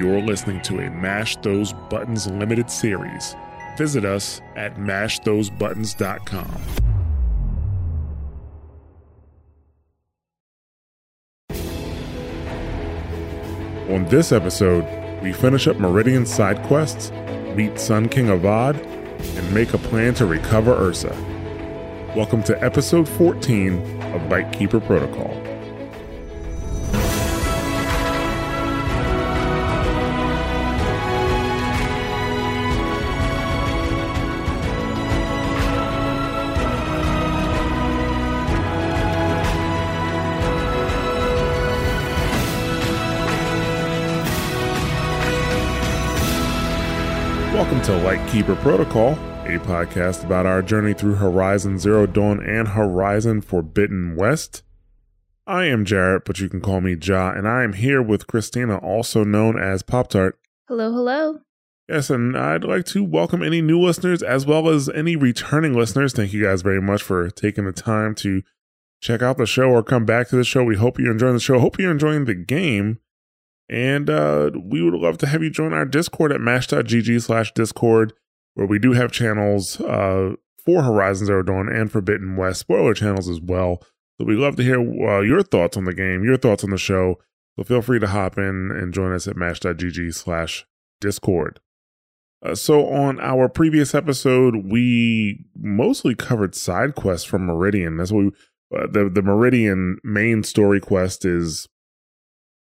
you're 0.00 0.22
listening 0.22 0.62
to 0.62 0.80
a 0.80 0.90
Mash 0.90 1.36
Those 1.36 1.74
Buttons 1.90 2.26
limited 2.26 2.70
series. 2.70 3.36
Visit 3.76 4.06
us 4.06 4.40
at 4.56 4.76
mashthosebuttons.com. 4.76 6.62
On 13.90 14.04
this 14.06 14.32
episode, 14.32 14.86
we 15.22 15.34
finish 15.34 15.68
up 15.68 15.78
Meridian 15.78 16.24
side 16.24 16.62
quests, 16.62 17.10
meet 17.54 17.78
Sun 17.78 18.08
King 18.08 18.28
Avad, 18.28 18.82
and 19.36 19.52
make 19.54 19.74
a 19.74 19.78
plan 19.78 20.14
to 20.14 20.24
recover 20.24 20.74
Ersa. 20.76 21.14
Welcome 22.16 22.42
to 22.44 22.64
episode 22.64 23.06
14 23.06 24.02
of 24.14 24.30
Lightkeeper 24.30 24.80
Protocol. 24.80 25.49
Lightkeeper 48.30 48.62
Protocol, 48.62 49.14
a 49.44 49.58
podcast 49.58 50.22
about 50.22 50.46
our 50.46 50.62
journey 50.62 50.94
through 50.94 51.16
Horizon 51.16 51.80
Zero 51.80 52.06
Dawn 52.06 52.40
and 52.40 52.68
Horizon 52.68 53.40
Forbidden 53.40 54.14
West. 54.14 54.62
I 55.48 55.64
am 55.64 55.84
Jarrett, 55.84 56.26
but 56.26 56.38
you 56.38 56.48
can 56.48 56.60
call 56.60 56.80
me 56.80 56.94
Ja, 56.94 57.32
and 57.32 57.48
I 57.48 57.64
am 57.64 57.72
here 57.72 58.00
with 58.00 58.28
Christina, 58.28 58.76
also 58.78 59.24
known 59.24 59.58
as 59.60 59.82
Pop 59.82 60.10
Tart. 60.10 60.38
Hello, 60.68 60.92
hello. 60.92 61.40
Yes, 61.88 62.08
and 62.08 62.38
I'd 62.38 62.62
like 62.62 62.84
to 62.86 63.02
welcome 63.02 63.42
any 63.42 63.60
new 63.60 63.80
listeners 63.80 64.22
as 64.22 64.46
well 64.46 64.68
as 64.68 64.88
any 64.88 65.16
returning 65.16 65.74
listeners. 65.74 66.12
Thank 66.12 66.32
you 66.32 66.44
guys 66.44 66.62
very 66.62 66.80
much 66.80 67.02
for 67.02 67.30
taking 67.30 67.64
the 67.64 67.72
time 67.72 68.14
to 68.16 68.44
check 69.00 69.22
out 69.22 69.38
the 69.38 69.46
show 69.46 69.70
or 69.70 69.82
come 69.82 70.04
back 70.04 70.28
to 70.28 70.36
the 70.36 70.44
show. 70.44 70.62
We 70.62 70.76
hope 70.76 71.00
you're 71.00 71.10
enjoying 71.10 71.34
the 71.34 71.40
show. 71.40 71.58
Hope 71.58 71.80
you're 71.80 71.90
enjoying 71.90 72.26
the 72.26 72.36
game. 72.36 73.00
And 73.68 74.08
uh, 74.08 74.52
we 74.54 74.82
would 74.82 74.94
love 74.94 75.18
to 75.18 75.26
have 75.26 75.42
you 75.42 75.50
join 75.50 75.72
our 75.72 75.84
Discord 75.84 76.30
at 76.30 76.40
mash.gg 76.40 77.22
slash 77.22 77.52
Discord, 77.54 78.12
where 78.54 78.66
we 78.66 78.78
do 78.78 78.92
have 78.92 79.12
channels 79.12 79.80
uh, 79.80 80.34
for 80.64 80.82
Horizon 80.82 81.26
Zero 81.26 81.42
Dawn 81.42 81.68
and 81.68 81.90
Forbidden 81.90 82.36
West, 82.36 82.60
spoiler 82.60 82.94
channels 82.94 83.28
as 83.28 83.40
well. 83.40 83.82
So 84.18 84.26
we'd 84.26 84.36
love 84.36 84.56
to 84.56 84.62
hear 84.62 84.80
uh, 84.80 85.20
your 85.20 85.42
thoughts 85.42 85.76
on 85.76 85.84
the 85.84 85.94
game, 85.94 86.24
your 86.24 86.36
thoughts 86.36 86.62
on 86.64 86.70
the 86.70 86.78
show. 86.78 87.16
So 87.56 87.64
feel 87.64 87.82
free 87.82 87.98
to 87.98 88.06
hop 88.06 88.38
in 88.38 88.70
and 88.70 88.92
join 88.92 89.12
us 89.12 89.26
at 89.26 89.36
mash.gg 89.36 90.14
slash 90.14 90.66
Discord. 91.00 91.60
Uh, 92.44 92.54
so 92.54 92.86
on 92.88 93.20
our 93.20 93.48
previous 93.48 93.94
episode, 93.94 94.66
we 94.70 95.44
mostly 95.58 96.14
covered 96.14 96.54
side 96.54 96.94
quests 96.94 97.26
from 97.26 97.46
Meridian. 97.46 97.96
That's 97.96 98.12
what 98.12 98.24
we, 98.24 98.30
uh, 98.76 98.86
the 98.86 99.10
the 99.12 99.22
Meridian 99.22 99.98
main 100.04 100.42
story 100.42 100.80
quest 100.80 101.24
is 101.24 101.68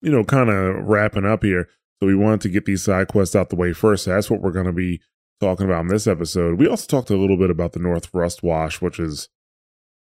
you 0.01 0.11
know, 0.11 0.23
kind 0.23 0.49
of 0.49 0.85
wrapping 0.85 1.25
up 1.25 1.43
here. 1.43 1.67
So 1.99 2.07
we 2.07 2.15
wanted 2.15 2.41
to 2.41 2.49
get 2.49 2.65
these 2.65 2.83
side 2.83 3.07
quests 3.09 3.35
out 3.35 3.49
the 3.49 3.55
way 3.55 3.73
first. 3.73 4.05
So 4.05 4.11
that's 4.11 4.29
what 4.29 4.41
we're 4.41 4.51
going 4.51 4.65
to 4.65 4.73
be 4.73 5.01
talking 5.39 5.65
about 5.65 5.81
in 5.81 5.87
this 5.87 6.07
episode. 6.07 6.59
We 6.59 6.67
also 6.67 6.85
talked 6.85 7.09
a 7.09 7.17
little 7.17 7.37
bit 7.37 7.49
about 7.49 7.73
the 7.73 7.79
North 7.79 8.13
Rust 8.13 8.43
Wash, 8.43 8.81
which 8.81 8.99
is 8.99 9.29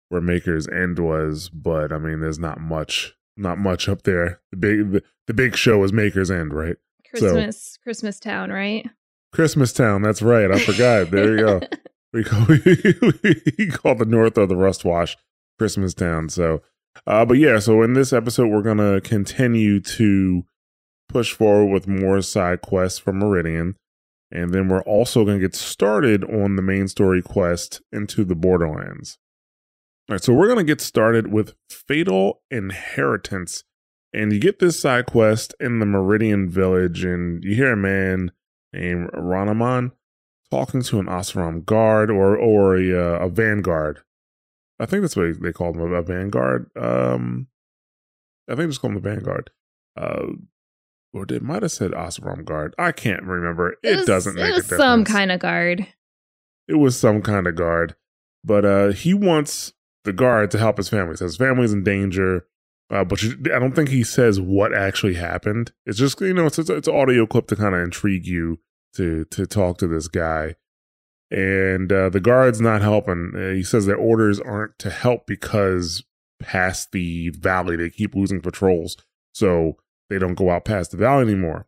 where 0.08 0.20
Maker's 0.20 0.68
End 0.68 0.98
was, 0.98 1.48
but 1.48 1.92
I 1.92 1.98
mean, 1.98 2.20
there's 2.20 2.38
not 2.38 2.60
much, 2.60 3.14
not 3.36 3.58
much 3.58 3.88
up 3.88 4.02
there. 4.02 4.40
The 4.50 4.56
big, 4.56 4.92
the, 4.92 5.02
the 5.26 5.34
big 5.34 5.56
show 5.56 5.82
is 5.84 5.92
Maker's 5.92 6.30
End, 6.30 6.52
right? 6.52 6.76
Christmas, 7.08 7.62
so, 7.62 7.78
Christmas 7.82 8.18
Town, 8.18 8.50
right? 8.50 8.88
Christmas 9.32 9.72
Town. 9.72 10.02
That's 10.02 10.22
right. 10.22 10.50
I 10.50 10.58
forgot. 10.58 11.10
there 11.10 11.38
you 11.38 11.44
go. 11.44 11.60
We 12.10 12.24
call 12.24 12.46
we 12.48 13.66
call 13.66 13.94
the 13.96 14.06
North 14.06 14.38
of 14.38 14.48
the 14.48 14.56
Rust 14.56 14.82
Wash 14.82 15.14
Christmas 15.58 15.92
Town. 15.92 16.30
So 16.30 16.62
uh, 17.06 17.24
but 17.24 17.38
yeah, 17.38 17.58
so 17.58 17.82
in 17.82 17.94
this 17.94 18.12
episode, 18.12 18.48
we're 18.48 18.62
going 18.62 18.78
to 18.78 19.00
continue 19.02 19.80
to 19.80 20.44
push 21.08 21.32
forward 21.32 21.72
with 21.72 21.88
more 21.88 22.20
side 22.22 22.60
quests 22.60 22.98
from 22.98 23.18
Meridian. 23.18 23.76
And 24.30 24.52
then 24.52 24.68
we're 24.68 24.82
also 24.82 25.24
going 25.24 25.38
to 25.38 25.44
get 25.44 25.54
started 25.54 26.24
on 26.24 26.56
the 26.56 26.62
main 26.62 26.88
story 26.88 27.22
quest 27.22 27.80
into 27.92 28.24
the 28.24 28.34
Borderlands. 28.34 29.18
All 30.08 30.14
right, 30.14 30.22
so 30.22 30.32
we're 30.32 30.46
going 30.46 30.58
to 30.58 30.64
get 30.64 30.80
started 30.80 31.32
with 31.32 31.54
Fatal 31.70 32.42
Inheritance. 32.50 33.64
And 34.12 34.32
you 34.32 34.40
get 34.40 34.58
this 34.58 34.80
side 34.80 35.06
quest 35.06 35.54
in 35.60 35.80
the 35.80 35.86
Meridian 35.86 36.48
village, 36.48 37.04
and 37.04 37.44
you 37.44 37.54
hear 37.54 37.72
a 37.72 37.76
man 37.76 38.32
named 38.72 39.10
Ranaman 39.12 39.92
talking 40.50 40.82
to 40.82 40.98
an 40.98 41.06
Oseram 41.06 41.64
guard 41.64 42.10
or, 42.10 42.36
or 42.36 42.76
a, 42.76 42.92
uh, 42.92 43.26
a 43.26 43.28
vanguard 43.28 44.02
I 44.80 44.86
think 44.86 45.02
that's 45.02 45.16
what 45.16 45.40
they 45.40 45.52
call 45.52 45.72
them 45.72 45.92
a 45.92 46.02
vanguard. 46.02 46.70
Um, 46.76 47.48
I 48.48 48.52
think 48.52 48.58
they 48.58 48.66
just 48.68 48.80
call 48.80 48.90
them 48.90 49.02
the 49.02 49.08
vanguard. 49.08 49.50
Uh, 49.96 50.26
or 51.12 51.26
they 51.26 51.38
might 51.38 51.62
have 51.62 51.72
said 51.72 51.92
Oseram 51.92 52.44
guard. 52.44 52.74
I 52.78 52.92
can't 52.92 53.22
remember. 53.22 53.72
It, 53.72 53.78
it 53.82 53.96
was, 53.96 54.06
doesn't 54.06 54.34
make 54.34 54.50
it 54.50 54.54
was 54.54 54.66
some 54.66 55.04
kind 55.04 55.32
of 55.32 55.40
guard. 55.40 55.86
It 56.66 56.74
was 56.74 56.98
some 56.98 57.22
kind 57.22 57.46
of 57.46 57.54
guard, 57.54 57.96
but 58.44 58.64
uh, 58.64 58.88
he 58.88 59.14
wants 59.14 59.72
the 60.04 60.12
guard 60.12 60.50
to 60.52 60.58
help 60.58 60.76
his 60.76 60.88
family. 60.88 61.16
So 61.16 61.24
his 61.24 61.36
family's 61.36 61.72
in 61.72 61.84
danger. 61.84 62.46
Uh, 62.90 63.04
but 63.04 63.22
you, 63.22 63.36
I 63.54 63.58
don't 63.58 63.74
think 63.74 63.90
he 63.90 64.02
says 64.02 64.40
what 64.40 64.72
actually 64.72 65.14
happened. 65.14 65.72
It's 65.84 65.98
just 65.98 66.20
you 66.20 66.32
know 66.32 66.46
it's 66.46 66.58
it's, 66.58 66.70
it's 66.70 66.88
audio 66.88 67.26
clip 67.26 67.46
to 67.48 67.56
kind 67.56 67.74
of 67.74 67.82
intrigue 67.82 68.26
you 68.26 68.60
to 68.96 69.26
to 69.26 69.46
talk 69.46 69.78
to 69.78 69.86
this 69.86 70.08
guy 70.08 70.54
and 71.30 71.92
uh, 71.92 72.08
the 72.08 72.20
guard's 72.20 72.60
not 72.60 72.80
helping. 72.80 73.32
Uh, 73.34 73.54
he 73.54 73.62
says 73.62 73.86
their 73.86 73.96
orders 73.96 74.40
aren't 74.40 74.78
to 74.78 74.90
help 74.90 75.26
because 75.26 76.02
past 76.40 76.92
the 76.92 77.30
valley 77.30 77.76
they 77.76 77.90
keep 77.90 78.14
losing 78.14 78.40
patrols, 78.40 78.96
so 79.32 79.76
they 80.08 80.18
don't 80.18 80.34
go 80.34 80.50
out 80.50 80.64
past 80.64 80.90
the 80.90 80.96
valley 80.96 81.22
anymore. 81.22 81.66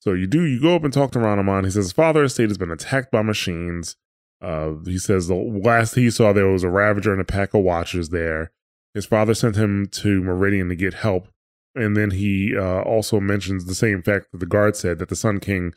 So 0.00 0.12
you 0.14 0.26
do 0.26 0.44
you 0.44 0.60
go 0.60 0.74
up 0.74 0.84
and 0.84 0.92
talk 0.92 1.12
to 1.12 1.18
Ranaman. 1.18 1.64
He 1.64 1.70
says 1.70 1.86
his 1.86 1.92
father 1.92 2.24
estate 2.24 2.48
has 2.48 2.58
been 2.58 2.70
attacked 2.70 3.10
by 3.10 3.22
machines. 3.22 3.96
Uh, 4.40 4.74
he 4.86 4.98
says 4.98 5.28
the 5.28 5.34
last 5.34 5.94
he 5.94 6.10
saw 6.10 6.32
there 6.32 6.48
was 6.48 6.62
a 6.62 6.70
Ravager 6.70 7.12
and 7.12 7.20
a 7.20 7.24
pack 7.24 7.52
of 7.52 7.62
Watchers 7.62 8.08
there. 8.08 8.52
His 8.94 9.06
father 9.06 9.34
sent 9.34 9.56
him 9.56 9.86
to 9.86 10.22
Meridian 10.22 10.68
to 10.70 10.74
get 10.74 10.94
help, 10.94 11.28
and 11.74 11.96
then 11.96 12.12
he 12.12 12.56
uh, 12.56 12.80
also 12.80 13.20
mentions 13.20 13.66
the 13.66 13.74
same 13.74 14.02
fact 14.02 14.32
that 14.32 14.38
the 14.38 14.46
guard 14.46 14.74
said 14.74 14.98
that 14.98 15.10
the 15.10 15.16
Sun 15.16 15.40
King 15.40 15.74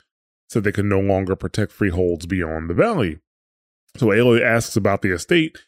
said 0.50 0.64
they 0.64 0.72
could 0.72 0.86
no 0.86 1.00
longer 1.00 1.36
protect 1.36 1.72
freeholds 1.72 2.26
beyond 2.26 2.70
the 2.70 2.74
valley. 2.74 3.20
So 3.98 4.08
Aloy 4.08 4.42
asks 4.42 4.76
about 4.76 5.02
the 5.02 5.12
estate, 5.12 5.60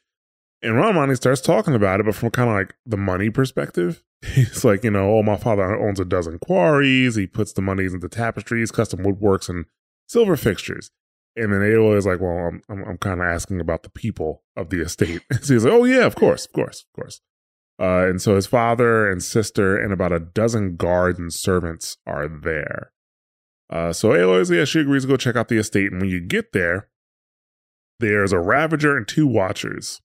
and 0.62 0.76
Ramani 0.76 1.16
starts 1.16 1.42
talking 1.42 1.76
about 1.76 2.00
it, 2.00 2.06
but 2.06 2.16
from 2.16 2.32
kind 2.32 2.50
of 2.50 2.56
like 2.56 2.76
the 2.86 2.98
money 2.98 3.30
perspective. 3.30 4.04
He's 4.26 4.64
like, 4.66 4.84
you 4.84 4.92
know, 4.92 5.18
oh, 5.18 5.24
my 5.24 5.38
father 5.38 5.76
owns 5.76 6.00
a 6.00 6.06
dozen 6.06 6.40
quarries. 6.40 7.16
He 7.16 7.28
puts 7.28 7.54
the 7.54 7.62
monies 7.62 7.94
into 7.94 8.10
tapestries, 8.10 8.72
custom 8.72 9.02
woodworks, 9.02 9.50
and 9.50 9.66
silver 10.08 10.36
fixtures. 10.36 10.90
And 11.36 11.52
then 11.52 11.60
Aloy 11.60 11.98
is 11.98 12.06
like, 12.06 12.22
well, 12.22 12.48
I'm, 12.48 12.62
I'm, 12.70 12.84
I'm 12.86 12.98
kind 12.98 13.20
of 13.20 13.28
asking 13.28 13.60
about 13.60 13.84
the 13.84 13.90
people 13.90 14.44
of 14.56 14.70
the 14.70 14.82
estate. 14.82 15.22
so 15.42 15.54
he's 15.54 15.66
like, 15.66 15.74
oh, 15.74 15.84
yeah, 15.84 16.06
of 16.06 16.16
course, 16.16 16.46
of 16.46 16.54
course, 16.54 16.86
of 16.88 17.02
course. 17.02 17.22
Uh, 17.80 18.08
and 18.08 18.22
so 18.22 18.36
his 18.36 18.48
father 18.48 19.10
and 19.12 19.22
sister 19.22 19.78
and 19.78 19.92
about 19.92 20.14
a 20.14 20.20
dozen 20.20 20.78
guards 20.78 21.20
and 21.20 21.34
servants 21.34 21.98
are 22.08 22.28
there. 22.28 22.92
Uh, 23.70 23.92
so 23.92 24.10
Aloy, 24.10 24.50
yeah, 24.56 24.64
she 24.64 24.80
agrees 24.80 25.04
to 25.04 25.10
go 25.10 25.18
check 25.18 25.36
out 25.36 25.50
the 25.50 25.58
estate. 25.58 25.92
And 25.92 26.00
when 26.00 26.10
you 26.10 26.22
get 26.22 26.54
there, 26.54 26.88
there's 28.00 28.32
a 28.32 28.40
Ravager 28.40 28.96
and 28.96 29.08
two 29.08 29.28
Watchers. 29.28 30.02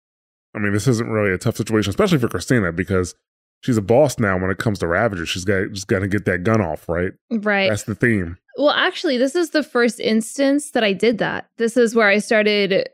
I 0.54 0.58
mean, 0.58 0.72
this 0.72 0.88
isn't 0.88 1.08
really 1.08 1.32
a 1.32 1.38
tough 1.38 1.56
situation, 1.56 1.90
especially 1.90 2.18
for 2.18 2.28
Christina, 2.28 2.72
because 2.72 3.14
she's 3.60 3.76
a 3.76 3.82
boss 3.82 4.18
now 4.18 4.38
when 4.38 4.50
it 4.50 4.58
comes 4.58 4.78
to 4.80 4.86
Ravager. 4.86 5.26
She's 5.26 5.44
got 5.44 5.72
just 5.72 5.86
got 5.86 6.00
to 6.00 6.08
get 6.08 6.24
that 6.24 6.42
gun 6.42 6.60
off, 6.60 6.88
right? 6.88 7.12
Right. 7.30 7.68
That's 7.68 7.84
the 7.84 7.94
theme. 7.94 8.38
Well, 8.56 8.70
actually, 8.70 9.16
this 9.16 9.34
is 9.34 9.50
the 9.50 9.62
first 9.62 10.00
instance 10.00 10.72
that 10.72 10.84
I 10.84 10.92
did 10.92 11.18
that. 11.18 11.48
This 11.56 11.76
is 11.76 11.94
where 11.94 12.08
I 12.08 12.18
started 12.18 12.88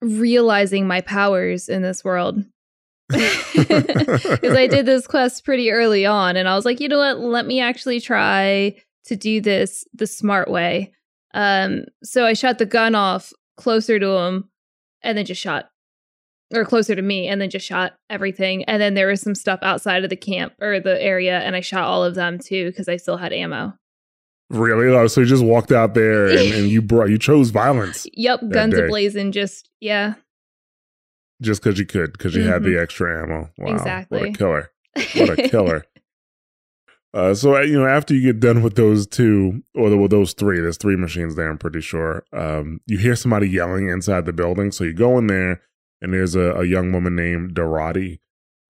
realizing 0.00 0.86
my 0.86 1.00
powers 1.00 1.68
in 1.68 1.82
this 1.82 2.04
world. 2.04 2.44
Because 3.52 4.56
I 4.56 4.66
did 4.66 4.86
this 4.86 5.06
quest 5.06 5.44
pretty 5.44 5.70
early 5.70 6.06
on, 6.06 6.36
and 6.36 6.48
I 6.48 6.54
was 6.56 6.64
like, 6.64 6.80
you 6.80 6.88
know 6.88 6.98
what? 6.98 7.20
Let 7.20 7.46
me 7.46 7.60
actually 7.60 8.00
try 8.00 8.74
to 9.04 9.16
do 9.16 9.40
this 9.40 9.84
the 9.92 10.06
smart 10.06 10.50
way. 10.50 10.92
Um, 11.34 11.84
so 12.02 12.24
I 12.24 12.32
shot 12.32 12.58
the 12.58 12.66
gun 12.66 12.94
off 12.94 13.32
closer 13.56 13.98
to 13.98 14.08
him 14.08 14.48
and 15.02 15.16
then 15.16 15.26
just 15.26 15.40
shot 15.40 15.70
or 16.52 16.64
closer 16.64 16.94
to 16.94 17.02
me 17.02 17.28
and 17.28 17.40
then 17.40 17.50
just 17.50 17.66
shot 17.66 17.94
everything 18.10 18.64
and 18.64 18.80
then 18.80 18.94
there 18.94 19.06
was 19.06 19.20
some 19.20 19.34
stuff 19.34 19.60
outside 19.62 20.04
of 20.04 20.10
the 20.10 20.16
camp 20.16 20.52
or 20.60 20.80
the 20.80 21.00
area 21.02 21.40
and 21.40 21.56
i 21.56 21.60
shot 21.60 21.84
all 21.84 22.04
of 22.04 22.14
them 22.14 22.38
too 22.38 22.70
because 22.70 22.88
i 22.88 22.96
still 22.96 23.16
had 23.16 23.32
ammo 23.32 23.72
really 24.50 24.86
oh, 24.94 25.06
so 25.06 25.20
you 25.20 25.26
just 25.26 25.44
walked 25.44 25.72
out 25.72 25.94
there 25.94 26.26
and, 26.26 26.52
and 26.52 26.68
you 26.68 26.82
brought 26.82 27.08
you 27.08 27.18
chose 27.18 27.50
violence 27.50 28.06
yep 28.12 28.40
guns 28.50 28.74
ablazing 28.74 29.32
just 29.32 29.68
yeah 29.80 30.14
just 31.40 31.62
because 31.62 31.78
you 31.78 31.86
could 31.86 32.12
because 32.12 32.34
you 32.34 32.42
mm-hmm. 32.42 32.52
had 32.52 32.62
the 32.62 32.70
mm-hmm. 32.70 32.82
extra 32.82 33.22
ammo 33.22 33.50
wow 33.58 33.72
exactly 33.72 34.20
what 34.20 34.28
a 34.28 34.32
killer 34.32 34.70
what 35.14 35.38
a 35.38 35.48
killer 35.48 35.84
Uh, 37.14 37.34
so 37.34 37.60
you 37.60 37.78
know, 37.78 37.86
after 37.86 38.14
you 38.14 38.22
get 38.22 38.40
done 38.40 38.62
with 38.62 38.74
those 38.74 39.06
two, 39.06 39.62
or 39.74 39.94
with 39.96 40.10
those 40.10 40.32
three, 40.32 40.60
there's 40.60 40.78
three 40.78 40.96
machines 40.96 41.34
there. 41.34 41.50
I'm 41.50 41.58
pretty 41.58 41.82
sure. 41.82 42.24
Um, 42.32 42.80
you 42.86 42.96
hear 42.96 43.16
somebody 43.16 43.48
yelling 43.48 43.88
inside 43.88 44.24
the 44.24 44.32
building, 44.32 44.72
so 44.72 44.84
you 44.84 44.94
go 44.94 45.18
in 45.18 45.26
there, 45.26 45.60
and 46.02 46.12
there's 46.12 46.34
a, 46.34 46.52
a 46.52 46.66
young 46.66 46.92
woman 46.92 47.16
named 47.16 47.54
Dorati, 47.54 48.18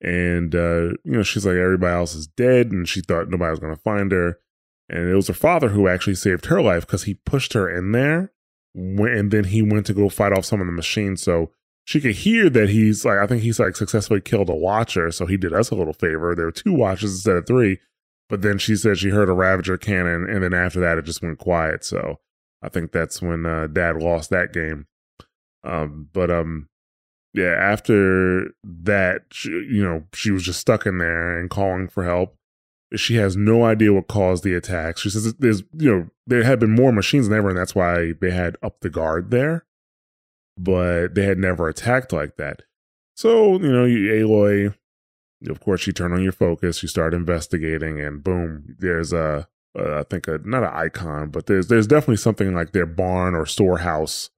and 0.00 0.54
uh, 0.54 0.94
you 1.04 1.16
know 1.16 1.24
she's 1.24 1.44
like 1.44 1.56
everybody 1.56 1.92
else 1.92 2.14
is 2.14 2.28
dead, 2.28 2.70
and 2.70 2.88
she 2.88 3.00
thought 3.00 3.28
nobody 3.28 3.50
was 3.50 3.58
going 3.58 3.74
to 3.74 3.80
find 3.80 4.12
her, 4.12 4.38
and 4.88 5.10
it 5.10 5.16
was 5.16 5.26
her 5.26 5.34
father 5.34 5.70
who 5.70 5.88
actually 5.88 6.14
saved 6.14 6.46
her 6.46 6.62
life 6.62 6.86
because 6.86 7.04
he 7.04 7.14
pushed 7.14 7.54
her 7.54 7.68
in 7.68 7.90
there, 7.90 8.32
and 8.74 9.32
then 9.32 9.44
he 9.44 9.62
went 9.62 9.86
to 9.86 9.94
go 9.94 10.08
fight 10.08 10.32
off 10.32 10.44
some 10.44 10.60
of 10.60 10.66
the 10.66 10.72
machines, 10.72 11.20
so 11.20 11.50
she 11.84 12.00
could 12.00 12.14
hear 12.14 12.48
that 12.48 12.68
he's 12.68 13.04
like 13.04 13.18
I 13.18 13.26
think 13.26 13.42
he's 13.42 13.58
like 13.58 13.74
successfully 13.74 14.20
killed 14.20 14.48
a 14.48 14.54
watcher, 14.54 15.10
so 15.10 15.26
he 15.26 15.36
did 15.36 15.52
us 15.52 15.70
a 15.70 15.74
little 15.74 15.94
favor. 15.94 16.36
There 16.36 16.44
were 16.44 16.52
two 16.52 16.74
watchers 16.74 17.12
instead 17.14 17.36
of 17.36 17.46
three 17.48 17.80
but 18.32 18.40
then 18.40 18.56
she 18.56 18.76
said 18.76 18.96
she 18.96 19.10
heard 19.10 19.28
a 19.28 19.34
Ravager 19.34 19.76
cannon, 19.76 20.26
and 20.26 20.42
then 20.42 20.54
after 20.54 20.80
that, 20.80 20.96
it 20.96 21.04
just 21.04 21.20
went 21.20 21.36
quiet. 21.36 21.84
So 21.84 22.18
I 22.62 22.70
think 22.70 22.90
that's 22.90 23.20
when 23.20 23.44
uh, 23.44 23.66
Dad 23.66 23.96
lost 23.98 24.30
that 24.30 24.54
game. 24.54 24.86
Um, 25.62 26.08
but 26.14 26.30
um, 26.30 26.70
yeah, 27.34 27.54
after 27.58 28.50
that, 28.64 29.22
she, 29.30 29.50
you 29.50 29.82
know, 29.82 30.04
she 30.12 30.30
was 30.30 30.42
just 30.42 30.60
stuck 30.60 30.86
in 30.86 30.98
there 30.98 31.38
and 31.38 31.50
calling 31.50 31.88
for 31.88 32.04
help. 32.04 32.36
She 32.94 33.16
has 33.16 33.36
no 33.36 33.64
idea 33.64 33.92
what 33.92 34.08
caused 34.08 34.44
the 34.44 34.54
attacks. 34.54 35.00
She 35.00 35.10
says 35.10 35.32
there's, 35.34 35.62
you 35.76 35.90
know, 35.90 36.08
there 36.26 36.44
had 36.44 36.58
been 36.58 36.74
more 36.74 36.92
machines 36.92 37.28
than 37.28 37.38
ever, 37.38 37.48
and 37.48 37.56
that's 37.56 37.74
why 37.74 38.12
they 38.20 38.30
had 38.30 38.56
up 38.62 38.80
the 38.80 38.90
guard 38.90 39.30
there. 39.30 39.64
But 40.58 41.14
they 41.14 41.24
had 41.24 41.38
never 41.38 41.68
attacked 41.68 42.12
like 42.12 42.36
that. 42.36 42.62
So, 43.16 43.52
you 43.52 43.72
know, 43.72 43.86
Aloy 43.86 44.74
of 45.48 45.60
course, 45.60 45.86
you 45.86 45.92
turn 45.92 46.12
on 46.12 46.22
your 46.22 46.32
focus, 46.32 46.82
you 46.82 46.88
start 46.88 47.14
investigating, 47.14 48.00
and 48.00 48.22
boom, 48.22 48.76
there's 48.78 49.12
a, 49.12 49.48
I 49.76 50.04
think 50.08 50.28
a, 50.28 50.38
not 50.44 50.62
an 50.62 50.70
icon, 50.72 51.30
but 51.30 51.46
there's 51.46 51.68
there's 51.68 51.86
definitely 51.86 52.16
something 52.16 52.54
like 52.54 52.72
their 52.72 52.86
barn 52.86 53.34
or 53.34 53.46
storehouse, 53.46 54.30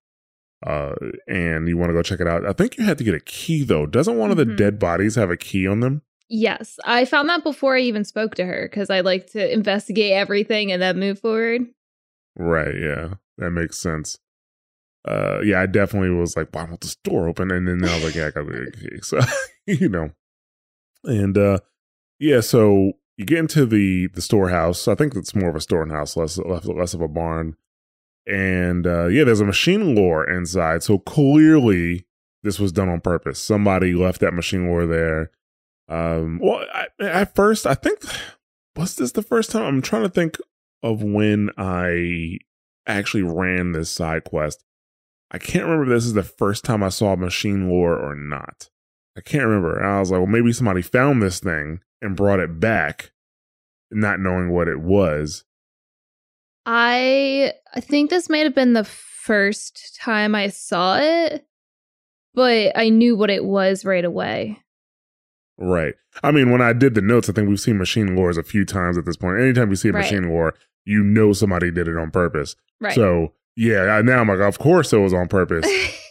uh, 0.64 0.94
and 1.28 1.68
you 1.68 1.76
want 1.76 1.90
to 1.90 1.94
go 1.94 2.02
check 2.02 2.20
it 2.20 2.26
out. 2.26 2.46
I 2.46 2.52
think 2.52 2.78
you 2.78 2.84
had 2.84 2.98
to 2.98 3.04
get 3.04 3.14
a 3.14 3.20
key 3.20 3.62
though. 3.64 3.86
Doesn't 3.86 4.18
one 4.18 4.30
of 4.30 4.36
the 4.36 4.44
mm-hmm. 4.44 4.56
dead 4.56 4.78
bodies 4.78 5.14
have 5.14 5.30
a 5.30 5.36
key 5.36 5.66
on 5.66 5.80
them? 5.80 6.02
Yes, 6.28 6.78
I 6.84 7.04
found 7.04 7.28
that 7.28 7.44
before 7.44 7.76
I 7.76 7.80
even 7.80 8.04
spoke 8.04 8.34
to 8.36 8.46
her 8.46 8.68
because 8.68 8.88
I 8.88 9.00
like 9.00 9.26
to 9.32 9.52
investigate 9.52 10.12
everything 10.12 10.72
and 10.72 10.80
then 10.80 10.98
move 10.98 11.20
forward. 11.20 11.62
Right. 12.36 12.74
Yeah, 12.74 13.14
that 13.38 13.50
makes 13.50 13.78
sense. 13.78 14.18
Uh, 15.06 15.40
yeah, 15.44 15.60
I 15.60 15.66
definitely 15.66 16.10
was 16.10 16.34
like, 16.34 16.48
"Why 16.52 16.64
won't 16.64 16.80
the 16.80 16.88
store 16.88 17.28
open?" 17.28 17.50
And 17.50 17.68
then 17.68 17.84
I 17.84 17.94
was 17.94 18.04
like, 18.04 18.14
"Yeah, 18.14 18.28
I 18.28 18.30
got 18.30 18.48
a 18.48 18.70
key." 18.70 18.98
So, 19.02 19.20
you 19.66 19.88
know, 19.88 20.10
and 21.04 21.36
uh, 21.36 21.58
yeah, 22.18 22.40
so 22.40 22.92
you 23.18 23.26
get 23.26 23.38
into 23.38 23.66
the 23.66 24.06
the 24.08 24.22
storehouse. 24.22 24.88
I 24.88 24.94
think 24.94 25.14
it's 25.14 25.34
more 25.34 25.50
of 25.50 25.56
a 25.56 25.60
storehouse, 25.60 26.16
less 26.16 26.38
less, 26.38 26.64
less 26.64 26.94
of 26.94 27.02
a 27.02 27.08
barn. 27.08 27.56
And 28.26 28.86
uh, 28.86 29.06
yeah, 29.06 29.24
there's 29.24 29.40
a 29.40 29.46
machine 29.46 29.94
lure 29.94 30.24
inside. 30.24 30.82
So 30.82 30.98
clearly, 30.98 32.06
this 32.42 32.58
was 32.58 32.72
done 32.72 32.88
on 32.88 33.00
purpose. 33.00 33.38
Somebody 33.38 33.94
left 33.94 34.20
that 34.20 34.34
machine 34.34 34.68
lure 34.68 34.86
there. 34.86 35.30
Um, 35.88 36.38
well, 36.42 36.64
I, 36.72 36.86
at 37.00 37.34
first, 37.34 37.66
I 37.66 37.74
think 37.74 38.02
was 38.76 38.96
this 38.96 39.12
the 39.12 39.22
first 39.22 39.50
time? 39.50 39.64
I'm 39.64 39.82
trying 39.82 40.02
to 40.02 40.08
think 40.08 40.38
of 40.82 41.02
when 41.02 41.50
I 41.56 42.38
actually 42.86 43.22
ran 43.22 43.72
this 43.72 43.90
side 43.90 44.24
quest. 44.24 44.64
I 45.30 45.38
can't 45.38 45.64
remember 45.64 45.84
if 45.84 45.96
this 45.96 46.06
is 46.06 46.14
the 46.14 46.22
first 46.22 46.64
time 46.64 46.82
I 46.82 46.90
saw 46.90 47.16
machine 47.16 47.68
lure 47.68 47.96
or 47.96 48.14
not. 48.14 48.68
I 49.16 49.20
can't 49.20 49.46
remember. 49.46 49.78
And 49.78 49.86
I 49.86 50.00
was 50.00 50.10
like, 50.10 50.18
well, 50.18 50.26
maybe 50.26 50.52
somebody 50.52 50.82
found 50.82 51.22
this 51.22 51.40
thing 51.40 51.80
and 52.02 52.16
brought 52.16 52.40
it 52.40 52.60
back, 52.60 53.12
not 53.90 54.20
knowing 54.20 54.50
what 54.50 54.68
it 54.68 54.80
was. 54.80 55.44
I 56.66 57.52
I 57.74 57.80
think 57.80 58.10
this 58.10 58.28
might 58.28 58.44
have 58.44 58.54
been 58.54 58.72
the 58.72 58.84
first 58.84 59.98
time 60.00 60.34
I 60.34 60.48
saw 60.48 60.98
it, 60.98 61.46
but 62.34 62.72
I 62.76 62.88
knew 62.88 63.16
what 63.16 63.30
it 63.30 63.44
was 63.44 63.84
right 63.84 64.04
away. 64.04 64.58
Right. 65.56 65.94
I 66.22 66.30
mean, 66.30 66.50
when 66.50 66.60
I 66.60 66.72
did 66.72 66.94
the 66.94 67.00
notes, 67.00 67.28
I 67.28 67.32
think 67.32 67.48
we've 67.48 67.60
seen 67.60 67.78
machine 67.78 68.16
lures 68.16 68.36
a 68.36 68.42
few 68.42 68.64
times 68.64 68.98
at 68.98 69.04
this 69.04 69.16
point. 69.16 69.40
Anytime 69.40 69.70
you 69.70 69.76
see 69.76 69.90
a 69.90 69.92
right. 69.92 70.00
machine 70.00 70.28
lure, 70.28 70.54
you 70.84 71.02
know 71.02 71.32
somebody 71.32 71.70
did 71.70 71.88
it 71.88 71.96
on 71.96 72.10
purpose. 72.10 72.56
Right. 72.80 72.94
So 72.94 73.32
yeah, 73.56 74.00
now 74.02 74.20
I'm 74.20 74.28
like, 74.28 74.40
of 74.40 74.58
course 74.58 74.92
it 74.92 74.98
was 74.98 75.14
on 75.14 75.28
purpose. 75.28 75.66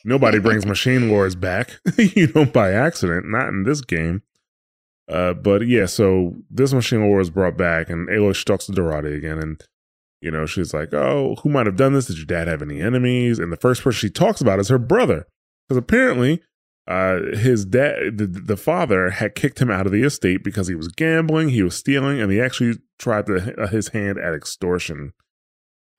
Nobody 0.06 0.40
brings 0.42 0.66
machine 0.66 1.10
lures 1.10 1.36
back, 1.36 1.80
you 1.98 2.32
know, 2.34 2.46
by 2.46 2.72
accident. 2.72 3.26
Not 3.28 3.50
in 3.50 3.64
this 3.64 3.82
game. 3.82 4.22
Uh, 5.10 5.34
but 5.34 5.68
yeah, 5.68 5.86
so 5.86 6.34
this 6.50 6.74
machine 6.74 7.02
lure 7.02 7.20
is 7.20 7.30
brought 7.30 7.58
back, 7.58 7.90
and 7.90 8.08
Aloy 8.08 8.42
talks 8.46 8.68
to 8.68 8.72
Dorati 8.72 9.16
again, 9.16 9.38
and 9.38 9.62
you 10.24 10.32
know, 10.32 10.46
she's 10.46 10.74
like, 10.74 10.94
"Oh, 10.94 11.36
who 11.44 11.50
might 11.50 11.66
have 11.66 11.76
done 11.76 11.94
this? 11.94 12.06
Did 12.06 12.18
your 12.18 12.26
dad 12.26 12.48
have 12.48 12.62
any 12.62 12.80
enemies?" 12.80 13.40
And 13.40 13.52
the 13.52 13.58
first 13.58 13.84
person 13.84 14.00
she 14.00 14.10
talks 14.10 14.40
about 14.40 14.60
is 14.60 14.70
her 14.70 14.80
brother, 14.80 15.28
because 15.68 15.78
apparently, 15.78 16.42
uh, 16.88 17.20
his 17.34 17.66
dad, 17.66 18.18
the, 18.18 18.28
the 18.28 18.58
father, 18.58 19.10
had 19.10 19.36
kicked 19.36 19.62
him 19.62 19.70
out 19.70 19.86
of 19.86 19.92
the 19.92 20.04
estate 20.04 20.44
because 20.44 20.68
he 20.68 20.76
was 20.76 20.88
gambling, 20.88 21.50
he 21.50 21.62
was 21.62 21.76
stealing, 21.76 22.22
and 22.22 22.32
he 22.32 22.40
actually 22.40 22.76
tried 22.98 23.26
to, 23.26 23.62
uh, 23.62 23.68
his 23.68 23.90
hand 23.90 24.18
at 24.18 24.34
extortion. 24.34 25.12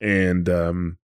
And 0.01 0.49
um, 0.49 0.97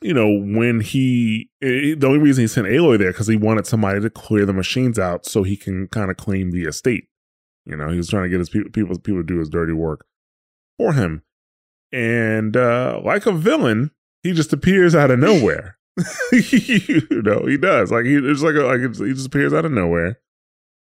you 0.00 0.14
know, 0.14 0.28
when 0.28 0.80
he, 0.80 1.50
it, 1.60 1.98
the 1.98 2.06
only 2.06 2.18
reason 2.18 2.42
he 2.42 2.48
sent 2.48 2.66
Aloy 2.66 2.98
there 2.98 3.10
because 3.10 3.26
he 3.26 3.36
wanted 3.36 3.66
somebody 3.66 4.00
to 4.00 4.10
clear 4.10 4.46
the 4.46 4.52
machines 4.52 4.98
out 4.98 5.26
so 5.26 5.42
he 5.42 5.56
can 5.56 5.88
kind 5.88 6.10
of 6.10 6.16
claim 6.16 6.50
the 6.50 6.64
estate. 6.64 7.08
You 7.64 7.76
know, 7.76 7.88
he 7.88 7.96
was 7.96 8.10
trying 8.10 8.24
to 8.24 8.28
get 8.28 8.38
his 8.38 8.50
people, 8.50 8.70
people, 8.70 8.98
people 8.98 9.22
to 9.22 9.26
do 9.26 9.38
his 9.38 9.48
dirty 9.48 9.72
work 9.72 10.06
for 10.78 10.92
him. 10.92 11.22
And 11.94 12.56
uh, 12.56 13.00
like 13.04 13.24
a 13.24 13.32
villain, 13.32 13.92
he 14.24 14.32
just 14.32 14.52
appears 14.52 14.96
out 14.96 15.12
of 15.12 15.20
nowhere. 15.20 15.78
you 16.32 17.22
know, 17.22 17.46
he 17.46 17.56
does. 17.56 17.92
Like 17.92 18.04
he, 18.04 18.16
it's 18.16 18.42
like 18.42 18.56
a, 18.56 18.62
like 18.62 18.80
it's, 18.80 18.98
he 18.98 19.14
just 19.14 19.28
appears 19.28 19.54
out 19.54 19.64
of 19.64 19.70
nowhere. 19.70 20.18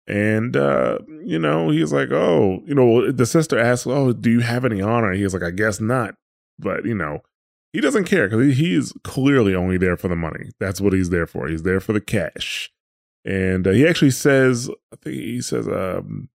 And 0.07 0.57
uh, 0.57 1.01
you 1.23 1.39
know, 1.39 1.69
he's 1.69 1.93
like, 1.93 2.11
oh, 2.13 2.63
you 2.65 2.75
know, 2.75 3.13
the 3.13 3.27
sister 3.27 3.59
asks, 3.59 3.87
oh, 3.87 4.15
do 4.15 4.31
you 4.31 4.41
have 4.41 4.65
any 4.65 4.81
honor? 4.81 5.13
He's 5.13 5.35
like, 5.35 5.43
I 5.43 5.51
guess 5.51 5.81
not. 5.81 6.15
But 6.59 6.87
you 6.87 6.95
know, 6.95 7.21
he 7.75 7.83
doesn't 7.83 8.05
care 8.05 8.27
because 8.27 8.57
he, 8.57 8.75
is 8.75 8.95
clearly 9.05 9.55
only 9.55 9.77
there 9.77 9.99
for 9.99 10.09
the 10.09 10.17
money. 10.17 10.49
That's 10.59 10.81
what 10.81 10.95
he's 10.95 11.11
there 11.11 11.27
for. 11.27 11.47
He's 11.47 11.65
there 11.65 11.81
for 11.81 11.93
the 11.93 12.01
cash. 12.01 12.71
And 13.23 13.67
uh, 13.67 13.73
he 13.73 13.87
actually 13.87 14.13
says, 14.13 14.71
I 14.95 14.97
think 14.97 15.17
he 15.17 15.43
says, 15.43 15.69
um, 15.69 16.31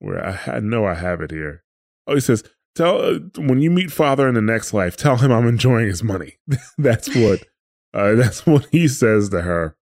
where 0.00 0.26
I, 0.26 0.56
I 0.56 0.60
know 0.60 0.84
I 0.84 0.94
have 0.94 1.20
it 1.20 1.30
here. 1.30 1.62
Oh, 2.08 2.14
he 2.14 2.20
says, 2.20 2.42
tell 2.74 3.00
uh, 3.00 3.18
when 3.36 3.60
you 3.60 3.70
meet 3.70 3.92
father 3.92 4.28
in 4.28 4.34
the 4.34 4.40
next 4.40 4.72
life, 4.72 4.96
tell 4.96 5.16
him 5.16 5.32
I'm 5.32 5.48
enjoying 5.48 5.86
his 5.86 6.02
money. 6.02 6.38
that's 6.78 7.14
what 7.14 7.44
uh, 7.94 8.14
that's 8.14 8.46
what 8.46 8.66
he 8.70 8.88
says 8.88 9.28
to 9.30 9.42
her. 9.42 9.76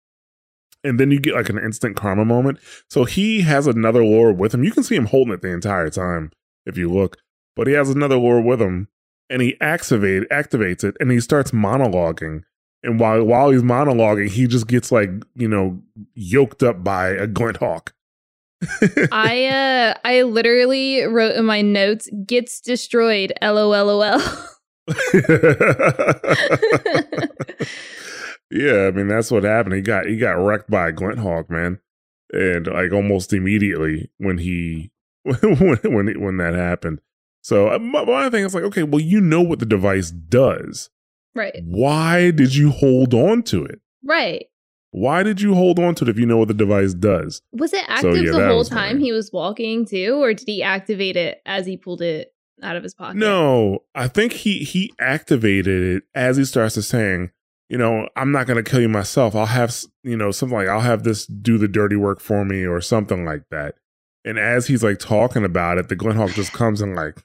And 0.85 0.99
then 0.99 1.11
you 1.11 1.18
get 1.18 1.35
like 1.35 1.49
an 1.49 1.59
instant 1.59 1.97
karma 1.97 2.25
moment. 2.25 2.61
So 2.88 3.04
he 3.04 3.40
has 3.42 3.66
another 3.66 4.04
lure 4.04 4.33
with 4.33 4.54
him. 4.54 4.62
You 4.62 4.71
can 4.71 4.85
see 4.85 4.95
him 4.95 5.07
holding 5.07 5.35
it 5.35 5.42
the 5.42 5.52
entire 5.52 5.90
time 5.90 6.30
if 6.66 6.78
you 6.78 6.88
look, 6.88 7.18
but 7.57 7.66
he 7.66 7.73
has 7.73 7.90
another 7.90 8.16
lure 8.16 8.40
with 8.40 8.62
him 8.62 8.88
and 9.28 9.42
he 9.42 9.57
activate 9.61 10.28
activates 10.30 10.85
it 10.85 10.97
and 11.00 11.11
he 11.11 11.21
starts 11.21 11.50
monologuing. 11.50 12.42
And 12.85 13.00
while 13.00 13.25
while 13.25 13.50
he's 13.50 13.62
monologuing, 13.62 14.30
he 14.30 14.47
just 14.47 14.68
gets 14.68 14.92
like, 14.92 15.11
you 15.35 15.49
know, 15.49 15.83
yoked 16.14 16.62
up 16.62 16.85
by 16.85 17.09
a 17.09 17.26
glint 17.26 17.57
hawk. 17.57 17.92
I 19.12 19.46
uh 19.94 19.94
I 20.04 20.22
literally 20.22 21.02
wrote 21.02 21.36
in 21.36 21.44
my 21.44 21.62
notes 21.62 22.08
gets 22.26 22.60
destroyed 22.60 23.32
LOLOL. 23.40 24.20
yeah, 28.50 28.86
I 28.86 28.90
mean 28.90 29.08
that's 29.08 29.30
what 29.30 29.44
happened. 29.44 29.74
He 29.74 29.80
got 29.82 30.06
he 30.06 30.16
got 30.16 30.32
wrecked 30.32 30.70
by 30.70 30.88
a 30.88 30.92
glint 30.92 31.18
hawk, 31.18 31.50
man. 31.50 31.78
And 32.32 32.66
like 32.66 32.92
almost 32.92 33.32
immediately 33.32 34.10
when 34.18 34.38
he 34.38 34.90
when 35.22 35.76
when 35.82 36.20
when 36.20 36.36
that 36.38 36.54
happened. 36.54 37.00
So 37.42 37.68
uh, 37.72 37.78
my, 37.78 38.04
my 38.04 38.28
thing 38.30 38.44
is 38.44 38.54
like, 38.54 38.64
okay, 38.64 38.82
well, 38.82 39.00
you 39.00 39.20
know 39.20 39.40
what 39.40 39.60
the 39.60 39.66
device 39.66 40.10
does. 40.10 40.90
Right. 41.34 41.62
Why 41.64 42.30
did 42.30 42.54
you 42.54 42.70
hold 42.70 43.14
on 43.14 43.42
to 43.44 43.64
it? 43.64 43.80
Right. 44.04 44.46
Why 44.90 45.23
did 45.23 45.40
you 45.40 45.54
hold 45.54 45.78
on 45.78 45.95
to 45.97 46.04
it 46.04 46.09
if 46.09 46.18
you 46.18 46.26
know 46.26 46.38
what 46.38 46.49
the 46.49 46.54
device 46.54 46.95
does? 46.95 47.42
Was 47.52 47.73
it 47.73 47.85
active 47.88 48.14
so, 48.14 48.21
yeah, 48.21 48.33
the 48.33 48.49
whole 48.49 48.64
time 48.64 48.97
funny. 48.97 49.04
he 49.04 49.12
was 49.12 49.30
walking 49.33 49.85
too, 49.85 50.23
or 50.23 50.33
did 50.33 50.49
he 50.49 50.62
activate 50.62 51.16
it 51.16 51.42
as 51.45 51.66
he 51.66 51.76
pulled 51.76 52.00
it 52.00 52.33
out 52.62 52.76
of 52.76 52.83
his 52.83 52.95
pocket? 52.95 53.16
No, 53.16 53.85
I 53.95 54.09
think 54.09 54.33
he 54.33 54.64
he 54.64 54.92
activated 54.99 55.83
it 55.83 56.02
as 56.14 56.37
he 56.37 56.45
starts 56.45 56.75
to 56.75 56.83
saying, 56.83 57.30
you 57.68 57.76
know, 57.76 58.09
I'm 58.16 58.33
not 58.33 58.47
going 58.47 58.62
to 58.62 58.68
kill 58.68 58.80
you 58.80 58.88
myself. 58.88 59.35
I'll 59.35 59.47
have, 59.47 59.76
you 60.02 60.16
know, 60.16 60.30
something 60.30 60.57
like 60.57 60.68
I'll 60.68 60.80
have 60.80 61.02
this 61.02 61.26
do 61.26 61.59
the 61.59 61.68
dirty 61.68 61.97
work 61.97 62.21
for 62.21 62.45
me 62.45 62.64
or 62.64 62.80
something 62.80 63.25
like 63.25 63.42
that. 63.50 63.75
And 64.25 64.38
as 64.38 64.66
he's 64.66 64.83
like 64.83 64.99
talking 64.99 65.45
about 65.45 65.78
it, 65.78 65.88
the 65.88 65.97
Glint 65.97 66.16
Hawk 66.16 66.30
just 66.30 66.52
comes 66.52 66.80
and 66.80 66.95
like 66.95 67.23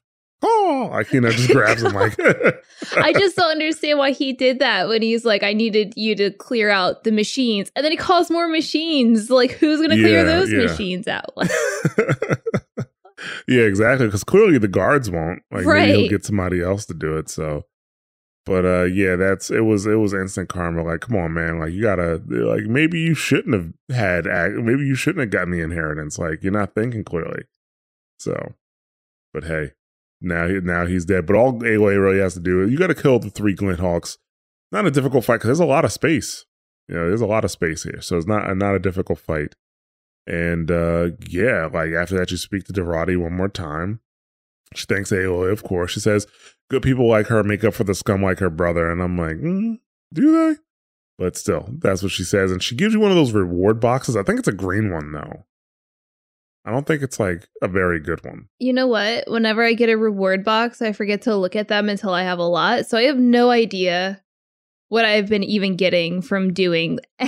oh, 0.87 0.91
like 0.91 1.11
you 1.11 1.21
know, 1.21 1.31
just 1.31 1.49
grabs 1.49 1.83
him 1.83 1.93
like. 1.93 2.17
I 2.97 3.13
just 3.13 3.35
don't 3.35 3.51
understand 3.51 3.99
why 3.99 4.11
he 4.11 4.33
did 4.33 4.59
that 4.59 4.87
when 4.87 5.01
he's 5.01 5.25
like, 5.25 5.43
I 5.43 5.53
needed 5.53 5.93
you 5.95 6.15
to 6.15 6.31
clear 6.31 6.69
out 6.69 7.03
the 7.03 7.11
machines, 7.11 7.71
and 7.75 7.83
then 7.83 7.91
he 7.91 7.97
calls 7.97 8.29
more 8.29 8.47
machines. 8.47 9.29
Like, 9.29 9.51
who's 9.51 9.81
gonna 9.81 9.95
clear 9.95 10.19
yeah, 10.19 10.23
those 10.23 10.51
yeah. 10.51 10.59
machines 10.59 11.07
out? 11.07 11.33
yeah, 13.47 13.63
exactly. 13.63 14.07
Because 14.07 14.23
clearly 14.23 14.57
the 14.57 14.67
guards 14.67 15.09
won't. 15.09 15.41
Like 15.51 15.65
maybe 15.65 16.01
he'll 16.01 16.09
get 16.09 16.25
somebody 16.25 16.61
else 16.61 16.85
to 16.87 16.93
do 16.93 17.17
it. 17.17 17.29
So, 17.29 17.65
but 18.45 18.65
uh, 18.65 18.83
yeah, 18.83 19.15
that's 19.15 19.51
it. 19.51 19.61
Was 19.61 19.85
it 19.85 19.95
was 19.95 20.13
instant 20.13 20.49
karma? 20.49 20.83
Like, 20.83 21.01
come 21.01 21.15
on, 21.15 21.33
man. 21.33 21.59
Like 21.59 21.71
you 21.71 21.81
gotta 21.81 22.21
like 22.27 22.63
maybe 22.63 22.99
you 22.99 23.15
shouldn't 23.15 23.53
have 23.53 23.73
had. 23.95 24.25
Maybe 24.25 24.85
you 24.85 24.95
shouldn't 24.95 25.21
have 25.21 25.31
gotten 25.31 25.51
the 25.51 25.61
inheritance. 25.61 26.19
Like 26.19 26.43
you're 26.43 26.51
not 26.51 26.75
thinking 26.75 27.03
clearly. 27.03 27.43
So, 28.19 28.53
but 29.33 29.45
hey, 29.45 29.71
now 30.23 30.47
now 30.47 30.85
he's 30.85 31.05
dead. 31.05 31.25
But 31.25 31.35
all 31.35 31.59
Aloy 31.59 32.01
really 32.01 32.19
has 32.19 32.33
to 32.33 32.39
do 32.39 32.63
is 32.63 32.71
you 32.71 32.77
got 32.77 32.87
to 32.87 32.95
kill 32.95 33.19
the 33.19 33.29
three 33.29 33.53
Glint 33.53 33.79
Hawks. 33.79 34.17
Not 34.71 34.87
a 34.87 34.91
difficult 34.91 35.25
fight 35.25 35.35
because 35.35 35.49
there's 35.49 35.59
a 35.59 35.65
lot 35.65 35.85
of 35.85 35.91
space. 35.91 36.45
You 36.87 36.95
know, 36.95 37.07
there's 37.07 37.21
a 37.21 37.27
lot 37.27 37.45
of 37.45 37.51
space 37.51 37.83
here, 37.83 38.01
so 38.01 38.17
it's 38.17 38.25
not 38.25 38.55
not 38.57 38.75
a 38.75 38.79
difficult 38.79 39.19
fight. 39.19 39.55
And 40.25 40.71
uh 40.71 41.09
yeah, 41.27 41.69
like 41.71 41.91
after 41.91 42.17
that, 42.17 42.31
you 42.31 42.37
speak 42.37 42.63
to 42.65 42.73
Dorati 42.73 43.17
one 43.17 43.33
more 43.33 43.49
time. 43.49 43.99
She 44.73 44.85
thanks 44.85 45.11
Aloy, 45.11 45.51
of 45.51 45.63
course. 45.63 45.91
She 45.91 45.99
says, 45.99 46.25
"Good 46.69 46.81
people 46.81 47.07
like 47.07 47.27
her 47.27 47.43
make 47.43 47.63
up 47.63 47.73
for 47.73 47.83
the 47.83 47.93
scum 47.93 48.23
like 48.23 48.39
her 48.39 48.49
brother." 48.49 48.89
And 48.89 49.01
I'm 49.01 49.17
like, 49.17 49.37
mm, 49.37 49.79
"Do 50.11 50.31
they?" 50.31 50.59
But 51.19 51.37
still, 51.37 51.69
that's 51.77 52.01
what 52.01 52.11
she 52.11 52.23
says, 52.23 52.51
and 52.51 52.63
she 52.63 52.75
gives 52.75 52.93
you 52.93 52.99
one 52.99 53.11
of 53.11 53.17
those 53.17 53.33
reward 53.33 53.79
boxes. 53.79 54.15
I 54.15 54.23
think 54.23 54.39
it's 54.39 54.47
a 54.47 54.53
green 54.53 54.91
one 54.91 55.11
though. 55.11 55.45
I 56.65 56.71
don't 56.71 56.87
think 56.87 57.03
it's 57.03 57.19
like 57.19 57.47
a 57.61 57.67
very 57.67 57.99
good 57.99 58.23
one. 58.23 58.47
You 58.59 58.71
know 58.73 58.87
what? 58.87 59.29
Whenever 59.29 59.63
I 59.63 59.73
get 59.73 59.89
a 59.89 59.97
reward 59.97 60.43
box, 60.45 60.81
I 60.81 60.93
forget 60.93 61.23
to 61.23 61.35
look 61.35 61.55
at 61.55 61.67
them 61.67 61.89
until 61.89 62.11
I 62.11 62.23
have 62.23 62.39
a 62.39 62.43
lot. 62.47 62.85
So 62.85 62.97
I 62.97 63.03
have 63.03 63.17
no 63.17 63.49
idea 63.51 64.21
what 64.87 65.03
I've 65.05 65.27
been 65.27 65.43
even 65.43 65.75
getting 65.75 66.21
from 66.21 66.53
doing 66.53 66.99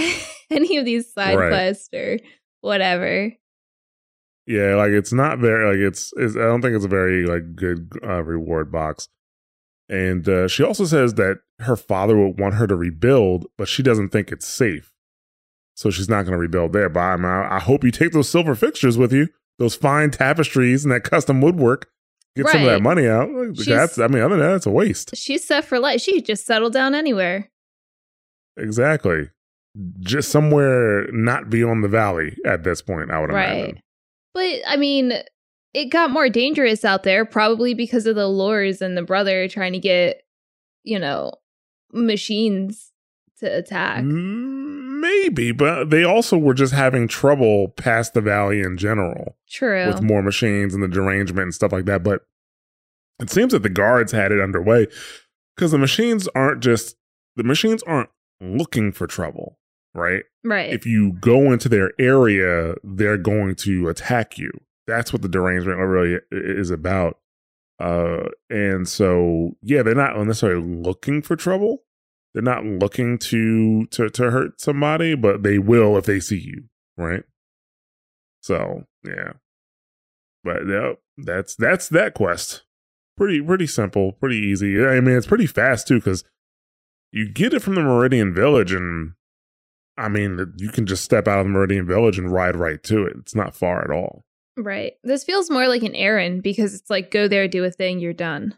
any 0.50 0.78
of 0.78 0.86
these 0.86 1.12
side 1.12 1.38
Right. 1.38 1.50
quests 1.50 1.90
or 1.94 2.20
whatever. 2.62 3.34
Yeah, 4.48 4.76
like 4.76 4.92
it's 4.92 5.12
not 5.12 5.40
very 5.40 5.66
like 5.66 5.92
it's, 5.92 6.14
it's 6.18 6.36
I 6.36 6.42
don't 6.42 6.62
think 6.62 6.76
it's 6.76 6.86
a 6.86 6.90
very 6.90 7.26
like 7.26 7.56
good 7.56 7.92
uh, 8.04 8.24
reward 8.24 8.72
box. 8.72 9.10
And 9.90 10.28
uh, 10.30 10.48
she 10.48 10.64
also 10.64 10.86
says 10.86 11.16
that 11.16 11.40
her 11.60 11.76
father 11.76 12.16
would 12.18 12.40
want 12.40 12.56
her 12.56 12.68
to 12.68 12.76
rebuild, 12.76 13.46
but 13.58 13.68
she 13.68 13.84
doesn't 13.84 14.10
think 14.10 14.32
it's 14.32 14.48
safe, 14.48 14.92
so 15.76 15.92
she's 15.92 16.10
not 16.10 16.24
going 16.24 16.32
to 16.34 16.38
rebuild 16.40 16.74
there. 16.74 16.90
But 16.90 17.00
I'm, 17.02 17.26
I, 17.26 17.56
I 17.58 17.60
hope 17.60 17.84
you 17.84 17.92
take 17.92 18.12
those 18.14 18.28
silver 18.30 18.56
fixtures 18.56 18.98
with 18.98 19.14
you, 19.14 19.28
those 19.60 19.76
fine 19.76 20.10
tapestries 20.12 20.84
and 20.84 20.92
that 20.92 21.04
custom 21.04 21.42
woodwork. 21.42 21.90
Get 22.36 22.48
some 22.50 22.62
of 22.64 22.68
that 22.68 22.82
money 22.82 23.08
out. 23.08 23.30
She's- 23.56 23.68
That's 23.68 23.98
I 24.00 24.08
mean, 24.08 24.22
other 24.22 24.36
than 24.36 24.46
that, 24.46 24.56
it's 24.56 24.66
a 24.66 24.70
waste. 24.72 25.16
She's 25.16 25.46
set 25.48 25.64
for 25.64 25.80
life. 25.80 26.02
She 26.02 26.20
just 26.22 26.46
settled 26.46 26.74
down 26.74 26.94
anywhere. 26.94 27.50
Exactly. 28.58 29.30
Just 30.00 30.30
somewhere 30.30 31.08
not 31.12 31.50
beyond 31.50 31.84
the 31.84 31.88
valley 31.88 32.36
at 32.46 32.64
this 32.64 32.82
point. 32.82 33.12
I 33.12 33.20
would 33.20 33.30
Right. 33.32 33.52
imagine. 33.60 33.80
But 34.34 34.60
I 34.68 34.76
mean, 34.78 35.14
it 35.74 35.86
got 35.86 36.10
more 36.12 36.30
dangerous 36.30 36.84
out 36.86 37.04
there, 37.04 37.26
probably 37.26 37.74
because 37.74 38.06
of 38.06 38.16
the 38.16 38.28
lures 38.28 38.82
and 38.82 38.98
the 38.98 39.02
brother 39.02 39.48
trying 39.48 39.74
to 39.74 39.80
get, 39.80 40.22
you 40.84 41.00
know, 41.00 41.34
machines 41.94 42.92
to 43.40 43.46
attack. 43.58 44.04
Mm, 44.04 44.65
Maybe, 45.06 45.52
but 45.52 45.90
they 45.90 46.04
also 46.04 46.38
were 46.38 46.54
just 46.54 46.74
having 46.74 47.08
trouble 47.08 47.70
past 47.70 48.14
the 48.14 48.22
valley 48.22 48.62
in 48.62 48.78
general 48.78 49.38
True. 49.50 49.88
with 49.88 50.02
more 50.02 50.24
machines 50.24 50.74
and 50.74 50.82
the 50.82 50.88
derangement 50.88 51.44
and 51.44 51.54
stuff 51.54 51.72
like 51.72 51.86
that. 51.86 52.04
But 52.04 52.26
it 53.20 53.30
seems 53.30 53.54
that 53.54 53.64
the 53.64 53.70
guards 53.70 54.12
had 54.12 54.32
it 54.32 54.42
underway 54.42 54.88
because 55.56 55.72
the 55.72 55.78
machines 55.78 56.28
aren't 56.30 56.62
just 56.62 56.96
the 57.36 57.44
machines 57.44 57.84
aren't 57.84 58.10
looking 58.42 58.92
for 58.92 59.08
trouble, 59.08 59.60
right? 59.94 60.24
right. 60.44 60.74
If 60.74 60.86
you 60.86 61.14
go 61.14 61.52
into 61.52 61.70
their 61.70 61.92
area, 62.00 62.76
they're 62.84 63.18
going 63.18 63.56
to 63.58 63.90
attack 63.90 64.38
you. 64.38 64.52
That's 64.88 65.14
what 65.14 65.22
the 65.22 65.30
derangement 65.30 65.80
really 65.80 66.20
is 66.32 66.72
about. 66.72 67.20
Uh, 67.80 68.30
and 68.50 68.88
so, 68.88 69.52
yeah, 69.62 69.84
they're 69.84 69.96
not 69.96 70.18
necessarily 70.18 70.66
looking 70.66 71.22
for 71.22 71.36
trouble. 71.36 71.84
They're 72.36 72.44
not 72.44 72.66
looking 72.66 73.18
to 73.20 73.86
to 73.86 74.10
to 74.10 74.30
hurt 74.30 74.60
somebody, 74.60 75.16
but 75.16 75.42
they 75.42 75.58
will 75.58 75.98
if 75.98 76.04
they 76.04 76.20
see 76.20 76.38
you, 76.38 76.66
right? 76.98 77.24
So, 78.42 78.84
yeah. 79.06 79.34
But 80.44 80.68
yeah, 80.68 80.94
that's 81.18 81.56
that's 81.56 81.88
that 81.88 82.14
quest. 82.14 82.64
Pretty 83.16 83.42
pretty 83.42 83.68
simple, 83.68 84.12
pretty 84.12 84.36
easy. 84.36 84.86
I 84.86 85.00
mean, 85.00 85.16
it's 85.16 85.26
pretty 85.26 85.48
fast 85.48 85.88
too 85.88 85.96
because 85.96 86.26
you 87.14 87.30
get 87.30 87.54
it 87.54 87.62
from 87.62 87.76
the 87.76 87.82
Meridian 87.82 88.34
Village, 88.34 88.74
and 88.74 89.14
I 89.98 90.10
mean, 90.10 90.54
you 90.58 90.68
can 90.72 90.86
just 90.86 91.06
step 91.06 91.30
out 91.30 91.40
of 91.40 91.46
the 91.46 91.52
Meridian 91.52 91.88
Village 91.88 92.20
and 92.20 92.30
ride 92.30 92.58
right 92.58 92.84
to 92.84 93.06
it. 93.06 93.14
It's 93.18 93.34
not 93.34 93.56
far 93.56 93.82
at 93.82 93.92
all. 93.92 94.26
right. 94.58 94.92
This 95.06 95.24
feels 95.24 95.50
more 95.50 95.70
like 95.70 95.84
an 95.84 95.96
errand 95.96 96.44
because 96.44 96.76
it's 96.76 96.90
like 96.90 97.12
go 97.12 97.30
there, 97.30 97.48
do 97.48 97.64
a 97.64 97.72
thing, 97.72 98.00
you're 98.00 98.12
done. 98.12 98.56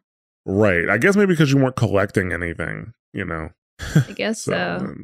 Right. 0.47 0.89
I 0.89 0.97
guess 0.97 1.15
maybe 1.15 1.33
because 1.33 1.51
you 1.51 1.59
weren't 1.59 1.75
collecting 1.75 2.33
anything, 2.33 2.93
you 3.13 3.23
know. 3.23 3.49
I 3.79 4.13
guess 4.15 4.41
so. 4.43 4.95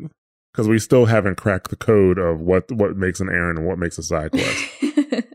because 0.53 0.67
um, 0.67 0.71
we 0.71 0.79
still 0.79 1.05
haven't 1.05 1.35
cracked 1.35 1.69
the 1.69 1.75
code 1.75 2.17
of 2.17 2.39
what 2.39 2.71
what 2.71 2.95
makes 2.97 3.19
an 3.19 3.29
errand 3.29 3.57
and 3.57 3.67
what 3.67 3.77
makes 3.79 3.97
a 3.97 4.03
side 4.03 4.31
quest. 4.31 4.63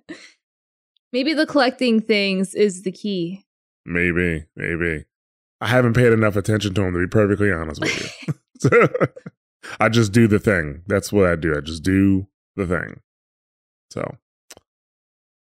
Maybe 1.13 1.33
the 1.33 1.47
collecting 1.47 2.01
things 2.01 2.55
is 2.55 2.83
the 2.83 2.93
key. 2.93 3.47
maybe, 3.87 4.45
maybe. 4.55 5.07
I 5.61 5.67
haven't 5.69 5.95
paid 5.95 6.13
enough 6.13 6.37
attention 6.37 6.75
to 6.75 6.81
them 6.83 6.93
to 6.93 6.99
be 6.99 7.07
perfectly 7.07 7.51
honest 7.51 7.81
with 7.81 8.23
you. 8.29 8.35
So, 8.61 8.89
I 9.81 9.89
just 9.89 10.13
do 10.13 10.27
the 10.27 10.39
thing. 10.39 10.83
That's 10.87 11.11
what 11.13 11.27
I 11.27 11.35
do. 11.37 11.57
I 11.57 11.61
just 11.61 11.83
do 11.83 12.29
the 12.57 12.67
thing. 12.67 13.01
So, 13.91 14.17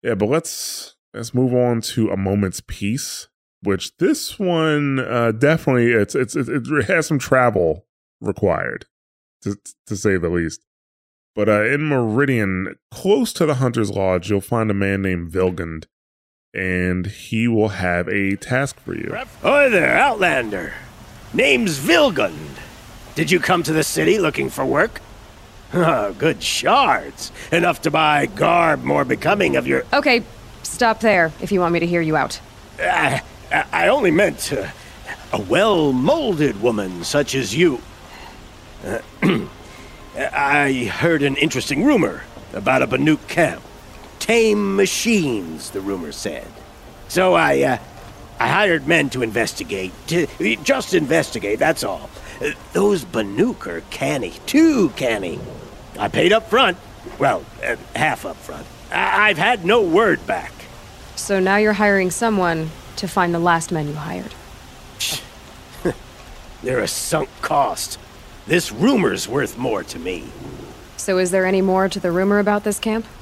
yeah, 0.02 0.14
but 0.14 0.30
let's 0.30 0.96
let's 1.12 1.34
move 1.34 1.52
on 1.54 1.80
to 1.82 2.10
a 2.10 2.16
moment's 2.16 2.62
peace. 2.66 3.28
Which 3.62 3.96
this 3.98 4.38
one 4.38 4.98
uh, 5.00 5.32
definitely 5.32 5.92
it's 5.92 6.14
it's 6.14 6.34
it, 6.34 6.48
it 6.48 6.84
has 6.86 7.06
some 7.06 7.18
travel 7.18 7.84
required, 8.20 8.86
to 9.42 9.56
to 9.86 9.96
say 9.96 10.16
the 10.16 10.30
least. 10.30 10.64
But 11.36 11.48
uh, 11.48 11.64
in 11.64 11.86
Meridian, 11.88 12.76
close 12.90 13.32
to 13.34 13.46
the 13.46 13.56
Hunter's 13.56 13.90
Lodge, 13.90 14.30
you'll 14.30 14.40
find 14.40 14.70
a 14.70 14.74
man 14.74 15.02
named 15.02 15.30
Vilgund, 15.30 15.84
and 16.54 17.06
he 17.06 17.46
will 17.48 17.68
have 17.68 18.08
a 18.08 18.36
task 18.36 18.80
for 18.80 18.94
you. 18.94 19.14
Hi 19.42 19.68
there, 19.68 19.96
Outlander. 19.96 20.72
Name's 21.32 21.78
Vilgund. 21.78 22.58
Did 23.14 23.30
you 23.30 23.38
come 23.38 23.62
to 23.64 23.72
the 23.72 23.84
city 23.84 24.18
looking 24.18 24.50
for 24.50 24.64
work? 24.64 25.00
Oh, 25.72 26.12
good 26.18 26.42
shards. 26.42 27.30
Enough 27.52 27.82
to 27.82 27.90
buy 27.90 28.26
garb 28.26 28.82
more 28.82 29.04
becoming 29.04 29.56
of 29.56 29.66
your. 29.66 29.84
Okay, 29.92 30.24
stop 30.62 31.00
there 31.00 31.32
if 31.40 31.52
you 31.52 31.60
want 31.60 31.72
me 31.72 31.80
to 31.80 31.86
hear 31.86 32.00
you 32.00 32.16
out. 32.16 32.40
I, 32.80 33.22
I 33.52 33.88
only 33.88 34.10
meant 34.10 34.52
uh, 34.52 34.68
a 35.32 35.40
well 35.40 35.92
molded 35.92 36.60
woman 36.62 37.04
such 37.04 37.34
as 37.34 37.54
you. 37.54 37.80
Uh, 38.84 39.00
I 40.16 40.84
heard 40.92 41.22
an 41.22 41.36
interesting 41.36 41.84
rumor 41.84 42.22
about 42.52 42.82
a 42.82 42.86
Banuk 42.86 43.26
camp. 43.28 43.62
Tame 44.18 44.76
machines, 44.76 45.70
the 45.70 45.80
rumor 45.80 46.12
said. 46.12 46.46
So 47.08 47.34
I, 47.34 47.62
uh, 47.62 47.78
I 48.38 48.48
hired 48.48 48.86
men 48.86 49.10
to 49.10 49.22
investigate. 49.22 49.92
To, 50.08 50.26
just 50.62 50.94
investigate, 50.94 51.58
that's 51.58 51.84
all. 51.84 52.10
Uh, 52.40 52.50
those 52.72 53.04
Banuk 53.04 53.66
are 53.66 53.80
canny, 53.90 54.32
too 54.46 54.90
canny. 54.90 55.38
I 55.98 56.08
paid 56.08 56.32
up 56.32 56.48
front. 56.48 56.76
Well, 57.18 57.44
uh, 57.64 57.76
half 57.96 58.24
up 58.26 58.36
front. 58.36 58.66
I- 58.92 59.30
I've 59.30 59.38
had 59.38 59.64
no 59.64 59.82
word 59.82 60.26
back. 60.26 60.52
So 61.16 61.40
now 61.40 61.56
you're 61.56 61.72
hiring 61.74 62.10
someone 62.10 62.70
to 63.00 63.08
find 63.08 63.34
the 63.34 63.38
last 63.38 63.72
men 63.72 63.88
you 63.88 63.94
hired. 63.94 64.34
They're 66.62 66.80
a 66.80 66.88
sunk 66.88 67.28
cost. 67.42 67.98
This 68.46 68.72
rumor's 68.72 69.28
worth 69.28 69.58
more 69.58 69.82
to 69.84 69.98
me. 69.98 70.24
So 70.96 71.18
is 71.18 71.30
there 71.30 71.46
any 71.46 71.62
more 71.62 71.88
to 71.88 72.00
the 72.00 72.12
rumor 72.12 72.38
about 72.38 72.64
this 72.64 72.78
camp? 72.78 73.06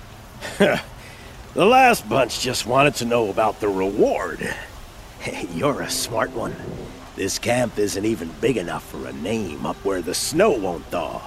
The 1.54 1.64
last 1.64 2.08
bunch 2.08 2.40
just 2.40 2.66
wanted 2.66 2.94
to 2.96 3.04
know 3.04 3.30
about 3.30 3.58
the 3.58 3.68
reward. 3.68 4.54
You're 5.54 5.80
a 5.80 5.90
smart 5.90 6.30
one. 6.30 6.54
This 7.16 7.38
camp 7.38 7.78
isn't 7.78 8.04
even 8.04 8.30
big 8.40 8.56
enough 8.58 8.84
for 8.84 9.08
a 9.08 9.12
name 9.12 9.66
up 9.66 9.76
where 9.84 10.02
the 10.02 10.14
snow 10.14 10.50
won't 10.50 10.84
thaw. 10.84 11.20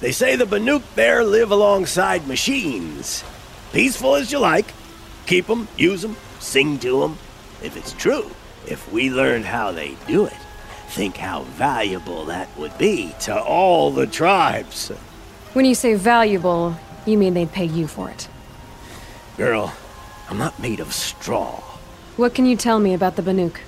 They 0.00 0.12
say 0.12 0.36
the 0.36 0.44
Banuk 0.44 0.82
there 0.94 1.24
live 1.24 1.50
alongside 1.50 2.28
machines. 2.28 3.24
Peaceful 3.72 4.14
as 4.14 4.30
you 4.30 4.38
like. 4.38 4.72
Keep 5.26 5.50
'em, 5.50 5.66
use 5.76 6.04
'em, 6.04 6.16
sing 6.38 6.78
to 6.80 7.02
'em. 7.02 7.18
If 7.62 7.76
it's 7.76 7.92
true, 7.92 8.30
if 8.66 8.90
we 8.92 9.10
learned 9.10 9.44
how 9.44 9.72
they 9.72 9.96
do 10.06 10.26
it, 10.26 10.36
think 10.88 11.16
how 11.16 11.42
valuable 11.42 12.24
that 12.26 12.48
would 12.56 12.76
be 12.78 13.14
to 13.20 13.40
all 13.40 13.90
the 13.90 14.06
tribes. 14.06 14.88
When 15.52 15.64
you 15.64 15.74
say 15.74 15.94
valuable, 15.94 16.76
you 17.06 17.16
mean 17.16 17.34
they'd 17.34 17.52
pay 17.52 17.64
you 17.64 17.86
for 17.86 18.10
it. 18.10 18.28
Girl, 19.36 19.74
I'm 20.28 20.38
not 20.38 20.58
made 20.60 20.80
of 20.80 20.92
straw. 20.92 21.60
What 22.16 22.34
can 22.34 22.46
you 22.46 22.56
tell 22.56 22.78
me 22.78 22.94
about 22.94 23.16
the 23.16 23.22
Banuk? 23.22 23.58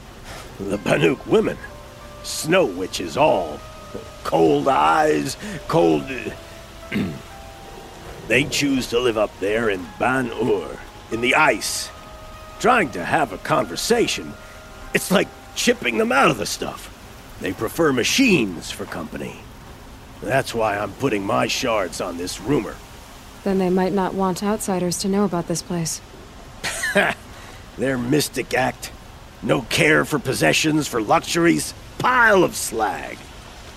The 0.59 0.79
Banuk 0.79 1.27
women. 1.27 1.57
Snow 2.23 2.65
witches 2.65 3.17
all. 3.17 3.61
Cold 4.25 4.69
eyes, 4.69 5.37
cold. 5.69 6.05
they 8.29 8.45
choose 8.45 8.89
to 8.89 8.99
live 8.99 9.17
up 9.17 9.31
there 9.41 9.71
in 9.71 9.87
Ban 9.99 10.31
Ur, 10.31 10.79
in 11.11 11.21
the 11.21 11.35
ice. 11.35 11.91
Trying 12.61 12.91
to 12.91 13.05
have 13.05 13.33
a 13.33 13.39
conversation, 13.39 14.33
it's 14.93 15.11
like 15.11 15.29
chipping 15.55 15.99
them 15.99 16.11
out 16.11 16.31
of 16.31 16.39
the 16.39 16.47
stuff. 16.47 16.95
They 17.41 17.53
prefer 17.53 17.93
machines 17.93 18.71
for 18.71 18.85
company. 18.85 19.41
That's 20.23 20.53
why 20.53 20.77
I'm 20.77 20.93
putting 20.95 21.25
my 21.25 21.47
shards 21.47 22.01
on 22.01 22.17
this 22.17 22.41
rumor. 22.41 22.75
Then 23.45 23.59
they 23.59 23.71
might 23.71 23.93
not 23.93 24.15
want 24.15 24.43
outsiders 24.43 24.99
to 24.99 25.09
know 25.09 25.25
about 25.25 25.47
this 25.47 25.63
place. 25.63 26.01
Ha! 26.65 27.17
Their 27.79 27.97
mystic 27.97 28.55
act. 28.55 28.91
No 29.41 29.63
care 29.63 30.05
for 30.05 30.19
possessions, 30.19 30.89
for 30.89 31.01
luxuries. 31.01 31.73
Pile 31.99 32.43
of 32.43 32.57
slag. 32.57 33.19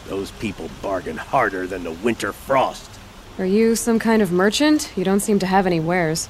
Those 0.08 0.32
people 0.32 0.72
bargain 0.82 1.18
harder 1.18 1.68
than 1.68 1.84
the 1.84 1.92
winter 1.92 2.34
frost. 2.34 2.90
Are 3.38 3.46
you 3.46 3.76
some 3.76 4.00
kind 4.00 4.24
of 4.24 4.32
merchant? 4.32 4.92
You 4.96 5.04
don't 5.04 5.20
seem 5.20 5.38
to 5.38 5.46
have 5.46 5.68
any 5.68 5.80
wares. 5.80 6.30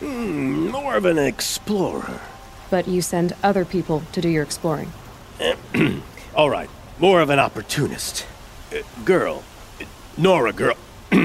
Hmm, 0.00 0.68
more 0.68 0.96
of 0.96 1.04
an 1.04 1.18
explorer. 1.18 2.20
But 2.70 2.88
you 2.88 3.02
send 3.02 3.34
other 3.42 3.64
people 3.64 4.02
to 4.12 4.20
do 4.20 4.28
your 4.28 4.42
exploring. 4.42 4.92
All 6.34 6.50
right, 6.50 6.70
more 6.98 7.20
of 7.20 7.30
an 7.30 7.38
opportunist. 7.38 8.26
Uh, 8.72 8.78
girl. 9.04 9.44
Uh, 9.80 9.84
Nora 10.16 10.52
girl. 10.52 10.76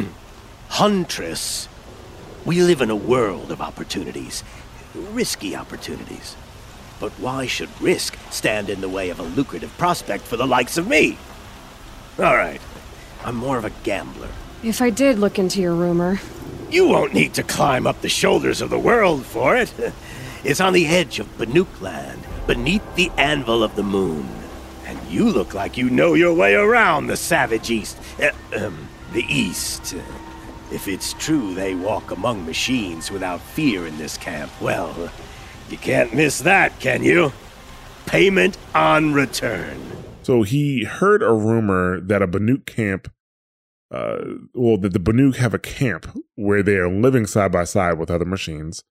Huntress. 0.69 1.67
We 2.45 2.61
live 2.61 2.81
in 2.81 2.89
a 2.89 2.95
world 2.95 3.51
of 3.51 3.61
opportunities. 3.61 4.43
Risky 4.93 5.55
opportunities. 5.55 6.35
But 6.99 7.11
why 7.13 7.47
should 7.47 7.69
risk 7.81 8.17
stand 8.29 8.69
in 8.69 8.81
the 8.81 8.89
way 8.89 9.09
of 9.09 9.19
a 9.19 9.23
lucrative 9.23 9.75
prospect 9.77 10.25
for 10.25 10.37
the 10.37 10.47
likes 10.47 10.77
of 10.77 10.87
me? 10.87 11.17
All 12.17 12.35
right, 12.35 12.61
I'm 13.23 13.35
more 13.35 13.57
of 13.57 13.65
a 13.65 13.69
gambler. 13.83 14.29
If 14.61 14.81
I 14.81 14.89
did 14.89 15.17
look 15.19 15.39
into 15.39 15.61
your 15.61 15.73
rumor, 15.73 16.19
You 16.69 16.87
won't 16.87 17.13
need 17.13 17.33
to 17.33 17.43
climb 17.43 17.87
up 17.87 18.01
the 18.01 18.09
shoulders 18.09 18.61
of 18.61 18.69
the 18.69 18.79
world 18.79 19.25
for 19.25 19.55
it. 19.55 19.73
It's 20.41 20.61
on 20.61 20.71
the 20.71 20.87
edge 20.87 21.19
of 21.19 21.37
Banuk 21.37 21.81
land, 21.81 22.23
beneath 22.47 22.95
the 22.95 23.11
anvil 23.17 23.61
of 23.61 23.75
the 23.75 23.83
moon. 23.83 24.25
And 24.85 24.97
you 25.09 25.29
look 25.29 25.53
like 25.53 25.75
you 25.75 25.89
know 25.89 26.13
your 26.13 26.33
way 26.33 26.53
around 26.53 27.07
the 27.07 27.17
savage 27.17 27.69
east. 27.69 27.97
Uh, 28.23 28.31
um, 28.55 28.87
the 29.11 29.25
east. 29.27 29.95
If 30.71 30.87
it's 30.87 31.11
true 31.13 31.53
they 31.53 31.75
walk 31.75 32.11
among 32.11 32.45
machines 32.45 33.11
without 33.11 33.41
fear 33.41 33.85
in 33.85 33.97
this 33.97 34.17
camp, 34.17 34.49
well, 34.61 35.11
you 35.69 35.77
can't 35.77 36.13
miss 36.13 36.39
that, 36.39 36.79
can 36.79 37.03
you? 37.03 37.33
Payment 38.05 38.57
on 38.73 39.13
return. 39.13 39.81
So 40.23 40.43
he 40.43 40.85
heard 40.85 41.21
a 41.21 41.33
rumor 41.33 41.99
that 41.99 42.21
a 42.21 42.27
Banuk 42.27 42.65
camp, 42.65 43.11
uh, 43.91 44.19
well, 44.53 44.77
that 44.77 44.93
the 44.93 44.99
Banuk 44.99 45.37
have 45.37 45.53
a 45.53 45.59
camp 45.59 46.15
where 46.35 46.61
they 46.61 46.75
are 46.75 46.89
living 46.89 47.25
side 47.25 47.51
by 47.51 47.63
side 47.63 47.97
with 47.97 48.11
other 48.11 48.25
machines. 48.25 48.83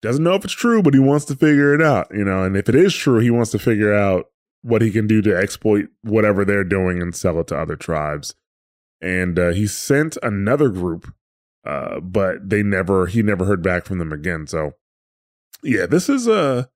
Doesn't 0.00 0.24
know 0.24 0.34
if 0.34 0.44
it's 0.44 0.52
true, 0.52 0.82
but 0.82 0.94
he 0.94 1.00
wants 1.00 1.24
to 1.26 1.36
figure 1.36 1.74
it 1.74 1.80
out, 1.80 2.08
you 2.12 2.24
know. 2.24 2.42
And 2.42 2.56
if 2.56 2.68
it 2.68 2.74
is 2.74 2.94
true, 2.94 3.20
he 3.20 3.30
wants 3.30 3.52
to 3.52 3.58
figure 3.58 3.94
out 3.94 4.26
what 4.62 4.82
he 4.82 4.90
can 4.90 5.06
do 5.06 5.22
to 5.22 5.36
exploit 5.36 5.88
whatever 6.02 6.44
they're 6.44 6.64
doing 6.64 7.00
and 7.00 7.14
sell 7.14 7.38
it 7.38 7.46
to 7.48 7.58
other 7.58 7.76
tribes. 7.76 8.34
And 9.00 9.38
uh, 9.38 9.50
he 9.50 9.66
sent 9.66 10.16
another 10.22 10.68
group, 10.70 11.12
uh, 11.64 12.00
but 12.00 12.48
they 12.48 12.62
never, 12.62 13.06
he 13.06 13.22
never 13.22 13.44
heard 13.44 13.62
back 13.62 13.84
from 13.84 13.98
them 13.98 14.12
again. 14.12 14.46
So, 14.46 14.72
yeah, 15.62 15.86
this 15.86 16.08
is 16.08 16.26
a 16.26 16.68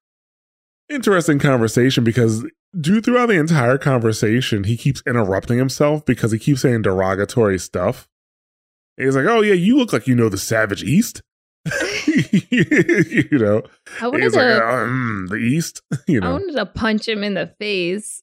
interesting 0.88 1.40
conversation 1.40 2.04
because 2.04 2.44
due 2.78 3.00
throughout 3.00 3.26
the 3.26 3.38
entire 3.38 3.78
conversation, 3.78 4.64
he 4.64 4.76
keeps 4.76 5.02
interrupting 5.06 5.59
himself 5.59 6.04
because 6.04 6.33
he 6.33 6.38
keeps 6.38 6.62
saying 6.62 6.83
derogatory 6.83 7.59
stuff. 7.59 8.09
He's 8.97 9.16
like, 9.16 9.26
"Oh 9.26 9.42
yeah, 9.42 9.54
you 9.54 9.76
look 9.76 9.92
like 9.92 10.06
you 10.06 10.14
know 10.14 10.28
the 10.28 10.38
Savage 10.38 10.83
East." 10.83 11.23
you 12.06 13.38
know, 13.38 13.62
I 14.00 14.09
wanted 14.09 14.33
to, 14.33 14.38
like, 14.38 14.62
"Oh, 14.62 14.87
mm, 14.88 15.28
the 15.28 15.37
East. 15.37 15.83
you 16.06 16.21
know 16.21 16.28
I 16.28 16.33
wanted 16.33 16.56
to 16.56 16.66
punch 16.66 17.09
him 17.09 17.23
in 17.23 17.35
the 17.35 17.49
face. 17.59 18.23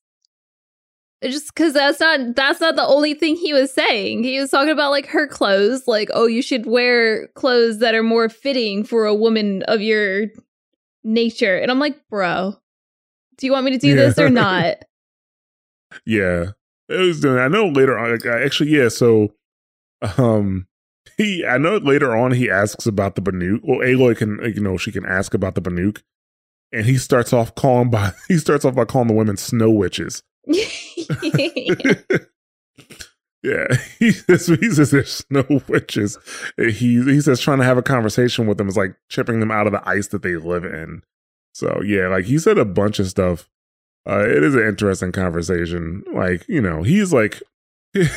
Just 1.24 1.53
because 1.53 1.74
that's 1.74 2.01
not 2.01 2.36
that's 2.36 2.59
not 2.59 2.75
the 2.75 2.85
only 2.85 3.13
thing 3.13 3.35
he 3.35 3.53
was 3.53 3.72
saying. 3.72 4.24
He 4.24 4.39
was 4.39 4.50
talking 4.50 4.72
about 4.72 4.92
like 4.92 5.07
her 5.07 5.27
clothes, 5.27 5.87
like 5.87 6.09
oh, 6.13 6.25
you 6.25 6.42
should 6.42 6.66
wear 6.66 7.27
clothes 7.29 7.79
that 7.79 7.96
are 7.96 8.03
more 8.03 8.27
fitting 8.29 8.83
for 8.83 9.05
a 9.05 9.16
woman 9.16 9.63
of 9.63 9.81
your 9.81 10.27
nature. 11.03 11.57
And 11.57 11.72
I'm 11.72 11.79
like, 11.79 11.98
bro, 12.09 12.57
do 13.37 13.46
you 13.48 13.51
want 13.51 13.65
me 13.65 13.72
to 13.72 13.77
do 13.77 13.89
Yeah. 13.89 13.96
this 13.96 14.17
or 14.19 14.29
not? 14.31 14.77
yeah, 16.05 16.46
it 16.89 16.98
was 16.98 17.19
doing. 17.22 17.39
I 17.39 17.48
know 17.48 17.67
later 17.67 17.98
on. 17.98 18.11
Like, 18.11 18.25
actually, 18.25 18.69
yeah. 18.72 18.89
So, 18.89 19.33
um, 20.17 20.67
he. 21.17 21.46
I 21.46 21.57
know 21.57 21.77
later 21.77 22.15
on 22.15 22.31
he 22.31 22.50
asks 22.50 22.85
about 22.85 23.15
the 23.15 23.22
Banuk. 23.22 23.59
Well, 23.63 23.79
Aloy 23.79 24.17
can, 24.17 24.39
you 24.55 24.61
know, 24.61 24.77
she 24.77 24.91
can 24.91 25.05
ask 25.05 25.33
about 25.33 25.55
the 25.55 25.61
Banuk, 25.61 26.01
and 26.72 26.85
he 26.85 26.98
starts 26.98 27.31
off 27.33 27.53
calling 27.55 27.89
by. 27.89 28.11
He 28.27 28.37
starts 28.37 28.65
off 28.65 28.75
by 28.75 28.85
calling 28.85 29.07
the 29.07 29.13
women 29.13 29.37
snow 29.37 29.69
witches. 29.69 30.24
yeah, 33.43 33.67
he 34.00 34.11
says, 34.11 34.48
he 34.48 34.69
says 34.72 34.91
they're 34.91 35.05
snow 35.05 35.46
witches. 35.67 36.17
He 36.57 37.01
he 37.03 37.22
says 37.22 37.39
trying 37.39 37.59
to 37.59 37.65
have 37.65 37.77
a 37.77 37.81
conversation 37.83 38.48
with 38.48 38.57
them 38.57 38.67
is 38.67 38.77
like 38.77 38.96
chipping 39.09 39.39
them 39.39 39.51
out 39.51 39.67
of 39.67 39.74
the 39.74 39.87
ice 39.87 40.07
that 40.07 40.22
they 40.22 40.35
live 40.37 40.65
in. 40.65 41.01
So 41.53 41.81
yeah, 41.85 42.07
like 42.07 42.25
he 42.25 42.37
said 42.39 42.57
a 42.57 42.66
bunch 42.66 43.00
of 43.00 43.07
stuff. 43.07 43.50
Uh, 44.05 44.27
it 44.27 44.44
is 44.44 44.55
an 44.55 44.68
interesting 44.68 45.11
conversation. 45.11 46.03
Like 46.13 46.48
you 46.48 46.61
know, 46.61 46.83
he's 46.83 47.13
like 47.13 47.42
he, 47.94 48.07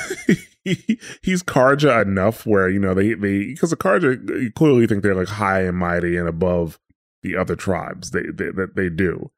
he's 1.22 1.42
Carja 1.42 2.03
enough 2.03 2.46
where 2.46 2.68
you 2.68 2.81
know 2.81 2.94
they 2.94 3.14
they 3.14 3.46
because 3.46 3.70
the 3.70 3.77
Carja 3.77 4.29
you 4.42 4.51
clearly 4.53 4.87
think 4.87 5.03
they're 5.03 5.14
like 5.14 5.29
high 5.29 5.62
and 5.62 5.77
mighty 5.77 6.16
and 6.16 6.29
above 6.29 6.79
the 7.22 7.37
other 7.37 7.57
tribes 7.57 8.11
they, 8.11 8.22
they 8.22 8.51
that 8.51 8.75
they 8.75 8.88
do. 8.88 9.31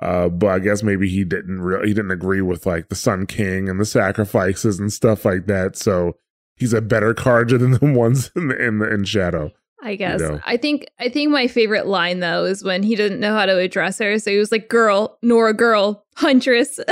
Uh, 0.00 0.28
but 0.28 0.48
I 0.48 0.58
guess 0.58 0.82
maybe 0.82 1.08
he 1.08 1.24
didn't 1.24 1.62
really 1.62 1.88
he 1.88 1.94
didn't 1.94 2.10
agree 2.10 2.40
with 2.40 2.66
like 2.66 2.88
the 2.88 2.94
Sun 2.94 3.26
King 3.26 3.68
and 3.68 3.80
the 3.80 3.84
sacrifices 3.84 4.78
and 4.78 4.92
stuff 4.92 5.24
like 5.24 5.46
that. 5.46 5.76
So 5.76 6.16
he's 6.56 6.72
a 6.72 6.80
better 6.80 7.14
Carja 7.14 7.58
than 7.58 7.72
the 7.72 7.92
ones 7.98 8.30
in 8.34 8.48
the, 8.48 8.62
in, 8.62 8.78
the, 8.78 8.92
in 8.92 9.04
Shadow. 9.04 9.52
I 9.84 9.94
guess. 9.96 10.20
know. 10.20 10.40
I 10.46 10.56
think 10.56 10.86
I 10.98 11.08
think 11.10 11.30
my 11.30 11.46
favorite 11.46 11.86
line 11.86 12.20
though 12.20 12.44
is 12.44 12.64
when 12.64 12.82
he 12.82 12.96
didn't 12.96 13.20
know 13.20 13.34
how 13.34 13.44
to 13.46 13.56
address 13.58 13.98
her. 13.98 14.18
So 14.18 14.30
he 14.30 14.38
was 14.38 14.50
like, 14.50 14.68
girl, 14.68 15.18
Nora 15.22 15.52
girl, 15.54 16.04
huntress. 16.16 16.80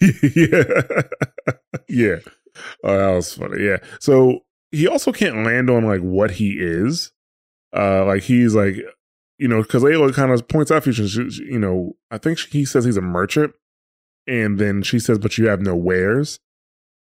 yeah, 0.34 0.62
yeah. 1.88 2.16
Oh, 2.84 2.96
that 2.98 3.14
was 3.14 3.32
funny. 3.34 3.64
Yeah. 3.64 3.78
So 4.00 4.40
he 4.72 4.86
also 4.88 5.12
can't 5.12 5.44
land 5.44 5.70
on 5.70 5.84
like 5.84 6.00
what 6.00 6.32
he 6.32 6.56
is. 6.58 7.12
Uh, 7.74 8.04
like 8.04 8.22
he's 8.22 8.54
like, 8.54 8.76
you 9.38 9.46
know, 9.48 9.62
because 9.62 9.82
Layla 9.82 10.12
kind 10.14 10.32
of 10.32 10.48
points 10.48 10.70
out, 10.70 10.84
she, 10.84 10.92
she- 10.92 11.06
she- 11.30 11.44
you 11.44 11.58
know, 11.58 11.96
I 12.10 12.18
think 12.18 12.38
he 12.40 12.64
says 12.64 12.84
he's 12.84 12.96
a 12.96 13.00
merchant, 13.02 13.52
and 14.26 14.58
then 14.58 14.82
she 14.82 14.98
says, 14.98 15.18
"But 15.18 15.38
you 15.38 15.46
have 15.48 15.60
no 15.60 15.76
wares," 15.76 16.40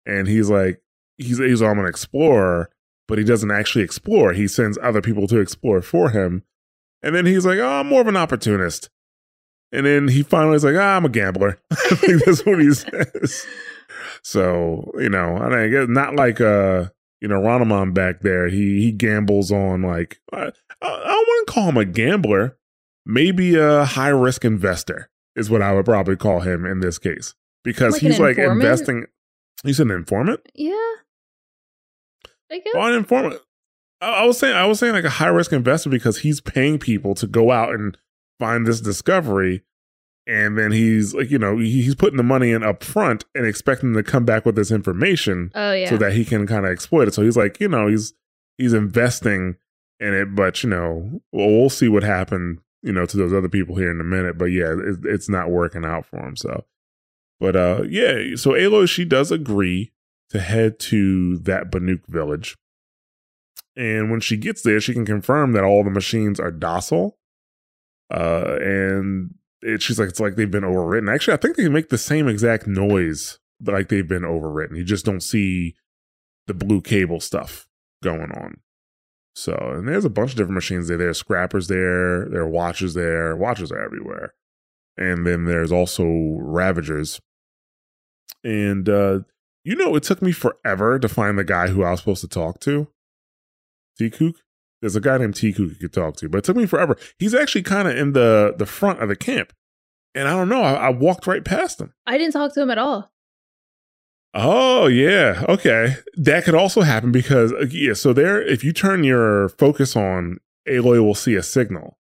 and 0.05 0.27
he's 0.27 0.49
like, 0.49 0.81
he's 1.17 1.37
he's 1.37 1.61
I'm 1.61 1.79
an 1.79 1.85
explorer, 1.85 2.69
but 3.07 3.17
he 3.17 3.23
doesn't 3.23 3.51
actually 3.51 3.83
explore. 3.83 4.33
He 4.33 4.47
sends 4.47 4.77
other 4.81 5.01
people 5.01 5.27
to 5.27 5.39
explore 5.39 5.81
for 5.81 6.09
him, 6.11 6.43
and 7.01 7.13
then 7.15 7.25
he's 7.25 7.45
like, 7.45 7.59
"Oh, 7.59 7.67
I'm 7.79 7.87
more 7.87 8.01
of 8.01 8.07
an 8.07 8.17
opportunist." 8.17 8.89
And 9.71 9.85
then 9.87 10.07
he 10.09 10.21
finally 10.21 10.55
is 10.55 10.63
like, 10.63 10.75
ah, 10.77 10.97
I'm 10.97 11.05
a 11.05 11.09
gambler. 11.09 11.57
I 11.71 11.95
think 11.95 12.23
that's 12.23 12.45
what 12.45 12.59
he 12.61 12.71
says. 12.75 13.43
So, 14.21 14.91
you 14.99 15.09
know, 15.09 15.35
I 15.37 15.63
it's 15.63 15.89
not 15.89 16.15
like 16.15 16.39
uh, 16.39 16.89
you 17.21 17.27
know, 17.27 17.39
Ronamon 17.41 17.93
back 17.93 18.21
there. 18.21 18.47
He 18.49 18.81
he 18.81 18.91
gambles 18.91 19.51
on 19.51 19.81
like 19.81 20.19
I, 20.31 20.51
I 20.81 20.87
I 20.87 21.25
wouldn't 21.27 21.47
call 21.47 21.69
him 21.69 21.77
a 21.77 21.85
gambler. 21.85 22.57
Maybe 23.05 23.55
a 23.55 23.83
high 23.83 24.09
risk 24.09 24.45
investor 24.45 25.09
is 25.35 25.49
what 25.49 25.61
I 25.61 25.73
would 25.73 25.85
probably 25.85 26.15
call 26.15 26.41
him 26.41 26.65
in 26.65 26.79
this 26.79 26.97
case. 26.99 27.33
Because 27.63 27.93
Like 27.93 28.01
he's 28.03 28.19
like 28.19 28.37
informant? 28.37 28.61
investing 28.63 29.05
He's 29.63 29.79
an 29.79 29.89
informant? 29.91 30.41
yeah. 30.53 30.91
I 32.53 32.59
guess. 32.59 32.73
Well, 32.75 32.87
an 32.87 32.95
informant. 32.95 33.41
I, 33.99 34.09
I 34.09 34.25
was 34.25 34.37
saying 34.37 34.55
I 34.55 34.65
was 34.65 34.79
saying 34.79 34.93
like 34.93 35.03
a 35.03 35.09
high 35.09 35.27
risk 35.27 35.51
investor 35.51 35.89
because 35.89 36.19
he's 36.19 36.39
paying 36.39 36.77
people 36.77 37.15
to 37.15 37.25
go 37.25 37.51
out 37.51 37.73
and 37.73 37.97
find 38.39 38.67
this 38.67 38.79
discovery, 38.79 39.63
and 40.27 40.57
then 40.57 40.71
he's 40.71 41.15
like, 41.15 41.31
you 41.31 41.39
know, 41.39 41.57
he's 41.57 41.95
putting 41.95 42.17
the 42.17 42.23
money 42.23 42.51
in 42.51 42.63
up 42.63 42.83
front 42.83 43.25
and 43.33 43.47
expecting 43.47 43.93
them 43.93 44.03
to 44.03 44.09
come 44.09 44.23
back 44.23 44.45
with 44.45 44.55
this 44.55 44.69
information 44.69 45.51
oh 45.55 45.73
yeah. 45.73 45.89
so 45.89 45.97
that 45.97 46.13
he 46.13 46.23
can 46.23 46.45
kind 46.45 46.65
of 46.65 46.71
exploit 46.71 47.07
it. 47.07 47.15
So 47.15 47.23
he's 47.23 47.37
like, 47.37 47.59
you 47.59 47.67
know, 47.67 47.87
he's 47.87 48.13
he's 48.59 48.73
investing 48.73 49.55
in 49.99 50.13
it, 50.13 50.35
but 50.35 50.63
you 50.63 50.69
know, 50.69 51.21
well, 51.31 51.49
we'll 51.49 51.69
see 51.71 51.87
what 51.87 52.03
happened, 52.03 52.59
you 52.83 52.91
know, 52.91 53.07
to 53.07 53.17
those 53.17 53.33
other 53.33 53.49
people 53.49 53.77
here 53.77 53.89
in 53.89 53.99
a 53.99 54.03
minute. 54.03 54.37
But 54.37 54.45
yeah, 54.45 54.73
it, 54.73 54.99
it's 55.05 55.29
not 55.29 55.49
working 55.49 55.85
out 55.85 56.05
for 56.05 56.19
him. 56.19 56.35
So, 56.35 56.65
but 57.39 57.55
uh, 57.55 57.83
yeah, 57.89 58.35
so 58.35 58.51
Aloy 58.51 58.87
she 58.87 59.05
does 59.05 59.31
agree 59.31 59.92
to 60.33 60.39
head 60.39 60.79
to 60.79 61.37
that 61.39 61.71
Banuk 61.71 62.05
village, 62.07 62.55
and 63.75 64.11
when 64.11 64.19
she 64.19 64.37
gets 64.37 64.61
there, 64.61 64.79
she 64.79 64.93
can 64.93 65.05
confirm 65.05 65.53
that 65.53 65.63
all 65.63 65.83
the 65.83 65.89
machines 65.89 66.39
are 66.39 66.51
docile. 66.51 67.17
Uh, 68.13 68.57
and 68.61 69.33
it, 69.61 69.81
she's 69.81 69.97
like, 69.97 70.09
it's 70.09 70.19
like 70.19 70.35
they've 70.35 70.51
been 70.51 70.63
overwritten. 70.63 71.13
Actually, 71.13 71.33
I 71.33 71.37
think 71.37 71.55
they 71.55 71.67
make 71.69 71.89
the 71.89 71.97
same 71.97 72.27
exact 72.27 72.67
noise 72.67 73.39
like 73.63 73.89
they've 73.89 74.07
been 74.07 74.23
overwritten. 74.23 74.77
You 74.77 74.83
just 74.83 75.05
don't 75.05 75.23
see 75.23 75.75
the 76.45 76.53
blue 76.53 76.81
cable 76.81 77.19
stuff 77.19 77.67
going 78.03 78.31
on. 78.31 78.57
So, 79.35 79.55
and 79.55 79.87
there's 79.87 80.05
a 80.05 80.09
bunch 80.09 80.31
of 80.31 80.37
different 80.37 80.55
machines 80.55 80.87
there. 80.87 80.97
There's 80.97 81.17
scrappers 81.17 81.67
there, 81.67 82.29
there 82.29 82.41
are 82.41 82.49
watchers 82.49 82.93
there. 82.93 83.35
Watchers 83.35 83.71
are 83.71 83.83
everywhere. 83.83 84.35
And 84.95 85.25
then 85.25 85.45
there's 85.45 85.71
also 85.71 86.03
Ravagers. 86.03 87.19
And, 88.43 88.87
uh, 88.87 89.21
you 89.63 89.75
know, 89.75 89.95
it 89.95 90.03
took 90.03 90.21
me 90.21 90.31
forever 90.31 90.99
to 90.99 91.07
find 91.07 91.37
the 91.37 91.43
guy 91.43 91.67
who 91.67 91.83
I 91.83 91.91
was 91.91 91.99
supposed 91.99 92.21
to 92.21 92.27
talk 92.27 92.59
to. 92.61 92.87
Tikuk. 93.99 94.35
There's 94.81 94.95
a 94.95 95.01
guy 95.01 95.17
named 95.17 95.35
Tikuk 95.35 95.59
you 95.59 95.75
could 95.75 95.93
talk 95.93 96.17
to, 96.17 96.27
but 96.27 96.39
it 96.39 96.43
took 96.43 96.57
me 96.57 96.65
forever. 96.65 96.97
He's 97.17 97.33
actually 97.33 97.63
kind 97.63 97.87
of 97.87 97.95
in 97.95 98.11
the 98.11 98.53
the 98.57 98.65
front 98.65 99.01
of 99.01 99.07
the 99.07 99.15
camp, 99.15 99.53
and 100.13 100.27
I 100.27 100.31
don't 100.31 100.49
know. 100.49 100.61
I, 100.61 100.73
I 100.73 100.89
walked 100.89 101.25
right 101.25 101.45
past 101.45 101.79
him. 101.79 101.93
I 102.05 102.17
didn't 102.17 102.33
talk 102.33 102.53
to 102.55 102.61
him 102.61 102.69
at 102.69 102.77
all. 102.77 103.13
Oh 104.33 104.87
yeah, 104.87 105.45
okay. 105.47 105.95
That 106.17 106.43
could 106.43 106.55
also 106.55 106.81
happen 106.81 107.13
because 107.13 107.53
uh, 107.53 107.67
yeah. 107.69 107.93
So 107.93 108.11
there, 108.11 108.41
if 108.41 108.63
you 108.63 108.73
turn 108.73 109.05
your 109.05 109.49
focus 109.49 109.95
on, 109.95 110.39
Aloy 110.67 111.01
will 111.01 111.15
see 111.15 111.35
a 111.35 111.43
signal, 111.43 111.97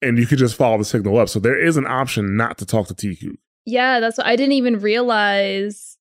and 0.00 0.16
you 0.16 0.26
could 0.26 0.38
just 0.38 0.54
follow 0.54 0.78
the 0.78 0.84
signal 0.84 1.18
up. 1.18 1.28
So 1.28 1.40
there 1.40 1.58
is 1.58 1.76
an 1.76 1.88
option 1.88 2.36
not 2.36 2.56
to 2.58 2.66
talk 2.66 2.86
to 2.88 2.94
Tikuk. 2.94 3.38
Yeah, 3.64 3.98
that's 3.98 4.18
what 4.18 4.28
I 4.28 4.36
didn't 4.36 4.52
even 4.52 4.78
realize. 4.78 5.98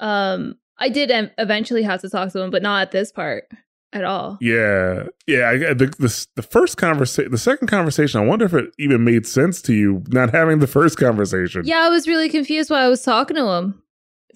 Um, 0.00 0.56
I 0.78 0.88
did 0.88 1.10
eventually 1.38 1.82
have 1.82 2.00
to 2.02 2.08
talk 2.08 2.32
to 2.32 2.40
him, 2.40 2.50
but 2.50 2.62
not 2.62 2.82
at 2.82 2.90
this 2.92 3.10
part 3.10 3.44
at 3.92 4.04
all. 4.04 4.38
Yeah, 4.40 5.04
yeah. 5.26 5.48
I, 5.48 5.56
the, 5.74 5.86
the 5.98 6.26
the 6.36 6.42
first 6.42 6.76
conversation, 6.76 7.30
the 7.30 7.38
second 7.38 7.68
conversation. 7.68 8.20
I 8.20 8.24
wonder 8.24 8.44
if 8.44 8.54
it 8.54 8.66
even 8.78 9.04
made 9.04 9.26
sense 9.26 9.60
to 9.62 9.74
you 9.74 10.04
not 10.08 10.30
having 10.30 10.58
the 10.58 10.66
first 10.66 10.98
conversation. 10.98 11.62
Yeah, 11.64 11.80
I 11.80 11.88
was 11.88 12.06
really 12.06 12.28
confused 12.28 12.70
while 12.70 12.84
I 12.84 12.88
was 12.88 13.02
talking 13.02 13.36
to 13.36 13.46
him 13.46 13.82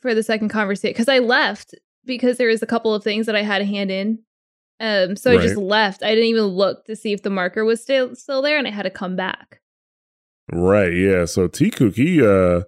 for 0.01 0.15
the 0.15 0.23
second 0.23 0.49
conversation 0.49 0.93
because 0.93 1.09
I 1.09 1.19
left 1.19 1.75
because 2.05 2.39
there 2.39 2.49
was 2.49 2.63
a 2.63 2.67
couple 2.67 2.95
of 2.95 3.05
things 3.05 3.27
that 3.27 3.37
I 3.37 3.43
had 3.43 3.59
to 3.59 3.65
hand 3.65 3.91
in. 3.91 4.19
Um, 4.81 5.15
so 5.15 5.31
I 5.31 5.37
just 5.37 5.57
left. 5.57 6.03
I 6.03 6.09
didn't 6.09 6.25
even 6.25 6.45
look 6.45 6.87
to 6.87 6.97
see 6.97 7.13
if 7.13 7.23
the 7.23 7.31
marker 7.31 7.65
was 7.65 7.81
still 7.81 8.17
still 8.17 8.43
there, 8.43 8.59
and 8.59 8.67
I 8.67 8.71
had 8.71 8.83
to 8.83 8.91
come 8.91 9.15
back. 9.15 9.61
Right. 10.51 10.93
Yeah. 10.93 11.25
So 11.27 11.47
Tikuk, 11.47 11.95
he, 11.95 12.21
uh, 12.21 12.63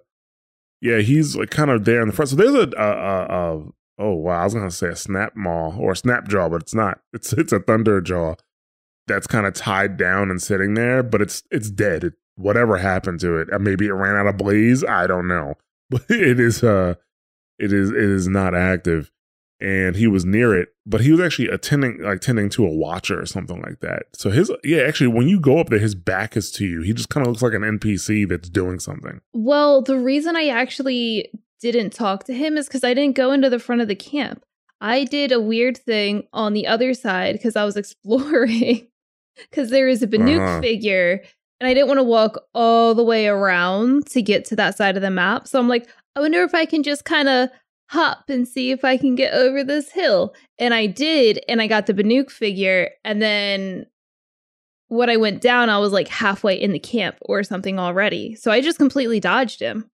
yeah, 0.81 0.99
he's 0.99 1.35
like 1.35 1.49
kind 1.49 1.71
of 1.71 1.85
there 1.85 2.01
in 2.01 2.07
the 2.07 2.13
front. 2.13 2.29
So 2.29 2.35
there's 2.35 2.53
a, 2.53 2.69
a, 2.77 2.87
a, 2.87 3.57
a 3.57 3.63
oh 3.99 4.13
wow, 4.13 4.41
I 4.41 4.43
was 4.43 4.53
gonna 4.53 4.71
say 4.71 4.89
a 4.89 4.95
snap 4.95 5.35
maw 5.35 5.75
or 5.77 5.91
a 5.91 5.95
snap 5.95 6.27
jaw, 6.27 6.49
but 6.49 6.61
it's 6.61 6.75
not. 6.75 6.99
It's 7.13 7.33
it's 7.33 7.53
a 7.53 7.59
thunder 7.59 8.01
jaw 8.01 8.35
that's 9.07 9.27
kind 9.27 9.45
of 9.45 9.53
tied 9.53 9.97
down 9.97 10.29
and 10.29 10.41
sitting 10.41 10.73
there, 10.73 11.03
but 11.03 11.21
it's 11.21 11.43
it's 11.51 11.69
dead. 11.69 12.03
It, 12.03 12.13
whatever 12.35 12.77
happened 12.77 13.19
to 13.21 13.37
it, 13.37 13.51
uh, 13.53 13.59
maybe 13.59 13.87
it 13.87 13.93
ran 13.93 14.15
out 14.15 14.27
of 14.27 14.37
blaze. 14.37 14.83
I 14.83 15.07
don't 15.07 15.27
know, 15.27 15.55
but 15.89 16.03
it 16.09 16.39
is 16.39 16.63
uh, 16.63 16.95
it 17.59 17.71
is 17.71 17.91
it 17.91 17.97
is 17.97 18.27
not 18.27 18.55
active. 18.55 19.11
And 19.61 19.95
he 19.95 20.05
was 20.05 20.25
near 20.25 20.53
it, 20.53 20.69
but 20.85 20.99
he 21.01 21.11
was 21.11 21.21
actually 21.21 21.47
attending, 21.47 21.99
like 22.01 22.19
tending 22.19 22.49
to 22.49 22.65
a 22.65 22.69
watcher 22.69 23.19
or 23.21 23.25
something 23.25 23.61
like 23.61 23.79
that. 23.79 24.03
So 24.13 24.29
his, 24.29 24.51
yeah, 24.65 24.79
actually, 24.79 25.07
when 25.07 25.29
you 25.29 25.39
go 25.39 25.59
up 25.59 25.69
there, 25.69 25.79
his 25.79 25.95
back 25.95 26.35
is 26.35 26.51
to 26.53 26.65
you. 26.65 26.81
He 26.81 26.91
just 26.91 27.07
kind 27.09 27.25
of 27.25 27.31
looks 27.31 27.41
like 27.41 27.53
an 27.53 27.61
NPC 27.61 28.27
that's 28.27 28.49
doing 28.49 28.79
something. 28.79 29.21
Well, 29.33 29.81
the 29.81 29.97
reason 29.97 30.35
I 30.35 30.47
actually 30.49 31.29
didn't 31.61 31.91
talk 31.93 32.25
to 32.25 32.33
him 32.33 32.57
is 32.57 32.67
because 32.67 32.83
I 32.83 32.93
didn't 32.93 33.15
go 33.15 33.31
into 33.31 33.49
the 33.49 33.59
front 33.59 33.81
of 33.81 33.87
the 33.87 33.95
camp. 33.95 34.43
I 34.81 35.05
did 35.05 35.31
a 35.31 35.39
weird 35.39 35.77
thing 35.77 36.27
on 36.33 36.51
the 36.51 36.67
other 36.67 36.93
side 36.93 37.33
because 37.33 37.55
I 37.55 37.63
was 37.63 37.77
exploring. 38.29 38.87
Because 39.49 39.69
there 39.69 39.87
is 39.87 40.03
a 40.03 40.07
Banuk 40.07 40.39
Uh-huh. 40.39 40.61
figure, 40.61 41.21
and 41.59 41.67
I 41.67 41.73
didn't 41.73 41.87
want 41.87 41.99
to 41.99 42.03
walk 42.03 42.37
all 42.53 42.93
the 42.93 43.03
way 43.03 43.27
around 43.27 44.05
to 44.07 44.21
get 44.21 44.43
to 44.45 44.55
that 44.57 44.75
side 44.77 44.95
of 44.97 45.01
the 45.01 45.09
map. 45.11 45.47
So 45.47 45.59
I'm 45.59 45.67
like, 45.69 45.87
I 46.15 46.19
wonder 46.21 46.43
if 46.43 46.53
I 46.53 46.65
can 46.65 46.83
just 46.83 47.03
kind 47.05 47.27
of 47.29 47.49
hop 47.87 48.29
and 48.29 48.47
see 48.47 48.71
if 48.71 48.83
I 48.83 48.97
can 48.97 49.15
get 49.15 49.33
over 49.33 49.63
this 49.63 49.91
hill. 49.91 50.33
And 50.59 50.73
I 50.73 50.87
did, 50.87 51.43
and 51.47 51.61
I 51.61 51.67
got 51.67 51.85
the 51.85 51.93
Banuk 51.93 52.31
figure. 52.31 52.91
And 53.03 53.21
then 53.21 53.85
when 54.87 55.09
I 55.09 55.17
went 55.17 55.41
down, 55.41 55.69
I 55.69 55.77
was 55.79 55.91
like 55.91 56.07
halfway 56.07 56.59
in 56.59 56.71
the 56.71 56.79
camp 56.79 57.17
or 57.21 57.43
something 57.43 57.79
already. 57.79 58.35
So 58.35 58.51
I 58.51 58.61
just 58.61 58.77
completely 58.77 59.19
dodged 59.19 59.59
him. 59.59 59.89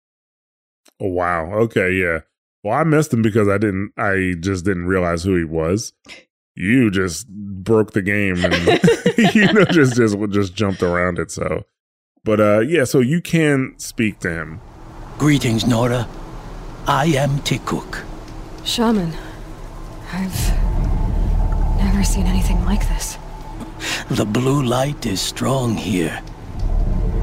Oh 1.00 1.08
wow. 1.08 1.52
Okay, 1.54 1.92
yeah. 1.92 2.20
Well, 2.64 2.78
I 2.78 2.84
missed 2.84 3.14
him 3.14 3.22
because 3.22 3.48
I 3.48 3.58
didn't. 3.58 3.92
I 3.98 4.34
just 4.40 4.66
didn't 4.66 4.88
realize 4.88 5.24
who 5.24 5.36
he 5.36 5.44
was. 5.44 5.94
You 6.56 6.90
just 6.90 7.28
broke 7.30 7.92
the 7.92 8.02
game 8.02 8.44
and 8.44 8.56
you 9.36 9.54
know 9.54 9.66
just 9.72 9.96
just 9.96 10.18
just 10.30 10.56
jumped 10.56 10.82
around 10.82 11.20
it. 11.20 11.30
So, 11.30 11.64
but 12.24 12.40
uh, 12.40 12.60
yeah. 12.62 12.86
So 12.86 13.00
you 13.00 13.22
can 13.22 13.76
speak 13.78 14.20
to 14.20 14.30
him. 14.30 14.62
Greetings, 15.18 15.66
Nora. 15.66 16.08
I 16.90 17.08
am 17.18 17.40
Tikuk. 17.40 18.06
Shaman, 18.64 19.12
I've 20.14 20.58
never 21.80 22.02
seen 22.02 22.26
anything 22.26 22.64
like 22.64 22.88
this. 22.88 23.18
The 24.10 24.24
blue 24.24 24.64
light 24.64 25.06
is 25.06 25.20
strong 25.20 25.76
here. 25.76 26.22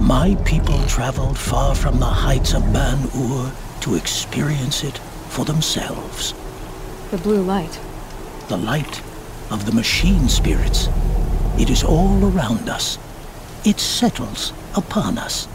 My 0.01 0.35
people 0.45 0.85
traveled 0.85 1.39
far 1.39 1.75
from 1.75 1.99
the 1.99 2.05
heights 2.05 2.53
of 2.53 2.75
Ban-Ur 2.75 3.51
to 3.81 3.95
experience 3.95 4.85
it 4.85 4.99
for 5.31 5.47
themselves. 5.47 6.35
The 7.11 7.17
blue 7.17 7.41
light. 7.43 7.81
The 8.49 8.59
light 8.59 9.01
of 9.51 9.65
the 9.65 9.73
machine 9.73 10.29
spirits. 10.29 10.91
It 11.59 11.71
is 11.71 11.83
all 11.83 12.23
around 12.23 12.69
us. 12.69 12.99
It 13.65 13.81
settles 13.81 14.53
upon 14.77 15.17
us. 15.17 15.49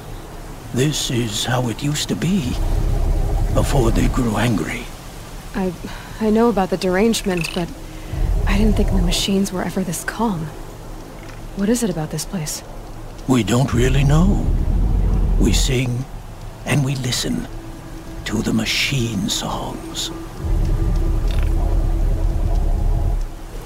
This 0.74 1.12
is 1.12 1.46
how 1.46 1.70
it 1.70 1.84
used 1.84 2.10
to 2.10 2.16
be 2.16 2.56
before 3.54 3.92
they 3.92 4.08
grew 4.08 4.38
angry. 4.38 4.84
I 5.56 5.74
I 6.22 6.30
know 6.30 6.50
about 6.50 6.70
the 6.70 6.78
derangement, 6.78 7.50
but 7.56 7.70
I 8.48 8.58
didn't 8.58 8.76
think 8.76 8.90
the 8.90 9.02
machines 9.02 9.54
were 9.54 9.64
ever 9.64 9.84
this 9.84 10.04
calm. 10.04 10.48
What 11.56 11.70
is 11.70 11.84
it 11.84 11.90
about 11.90 12.12
this 12.12 12.26
place? 12.26 12.64
We 13.28 13.44
don't 13.44 13.74
really 13.74 14.04
know. 14.04 14.46
We 15.40 15.54
sing 15.54 16.06
and 16.66 16.84
we 16.84 16.96
listen 16.96 17.48
to 18.26 18.42
the 18.42 18.54
machine 18.54 19.30
songs. 19.30 20.12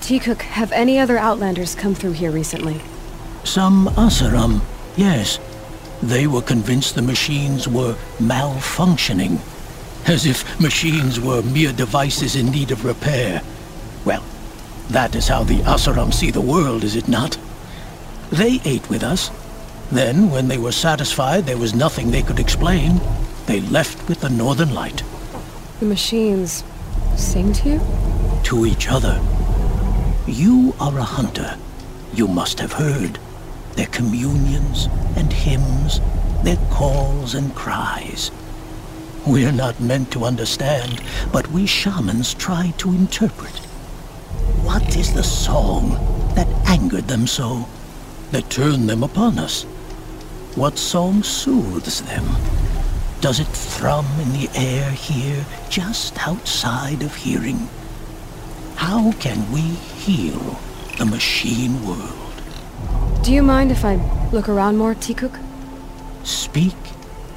Tikuk, 0.02 0.41
have 0.41 0.72
any 0.74 1.00
other 1.00 1.17
Outlanders 1.17 1.76
come 1.76 1.96
through 1.96 2.12
here 2.12 2.32
recently? 2.32 2.82
Some 3.46 3.88
Oseram, 3.96 4.62
yes. 4.98 5.39
They 6.02 6.28
were 6.28 6.41
convinced 6.41 6.96
the 6.96 7.02
machines 7.02 7.67
were 7.67 7.96
malfunctioning. 8.19 9.39
As 10.06 10.26
if 10.26 10.60
machines 10.60 11.20
were 11.20 11.42
mere 11.42 11.72
devices 11.72 12.36
in 12.36 12.48
need 12.48 12.72
of 12.72 12.86
repair. 12.86 13.42
Well, 14.06 14.24
that 14.89 15.16
is 15.16 15.28
how 15.28 15.44
the 15.44 15.60
Oseram 15.60 16.13
see 16.13 16.32
the 16.32 16.42
world, 16.42 16.84
is 16.84 16.96
it 16.96 17.08
not? 17.08 17.38
They 18.32 18.60
ate 18.66 18.89
with 18.89 19.04
us. 19.04 19.32
Then, 19.92 20.30
when 20.30 20.48
they 20.48 20.58
were 20.58 20.72
satisfied 20.72 21.46
there 21.46 21.58
was 21.58 21.76
nothing 21.76 22.12
they 22.12 22.24
could 22.24 22.39
explain, 22.39 23.00
they 23.46 23.62
left 23.62 24.08
with 24.10 24.22
the 24.22 24.30
Northern 24.30 24.74
Light. 24.74 25.04
The 25.80 25.86
machines 25.86 26.63
sing 27.16 27.54
to 27.54 27.70
you? 27.70 27.82
to 28.44 28.66
each 28.66 28.89
other. 28.89 29.22
You 30.28 30.76
are 30.80 30.98
a 30.98 31.04
hunter. 31.04 31.58
You 32.13 32.28
must 32.28 32.60
have 32.60 32.74
heard 32.74 33.18
their 33.76 33.88
communions 33.88 34.88
and 35.16 35.32
hymns, 35.32 36.00
their 36.44 36.58
calls 36.70 37.34
and 37.34 37.56
cries. 37.56 38.32
We're 39.25 39.53
not 39.53 39.79
meant 39.79 40.12
to 40.12 40.25
understand, 40.25 41.01
but 41.31 41.49
we 41.49 41.65
shamans 41.65 42.33
try 42.33 42.73
to 42.77 42.89
interpret. 42.89 43.55
What 44.65 44.97
is 44.97 45.13
the 45.13 45.23
song 45.23 45.91
that 46.36 46.47
angered 46.67 47.07
them 47.07 47.25
so, 47.25 47.65
that 48.31 48.49
turned 48.49 48.89
them 48.89 49.01
upon 49.01 49.39
us? 49.39 49.63
What 50.55 50.77
song 50.77 51.23
soothes 51.23 52.01
them? 52.01 52.25
Does 53.21 53.39
it 53.39 53.47
thrum 53.47 54.05
in 54.19 54.33
the 54.33 54.49
air 54.55 54.91
here, 54.91 55.45
just 55.69 56.27
outside 56.27 57.01
of 57.01 57.15
hearing? 57.15 57.69
How 58.75 59.13
can 59.13 59.49
we 59.53 59.62
heal 59.62 60.59
the 60.97 61.05
machine 61.05 61.86
world? 61.88 62.41
Do 63.23 63.31
you 63.31 63.41
mind 63.41 63.71
if 63.71 63.86
I 63.86 63.95
look 64.33 64.49
around 64.49 64.75
more, 64.75 64.95
Tikuk? 64.95 65.39
Speak, 66.25 66.75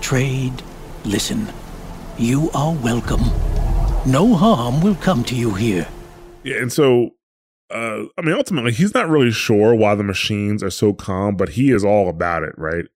trade, 0.01 0.65
listen. 1.05 1.47
You 2.19 2.51
are 2.55 2.73
welcome. 2.75 3.21
No 4.11 4.35
harm 4.35 4.81
will 4.81 4.95
come 4.95 5.23
to 5.25 5.35
you 5.35 5.53
here. 5.53 5.87
Yeah, 6.45 6.57
and 6.63 6.73
so 6.73 7.11
uh 7.71 8.05
I 8.17 8.23
mean 8.23 8.35
ultimately 8.35 8.73
he's 8.73 8.95
not 8.95 9.09
really 9.09 9.33
sure 9.33 9.75
why 9.75 9.95
the 9.97 10.03
machines 10.03 10.63
are 10.63 10.71
so 10.71 10.95
calm, 10.95 11.37
but 11.37 11.51
he 11.51 11.73
is 11.73 11.85
all 11.85 12.09
about 12.09 12.43
it, 12.43 12.55
right? 12.57 12.87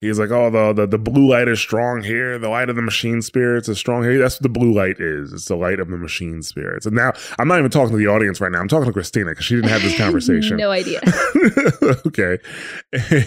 He's 0.00 0.18
like, 0.18 0.30
oh, 0.30 0.50
the, 0.50 0.72
the 0.72 0.86
the 0.86 0.98
blue 0.98 1.28
light 1.30 1.48
is 1.48 1.58
strong 1.58 2.02
here. 2.04 2.38
The 2.38 2.48
light 2.48 2.68
of 2.68 2.76
the 2.76 2.82
machine 2.82 3.20
spirits 3.20 3.68
is 3.68 3.78
strong 3.78 4.04
here. 4.04 4.18
That's 4.18 4.36
what 4.36 4.42
the 4.42 4.48
blue 4.48 4.72
light 4.72 5.00
is. 5.00 5.32
It's 5.32 5.46
the 5.46 5.56
light 5.56 5.80
of 5.80 5.88
the 5.88 5.96
machine 5.96 6.42
spirits. 6.42 6.86
And 6.86 6.94
now 6.94 7.12
I'm 7.40 7.48
not 7.48 7.58
even 7.58 7.70
talking 7.70 7.92
to 7.92 7.96
the 7.96 8.06
audience 8.08 8.40
right 8.40 8.52
now. 8.52 8.60
I'm 8.60 8.68
talking 8.68 8.86
to 8.86 8.92
Christina 8.92 9.30
because 9.30 9.44
she 9.44 9.56
didn't 9.56 9.70
have 9.70 9.82
this 9.82 9.96
conversation. 9.98 10.56
no 10.56 10.70
idea. 10.70 11.00
okay. 12.06 12.38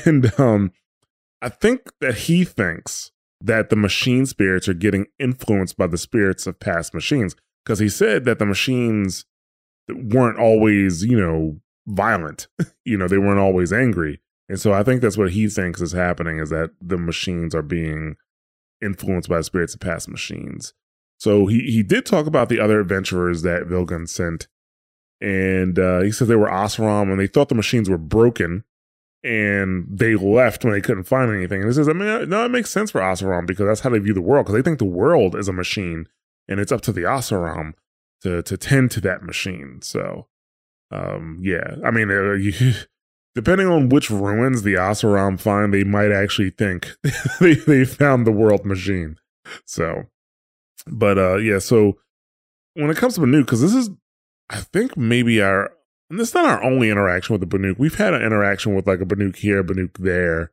And 0.05 0.37
um 0.39 0.71
I 1.41 1.49
think 1.49 1.91
that 1.99 2.15
he 2.19 2.45
thinks 2.45 3.11
that 3.45 3.69
the 3.69 3.75
machine 3.75 4.25
spirits 4.25 4.67
are 4.67 4.73
getting 4.73 5.05
influenced 5.19 5.77
by 5.77 5.87
the 5.87 5.97
spirits 5.97 6.47
of 6.47 6.59
past 6.59 6.93
machines 6.93 7.35
because 7.63 7.79
he 7.79 7.89
said 7.89 8.25
that 8.25 8.39
the 8.39 8.45
machines 8.45 9.25
weren't 9.87 10.39
always, 10.39 11.03
you 11.03 11.19
know, 11.19 11.59
violent. 11.87 12.47
you 12.85 12.97
know, 12.97 13.07
they 13.07 13.19
weren't 13.19 13.39
always 13.39 13.71
angry. 13.71 14.19
And 14.49 14.59
so 14.59 14.73
I 14.73 14.83
think 14.83 15.01
that's 15.01 15.17
what 15.17 15.31
he 15.31 15.47
thinks 15.47 15.79
is 15.79 15.91
happening 15.91 16.39
is 16.39 16.49
that 16.49 16.71
the 16.81 16.97
machines 16.97 17.53
are 17.53 17.61
being 17.61 18.15
influenced 18.81 19.29
by 19.29 19.37
the 19.37 19.43
spirits 19.43 19.75
of 19.75 19.79
past 19.79 20.09
machines. 20.09 20.73
So 21.19 21.45
he, 21.45 21.59
he 21.71 21.83
did 21.83 22.05
talk 22.05 22.25
about 22.25 22.49
the 22.49 22.59
other 22.59 22.79
adventurers 22.79 23.43
that 23.43 23.63
Vilgun 23.63 24.09
sent. 24.09 24.47
And 25.21 25.77
uh, 25.77 26.01
he 26.01 26.11
said 26.11 26.27
they 26.27 26.35
were 26.35 26.49
Oseram 26.49 27.11
and 27.11 27.19
they 27.19 27.27
thought 27.27 27.49
the 27.49 27.55
machines 27.55 27.89
were 27.89 27.97
broken 27.97 28.63
and 29.25 29.87
they 29.89 30.13
left 30.13 30.63
when 30.63 30.71
they 30.71 30.81
couldn't 30.81 31.05
find 31.05 31.33
anything. 31.33 31.61
And 31.61 31.69
he 31.69 31.73
says, 31.73 31.89
I 31.89 31.93
mean, 31.93 32.29
no, 32.29 32.45
it 32.45 32.51
makes 32.51 32.69
sense 32.69 32.91
for 32.91 33.01
Oseram 33.01 33.47
because 33.47 33.65
that's 33.65 33.79
how 33.79 33.89
they 33.89 33.97
view 33.97 34.13
the 34.13 34.21
world 34.21 34.45
because 34.45 34.55
they 34.55 34.61
think 34.61 34.77
the 34.77 34.85
world 34.85 35.35
is 35.35 35.47
a 35.47 35.53
machine 35.53 36.07
and 36.47 36.59
it's 36.59 36.71
up 36.71 36.81
to 36.81 36.91
the 36.91 37.01
Oseram 37.01 37.73
to, 38.21 38.43
to 38.43 38.55
tend 38.55 38.91
to 38.91 39.01
that 39.01 39.23
machine. 39.23 39.79
So, 39.81 40.27
um, 40.91 41.39
yeah, 41.41 41.77
I 41.83 41.89
mean, 41.89 42.11
uh, 42.11 42.33
you, 42.33 42.73
depending 43.35 43.65
on 43.65 43.89
which 43.89 44.11
ruins 44.11 44.61
the 44.61 44.75
Oseram 44.75 45.39
find, 45.39 45.73
they 45.73 45.83
might 45.83 46.11
actually 46.11 46.51
think 46.51 46.91
they, 47.39 47.55
they 47.55 47.83
found 47.83 48.27
the 48.27 48.31
world 48.31 48.63
machine. 48.63 49.17
So, 49.65 50.03
but 50.85 51.17
uh, 51.17 51.37
yeah, 51.37 51.57
so 51.57 51.97
when 52.75 52.91
it 52.91 52.97
comes 52.97 53.15
to 53.15 53.21
Banuk, 53.21 53.45
because 53.45 53.61
this 53.61 53.73
is, 53.73 53.89
I 54.51 54.57
think 54.57 54.95
maybe 54.95 55.41
our, 55.41 55.71
and 56.09 56.19
this 56.19 56.29
is 56.29 56.33
not 56.35 56.45
our 56.45 56.63
only 56.63 56.89
interaction 56.89 57.33
with 57.33 57.41
the 57.41 57.57
Banuk. 57.57 57.79
We've 57.79 57.95
had 57.95 58.13
an 58.13 58.21
interaction 58.21 58.75
with 58.75 58.87
like 58.87 59.01
a 59.01 59.05
Banuk 59.05 59.37
here, 59.37 59.63
Banuk 59.63 59.97
there, 59.97 60.51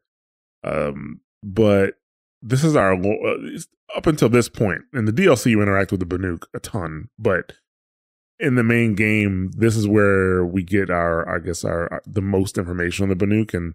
um, 0.64 1.20
but 1.42 1.94
this 2.40 2.64
is 2.64 2.74
our 2.74 2.94
uh, 2.94 3.36
up 3.94 4.06
until 4.06 4.28
this 4.28 4.48
point 4.48 4.82
in 4.92 5.04
the 5.04 5.12
DLC. 5.12 5.50
You 5.50 5.62
interact 5.62 5.90
with 5.90 6.00
the 6.00 6.06
Banuk 6.06 6.44
a 6.54 6.60
ton, 6.60 7.08
but 7.18 7.52
in 8.38 8.56
the 8.56 8.64
main 8.64 8.94
game, 8.94 9.52
this 9.56 9.76
is 9.76 9.86
where 9.86 10.44
we 10.44 10.64
get 10.64 10.90
our, 10.90 11.28
I 11.28 11.38
guess, 11.38 11.64
our, 11.64 11.92
our 11.92 12.02
the 12.06 12.22
most 12.22 12.58
information 12.58 13.04
on 13.04 13.16
the 13.16 13.26
Banuk, 13.26 13.54
and 13.54 13.74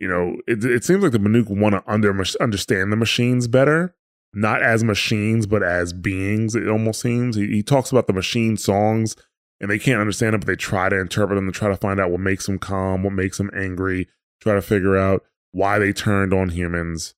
you 0.00 0.08
know, 0.08 0.36
it, 0.46 0.64
it 0.64 0.84
seems 0.84 1.02
like 1.02 1.12
the 1.12 1.18
Banuk 1.18 1.48
want 1.48 1.74
to 1.74 1.82
under 1.86 2.10
understand 2.40 2.90
the 2.90 2.96
machines 2.96 3.48
better, 3.48 3.94
not 4.32 4.62
as 4.62 4.82
machines, 4.82 5.46
but 5.46 5.62
as 5.62 5.92
beings. 5.92 6.54
It 6.54 6.68
almost 6.68 7.00
seems 7.00 7.36
he, 7.36 7.46
he 7.48 7.62
talks 7.62 7.92
about 7.92 8.06
the 8.06 8.12
machine 8.12 8.56
songs, 8.56 9.14
and 9.60 9.70
they 9.70 9.78
can't 9.78 10.00
understand 10.00 10.34
it, 10.34 10.38
but 10.38 10.46
they 10.46 10.56
try 10.56 10.88
to 10.88 11.00
interpret 11.00 11.36
them 11.36 11.46
and 11.46 11.54
try 11.54 11.68
to 11.68 11.76
find 11.76 12.00
out 12.00 12.10
what 12.10 12.20
makes 12.20 12.46
them 12.46 12.58
calm, 12.58 13.02
what 13.02 13.12
makes 13.12 13.38
them 13.38 13.50
angry, 13.54 14.08
try 14.40 14.54
to 14.54 14.62
figure 14.62 14.96
out 14.96 15.22
why 15.52 15.78
they 15.78 15.92
turned 15.92 16.34
on 16.34 16.50
humans, 16.50 17.14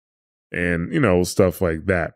and 0.53 0.92
you 0.92 1.01
know, 1.01 1.24
stuff 1.24 1.61
like 1.61 1.87
that. 1.87 2.14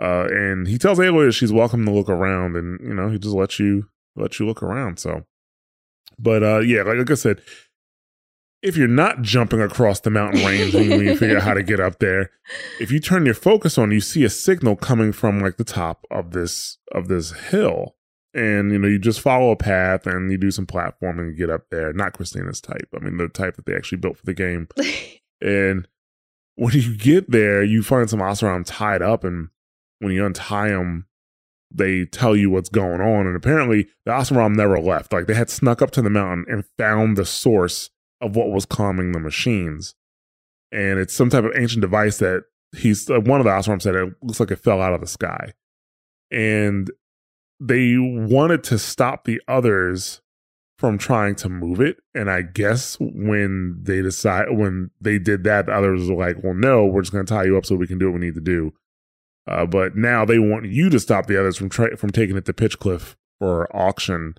Uh, 0.00 0.26
and 0.30 0.66
he 0.66 0.78
tells 0.78 0.98
Aloy 0.98 1.26
that 1.26 1.32
she's 1.32 1.52
welcome 1.52 1.84
to 1.84 1.92
look 1.92 2.08
around, 2.08 2.56
and 2.56 2.80
you 2.80 2.94
know, 2.94 3.08
he 3.08 3.18
just 3.18 3.34
lets 3.34 3.58
you 3.58 3.88
let 4.16 4.38
you 4.38 4.46
look 4.46 4.62
around. 4.62 4.98
So, 4.98 5.24
but 6.18 6.42
uh, 6.42 6.60
yeah, 6.60 6.82
like, 6.82 6.98
like 6.98 7.10
I 7.10 7.14
said, 7.14 7.40
if 8.62 8.76
you're 8.76 8.88
not 8.88 9.22
jumping 9.22 9.60
across 9.60 10.00
the 10.00 10.10
mountain 10.10 10.44
range 10.44 10.74
when 10.74 11.00
you 11.00 11.16
figure 11.16 11.36
out 11.36 11.42
how 11.42 11.54
to 11.54 11.62
get 11.62 11.80
up 11.80 11.98
there, 11.98 12.30
if 12.80 12.90
you 12.90 13.00
turn 13.00 13.24
your 13.24 13.34
focus 13.34 13.78
on, 13.78 13.90
you 13.90 14.00
see 14.00 14.24
a 14.24 14.30
signal 14.30 14.76
coming 14.76 15.12
from 15.12 15.40
like 15.40 15.56
the 15.56 15.64
top 15.64 16.06
of 16.10 16.32
this 16.32 16.78
of 16.92 17.08
this 17.08 17.32
hill, 17.32 17.94
and 18.34 18.70
you 18.72 18.78
know 18.78 18.88
you 18.88 18.98
just 18.98 19.20
follow 19.20 19.50
a 19.50 19.56
path 19.56 20.06
and 20.06 20.30
you 20.30 20.38
do 20.38 20.50
some 20.50 20.66
platforming 20.66 21.20
and 21.20 21.36
get 21.36 21.50
up 21.50 21.70
there. 21.70 21.92
Not 21.92 22.12
Christina's 22.12 22.60
type. 22.60 22.88
I 22.94 23.00
mean 23.00 23.16
the 23.16 23.28
type 23.28 23.56
that 23.56 23.66
they 23.66 23.74
actually 23.74 23.98
built 23.98 24.18
for 24.18 24.26
the 24.26 24.34
game. 24.34 24.68
and 25.40 25.86
when 26.56 26.74
you 26.74 26.94
get 26.96 27.30
there, 27.30 27.62
you 27.62 27.82
find 27.82 28.10
some 28.10 28.20
Oseram 28.20 28.64
tied 28.66 29.00
up, 29.00 29.24
and 29.24 29.48
when 29.98 30.12
you 30.12 30.26
untie 30.26 30.68
them, 30.68 31.06
they 31.70 32.04
tell 32.04 32.36
you 32.36 32.50
what's 32.50 32.68
going 32.68 33.00
on. 33.00 33.26
And 33.26 33.34
apparently, 33.34 33.88
the 34.04 34.12
Oseram 34.12 34.54
never 34.54 34.78
left. 34.78 35.12
Like 35.12 35.26
they 35.26 35.34
had 35.34 35.48
snuck 35.48 35.80
up 35.80 35.90
to 35.92 36.02
the 36.02 36.10
mountain 36.10 36.44
and 36.48 36.64
found 36.76 37.16
the 37.16 37.24
source 37.24 37.90
of 38.20 38.36
what 38.36 38.50
was 38.50 38.66
calming 38.66 39.12
the 39.12 39.20
machines. 39.20 39.94
And 40.72 40.98
it's 40.98 41.14
some 41.14 41.30
type 41.30 41.44
of 41.44 41.52
ancient 41.56 41.80
device 41.80 42.18
that 42.18 42.44
he's 42.76 43.08
uh, 43.08 43.20
one 43.20 43.40
of 43.40 43.44
the 43.44 43.50
Oseram 43.50 43.80
said 43.80 43.94
it 43.94 44.14
looks 44.22 44.40
like 44.40 44.50
it 44.50 44.56
fell 44.56 44.82
out 44.82 44.92
of 44.92 45.00
the 45.00 45.06
sky. 45.06 45.54
And 46.30 46.90
they 47.60 47.96
wanted 47.98 48.64
to 48.64 48.78
stop 48.78 49.24
the 49.24 49.40
others 49.46 50.20
from 50.78 50.96
trying 50.96 51.34
to 51.36 51.48
move 51.48 51.80
it. 51.80 51.98
And 52.14 52.30
I 52.30 52.42
guess 52.42 52.96
when 52.98 53.78
they 53.82 54.00
decide 54.00 54.46
when 54.50 54.90
they 55.00 55.18
did 55.18 55.44
that, 55.44 55.66
the 55.66 55.72
others 55.72 56.08
were 56.08 56.16
like, 56.16 56.42
well, 56.42 56.54
no, 56.54 56.86
we're 56.86 57.02
just 57.02 57.12
gonna 57.12 57.24
tie 57.24 57.44
you 57.44 57.58
up 57.58 57.66
so 57.66 57.76
we 57.76 57.86
can 57.86 57.98
do 57.98 58.06
what 58.06 58.20
we 58.20 58.26
need 58.26 58.34
to 58.34 58.40
do. 58.40 58.72
Uh, 59.46 59.66
but 59.66 59.96
now 59.96 60.24
they 60.24 60.38
want 60.38 60.66
you 60.66 60.88
to 60.90 61.00
stop 61.00 61.26
the 61.26 61.38
others 61.38 61.56
from 61.56 61.68
from 61.70 62.10
taking 62.10 62.36
it 62.36 62.46
to 62.46 62.52
Pitchcliff 62.52 63.14
for 63.38 63.74
auction 63.74 64.34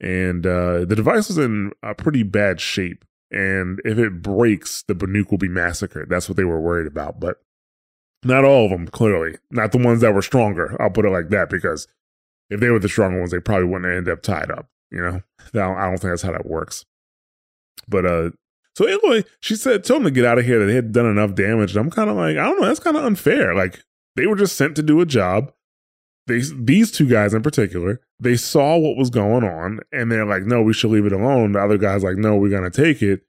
and 0.00 0.46
uh, 0.46 0.84
the 0.84 0.94
device 0.96 1.28
is 1.30 1.38
in 1.38 1.72
a 1.82 1.94
pretty 1.94 2.22
bad 2.22 2.60
shape. 2.60 3.04
And 3.30 3.80
if 3.84 3.98
it 3.98 4.22
breaks, 4.22 4.82
the 4.82 4.94
Banuk 4.94 5.30
will 5.30 5.38
be 5.38 5.48
massacred. 5.48 6.08
That's 6.08 6.28
what 6.28 6.36
they 6.36 6.44
were 6.44 6.60
worried 6.60 6.86
about. 6.86 7.20
But 7.20 7.42
not 8.24 8.44
all 8.44 8.66
of 8.66 8.70
them, 8.70 8.86
clearly. 8.86 9.38
Not 9.50 9.72
the 9.72 9.78
ones 9.78 10.00
that 10.00 10.14
were 10.14 10.22
stronger. 10.22 10.80
I'll 10.80 10.90
put 10.90 11.04
it 11.04 11.10
like 11.10 11.28
that 11.30 11.50
because 11.50 11.86
if 12.50 12.60
they 12.60 12.70
were 12.70 12.78
the 12.78 12.88
stronger 12.88 13.18
ones, 13.18 13.30
they 13.30 13.40
probably 13.40 13.66
wouldn't 13.66 13.92
end 13.92 14.08
up 14.08 14.22
tied 14.22 14.50
up. 14.50 14.68
You 14.90 15.00
know, 15.00 15.22
I 15.54 15.88
don't 15.88 15.98
think 15.98 16.12
that's 16.12 16.22
how 16.22 16.32
that 16.32 16.46
works. 16.46 16.84
But 17.86 18.06
uh, 18.06 18.30
so 18.74 18.86
anyway, 18.86 19.24
she 19.40 19.56
said, 19.56 19.84
told 19.84 20.00
them 20.00 20.04
to 20.04 20.10
get 20.10 20.24
out 20.24 20.38
of 20.38 20.44
here. 20.44 20.58
That 20.58 20.66
they 20.66 20.74
had 20.74 20.92
done 20.92 21.06
enough 21.06 21.34
damage. 21.34 21.76
And 21.76 21.84
I'm 21.84 21.90
kind 21.90 22.08
of 22.08 22.16
like, 22.16 22.36
I 22.36 22.44
don't 22.44 22.60
know. 22.60 22.66
That's 22.66 22.80
kind 22.80 22.96
of 22.96 23.04
unfair. 23.04 23.54
Like 23.54 23.82
they 24.16 24.26
were 24.26 24.36
just 24.36 24.56
sent 24.56 24.76
to 24.76 24.82
do 24.82 25.00
a 25.00 25.06
job 25.06 25.52
they 26.28 26.42
these 26.54 26.92
two 26.92 27.08
guys 27.08 27.34
in 27.34 27.42
particular 27.42 28.00
they 28.20 28.36
saw 28.36 28.76
what 28.76 28.96
was 28.96 29.10
going 29.10 29.42
on 29.42 29.80
and 29.90 30.12
they're 30.12 30.26
like 30.26 30.44
no 30.44 30.62
we 30.62 30.72
should 30.72 30.90
leave 30.90 31.06
it 31.06 31.12
alone 31.12 31.52
the 31.52 31.58
other 31.58 31.78
guy's 31.78 32.04
like 32.04 32.16
no 32.16 32.36
we're 32.36 32.50
gonna 32.50 32.70
take 32.70 33.02
it 33.02 33.22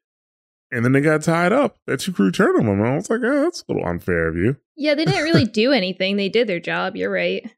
and 0.71 0.85
then 0.85 0.91
they 0.91 1.01
got 1.01 1.23
tied 1.23 1.51
up 1.51 1.77
that 1.87 2.05
you 2.05 2.13
crew 2.13 2.29
turned 2.29 2.59
on 2.59 2.65
them 2.65 2.83
i 2.83 2.95
was 2.95 3.09
like 3.09 3.21
oh, 3.23 3.43
that's 3.43 3.61
a 3.67 3.71
little 3.71 3.87
unfair 3.87 4.27
of 4.27 4.35
you 4.35 4.55
yeah 4.75 4.93
they 4.93 5.05
didn't 5.05 5.23
really 5.23 5.45
do 5.47 5.71
anything 5.71 6.17
they 6.17 6.29
did 6.29 6.45
their 6.45 6.59
job 6.59 6.95
you're 6.95 7.11
right 7.11 7.51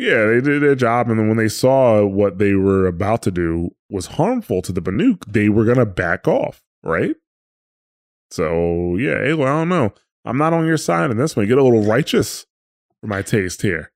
yeah 0.00 0.26
they 0.26 0.40
did 0.40 0.62
their 0.62 0.74
job 0.74 1.08
and 1.08 1.18
then 1.18 1.28
when 1.28 1.36
they 1.36 1.48
saw 1.48 2.04
what 2.04 2.38
they 2.38 2.54
were 2.54 2.86
about 2.86 3.22
to 3.22 3.30
do 3.30 3.70
was 3.88 4.06
harmful 4.06 4.62
to 4.62 4.72
the 4.72 4.82
banuk 4.82 5.24
they 5.26 5.48
were 5.48 5.64
gonna 5.64 5.86
back 5.86 6.26
off 6.26 6.62
right 6.82 7.16
so 8.30 8.96
yeah 8.96 9.16
Aloy, 9.16 9.46
i 9.46 9.58
don't 9.58 9.68
know 9.68 9.92
i'm 10.24 10.38
not 10.38 10.52
on 10.52 10.66
your 10.66 10.76
side 10.76 11.10
in 11.10 11.16
this 11.16 11.36
one 11.36 11.46
get 11.46 11.58
a 11.58 11.62
little 11.62 11.82
righteous 11.82 12.46
for 13.00 13.06
my 13.06 13.22
taste 13.22 13.62
here 13.62 13.92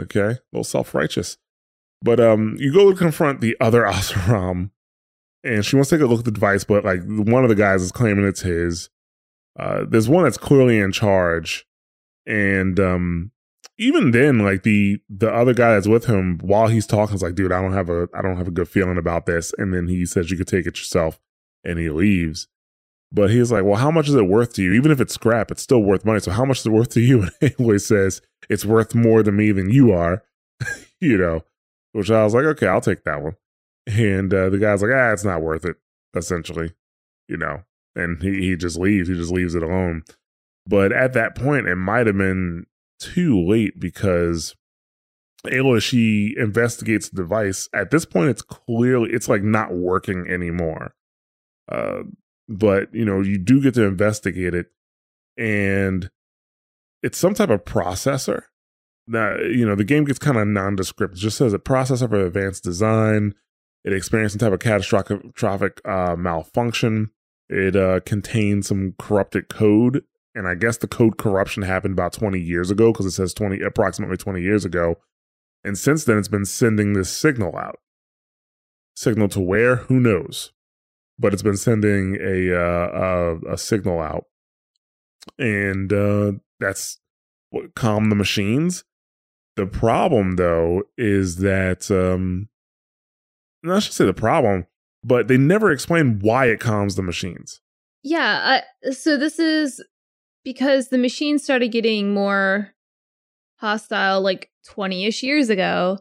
Okay, 0.00 0.20
a 0.20 0.38
little 0.52 0.64
self 0.64 0.94
righteous. 0.94 1.38
But 2.02 2.20
um, 2.20 2.56
you 2.58 2.72
go 2.72 2.90
to 2.90 2.96
confront 2.96 3.40
the 3.40 3.56
other 3.60 3.82
Oseram, 3.84 4.70
and 5.42 5.64
she 5.64 5.76
wants 5.76 5.90
to 5.90 5.96
take 5.96 6.04
a 6.04 6.06
look 6.06 6.20
at 6.20 6.24
the 6.24 6.30
device, 6.30 6.64
but 6.64 6.84
like 6.84 7.02
one 7.06 7.44
of 7.44 7.48
the 7.48 7.54
guys 7.54 7.82
is 7.82 7.92
claiming 7.92 8.26
it's 8.26 8.42
his. 8.42 8.90
Uh, 9.58 9.84
there's 9.88 10.08
one 10.08 10.24
that's 10.24 10.36
clearly 10.36 10.78
in 10.78 10.92
charge, 10.92 11.66
and 12.26 12.78
um, 12.78 13.30
even 13.78 14.10
then, 14.10 14.38
like 14.38 14.62
the 14.62 15.00
the 15.08 15.32
other 15.32 15.54
guy 15.54 15.74
that's 15.74 15.88
with 15.88 16.06
him, 16.06 16.38
while 16.38 16.68
he's 16.68 16.86
talking, 16.86 17.14
is 17.14 17.22
like, 17.22 17.34
"Dude, 17.34 17.52
I 17.52 17.60
don't 17.60 17.72
have 17.72 17.90
a 17.90 18.08
I 18.14 18.22
don't 18.22 18.36
have 18.36 18.48
a 18.48 18.52
good 18.52 18.68
feeling 18.68 18.98
about 18.98 19.26
this." 19.26 19.52
And 19.58 19.74
then 19.74 19.88
he 19.88 20.06
says, 20.06 20.30
"You 20.30 20.36
could 20.36 20.48
take 20.48 20.66
it 20.66 20.78
yourself," 20.78 21.20
and 21.64 21.78
he 21.78 21.90
leaves. 21.90 22.48
But 23.12 23.30
he's 23.30 23.52
like, 23.52 23.64
well, 23.64 23.76
how 23.76 23.90
much 23.90 24.08
is 24.08 24.14
it 24.14 24.26
worth 24.28 24.54
to 24.54 24.62
you? 24.62 24.72
Even 24.72 24.90
if 24.90 25.00
it's 25.00 25.14
scrap, 25.14 25.50
it's 25.50 25.62
still 25.62 25.80
worth 25.80 26.04
money. 26.04 26.20
So 26.20 26.32
how 26.32 26.44
much 26.44 26.60
is 26.60 26.66
it 26.66 26.72
worth 26.72 26.90
to 26.90 27.00
you? 27.00 27.28
And 27.40 27.56
Aloy 27.56 27.80
says, 27.80 28.20
it's 28.48 28.64
worth 28.64 28.94
more 28.94 29.22
to 29.22 29.32
me 29.32 29.52
than 29.52 29.70
you 29.70 29.92
are, 29.92 30.24
you 31.00 31.16
know, 31.16 31.42
which 31.92 32.10
I 32.10 32.24
was 32.24 32.34
like, 32.34 32.44
okay, 32.44 32.66
I'll 32.66 32.80
take 32.80 33.04
that 33.04 33.22
one. 33.22 33.36
And 33.86 34.34
uh, 34.34 34.50
the 34.50 34.58
guy's 34.58 34.82
like, 34.82 34.90
ah, 34.92 35.12
it's 35.12 35.24
not 35.24 35.42
worth 35.42 35.64
it, 35.64 35.76
essentially, 36.14 36.72
you 37.28 37.36
know, 37.36 37.62
and 37.94 38.20
he, 38.20 38.48
he 38.48 38.56
just 38.56 38.78
leaves. 38.78 39.08
He 39.08 39.14
just 39.14 39.32
leaves 39.32 39.54
it 39.54 39.62
alone. 39.62 40.02
But 40.66 40.90
at 40.90 41.12
that 41.12 41.36
point, 41.36 41.68
it 41.68 41.76
might 41.76 42.08
have 42.08 42.18
been 42.18 42.66
too 42.98 43.40
late 43.40 43.78
because 43.78 44.54
Aloy, 45.44 45.80
she 45.80 46.34
investigates 46.36 47.08
the 47.08 47.16
device. 47.16 47.68
At 47.72 47.90
this 47.90 48.04
point, 48.04 48.30
it's 48.30 48.42
clearly, 48.42 49.10
it's 49.12 49.28
like 49.28 49.42
not 49.42 49.74
working 49.74 50.26
anymore. 50.28 50.94
Uh, 51.70 52.02
but 52.48 52.92
you 52.94 53.04
know 53.04 53.20
you 53.20 53.38
do 53.38 53.60
get 53.60 53.74
to 53.74 53.84
investigate 53.84 54.54
it 54.54 54.66
and 55.36 56.10
it's 57.02 57.18
some 57.18 57.34
type 57.34 57.50
of 57.50 57.64
processor 57.64 58.44
that 59.06 59.40
you 59.54 59.66
know 59.66 59.74
the 59.74 59.84
game 59.84 60.04
gets 60.04 60.18
kind 60.18 60.36
of 60.36 60.46
nondescript 60.46 61.14
it 61.14 61.18
just 61.18 61.36
says 61.36 61.52
a 61.52 61.58
processor 61.58 62.08
for 62.08 62.24
advanced 62.24 62.64
design 62.64 63.34
it 63.84 63.92
experienced 63.92 64.38
some 64.38 64.40
type 64.40 64.52
of 64.52 64.60
catastrophic 64.60 65.80
uh, 65.86 66.16
malfunction 66.16 67.10
it 67.48 67.76
uh, 67.76 68.00
contains 68.00 68.68
some 68.68 68.94
corrupted 68.98 69.48
code 69.48 70.02
and 70.36 70.46
i 70.46 70.54
guess 70.54 70.76
the 70.76 70.86
code 70.86 71.18
corruption 71.18 71.64
happened 71.64 71.92
about 71.92 72.12
20 72.12 72.38
years 72.38 72.70
ago 72.70 72.92
because 72.92 73.06
it 73.06 73.10
says 73.10 73.34
20 73.34 73.60
approximately 73.62 74.16
20 74.16 74.40
years 74.40 74.64
ago 74.64 74.96
and 75.64 75.76
since 75.76 76.04
then 76.04 76.18
it's 76.18 76.28
been 76.28 76.44
sending 76.44 76.92
this 76.92 77.10
signal 77.10 77.56
out 77.56 77.80
signal 78.94 79.28
to 79.28 79.40
where 79.40 79.76
who 79.76 79.98
knows 79.98 80.52
but 81.18 81.32
it's 81.32 81.42
been 81.42 81.56
sending 81.56 82.16
a 82.20 82.54
uh, 82.54 83.38
a, 83.48 83.52
a 83.54 83.58
signal 83.58 84.00
out, 84.00 84.24
and 85.38 85.92
uh, 85.92 86.32
that's 86.60 86.98
what 87.50 87.74
calm 87.74 88.10
the 88.10 88.16
machines. 88.16 88.84
The 89.56 89.66
problem, 89.66 90.36
though, 90.36 90.82
is 90.98 91.36
that 91.36 91.90
um, 91.90 92.48
not 93.62 93.82
should 93.82 93.94
say 93.94 94.04
the 94.04 94.12
problem, 94.12 94.66
but 95.02 95.28
they 95.28 95.38
never 95.38 95.70
explain 95.70 96.18
why 96.20 96.46
it 96.46 96.60
calms 96.60 96.96
the 96.96 97.02
machines. 97.02 97.60
Yeah. 98.02 98.60
So 98.92 99.16
this 99.16 99.38
is 99.38 99.82
because 100.46 100.90
the 100.90 100.96
machines 100.96 101.42
started 101.42 101.72
getting 101.72 102.14
more 102.14 102.72
hostile 103.56 104.20
like 104.20 104.48
20 104.66 105.04
ish 105.06 105.24
years 105.24 105.50
ago. 105.50 105.98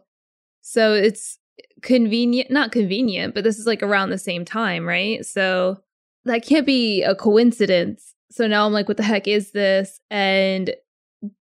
So 0.61 0.93
it's 0.93 1.39
convenient, 1.81 2.51
not 2.51 2.71
convenient, 2.71 3.33
but 3.33 3.43
this 3.43 3.57
is 3.57 3.65
like 3.65 3.81
around 3.81 4.11
the 4.11 4.19
same 4.19 4.45
time, 4.45 4.87
right? 4.87 5.25
So 5.25 5.79
that 6.25 6.45
can't 6.45 6.67
be 6.67 7.01
a 7.01 7.15
coincidence. 7.15 8.13
So 8.29 8.45
now 8.45 8.67
I'm 8.67 8.71
like, 8.71 8.87
what 8.87 8.97
the 8.97 9.03
heck 9.03 9.27
is 9.27 9.49
this? 9.49 9.99
And 10.11 10.75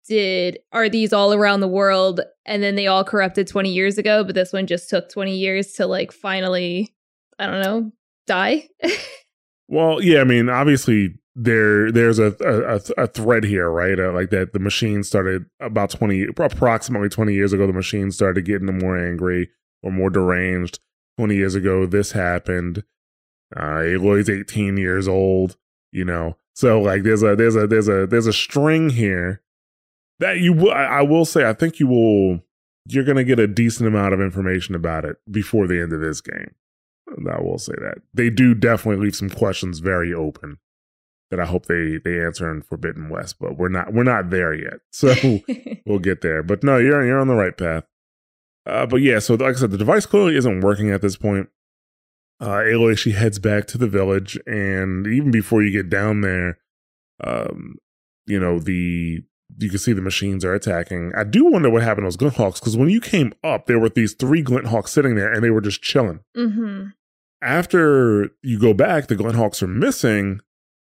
did 0.06 0.60
are 0.74 0.90
these 0.90 1.14
all 1.14 1.34
around 1.34 1.62
the 1.62 1.70
world 1.70 2.20
and 2.46 2.62
then 2.62 2.76
they 2.76 2.88
all 2.88 3.06
corrupted 3.06 3.48
20 3.48 3.72
years 3.72 3.98
ago, 3.98 4.26
but 4.26 4.36
this 4.36 4.52
one 4.52 4.68
just 4.68 4.90
took 4.90 5.10
20 5.10 5.38
years 5.38 5.72
to 5.74 5.86
like 5.86 6.12
finally, 6.12 6.94
I 7.38 7.46
don't 7.46 7.62
know, 7.62 7.92
die? 8.28 8.68
well, 9.70 10.04
yeah, 10.04 10.20
I 10.20 10.26
mean, 10.26 10.50
obviously 10.50 11.14
there 11.42 11.90
there's 11.92 12.20
a 12.20 12.36
a, 12.42 13.04
a 13.04 13.08
thread 13.08 13.46
here, 13.46 13.70
right? 13.70 13.98
Uh, 13.98 14.12
like 14.12 14.30
that 14.32 14.52
the 14.52 14.60
machine 14.60 15.04
started 15.04 15.46
about 15.62 15.90
20 15.90 16.28
approximately 16.38 17.08
20 17.08 17.34
years 17.34 17.54
ago 17.54 17.66
the 17.66 17.74
machine 17.74 18.12
started 18.12 18.44
getting 18.46 18.78
more 18.78 18.98
angry 18.98 19.50
or 19.82 19.92
more 19.92 20.10
deranged. 20.10 20.80
20 21.18 21.36
years 21.36 21.56
ago 21.56 21.86
this 21.86 22.12
happened. 22.12 22.84
Uh 23.56 23.80
Aloy's 23.80 24.30
18 24.30 24.78
years 24.78 25.08
old, 25.08 25.56
you 25.92 26.04
know. 26.04 26.36
So 26.56 26.82
like 26.82 27.04
there's 27.04 27.24
a 27.24 27.36
there's 27.38 27.56
a 27.56 27.68
there's 27.68 27.88
a 27.88 28.06
there's 28.06 28.28
a 28.28 28.34
string 28.34 28.90
here 28.90 29.42
that 30.20 30.40
you 30.40 30.52
will 30.52 30.72
I, 30.72 31.02
will 31.04 31.26
say 31.26 31.48
I 31.48 31.54
think 31.54 31.80
you 31.80 31.88
will 31.88 32.42
you're 32.86 33.06
to 33.06 33.24
get 33.24 33.40
a 33.40 33.48
decent 33.48 33.88
amount 33.88 34.14
of 34.14 34.20
information 34.20 34.76
about 34.76 35.06
it 35.06 35.18
before 35.32 35.68
the 35.68 35.82
end 35.82 35.94
of 35.94 36.02
this 36.02 36.20
game. 36.20 36.54
I 37.32 37.42
will 37.42 37.60
say 37.60 37.74
that. 37.80 38.00
They 38.14 38.30
do 38.30 38.54
definitely 38.54 39.04
leave 39.06 39.16
some 39.16 39.30
questions 39.30 39.80
very 39.80 40.14
open 40.14 40.58
that 41.32 41.40
I 41.40 41.46
hope 41.46 41.66
they 41.66 41.98
they 42.04 42.22
answer 42.24 42.52
in 42.52 42.62
Forbidden 42.62 43.10
West, 43.10 43.38
but 43.40 43.58
we're 43.58 43.70
not 43.70 43.94
we're 43.94 44.04
not 44.04 44.30
there 44.30 44.54
yet. 44.54 44.80
So 44.92 45.14
we'll 45.86 46.00
get 46.00 46.22
there. 46.22 46.44
But 46.44 46.64
no, 46.64 46.78
you're 46.78 47.06
you're 47.06 47.20
on 47.20 47.28
the 47.28 47.36
right 47.36 47.58
path. 47.58 47.86
Uh, 48.66 48.86
but 48.86 48.98
yeah, 48.98 49.20
so 49.20 49.36
like 49.36 49.56
I 49.56 49.60
said, 49.60 49.72
the 49.72 49.78
device 49.78 50.06
clearly 50.06 50.36
isn't 50.36 50.62
working 50.62 50.92
at 50.92 51.02
this 51.02 51.18
point. 51.18 51.50
Uh, 52.40 52.62
Aloy 52.62 52.98
she 52.98 53.12
heads 53.12 53.40
back 53.40 53.68
to 53.68 53.78
the 53.78 53.88
village, 53.88 54.38
and 54.46 55.06
even 55.08 55.32
before 55.32 55.62
you 55.62 55.72
get 55.72 55.90
down 55.90 56.22
there, 56.22 56.58
um, 57.24 57.76
you 58.26 58.40
know 58.40 58.60
the 58.60 59.24
you 59.58 59.70
can 59.70 59.80
see 59.80 59.94
the 59.94 60.02
machines 60.02 60.46
are 60.46 60.54
attacking. 60.54 61.12
I 61.18 61.24
do 61.24 61.46
wonder 61.46 61.70
what 61.70 61.84
happened 61.84 62.04
to 62.04 62.08
those 62.08 62.18
Glint 62.18 62.36
Hawks 62.36 62.60
because 62.60 62.78
when 62.78 62.90
you 62.90 63.02
came 63.02 63.34
up, 63.44 63.66
there 63.66 63.80
were 63.80 63.90
these 63.90 64.14
three 64.14 64.42
Glint 64.42 64.68
Hawks 64.68 64.92
sitting 64.92 65.16
there, 65.16 65.32
and 65.32 65.44
they 65.44 65.50
were 65.50 65.62
just 65.62 65.82
chilling. 65.82 66.22
Mm-hmm. 66.38 66.90
After 67.42 68.30
you 68.44 68.60
go 68.60 68.74
back, 68.74 69.08
the 69.08 69.16
Glint 69.16 69.36
Hawks 69.36 69.64
are 69.64 69.68
missing, 69.68 70.42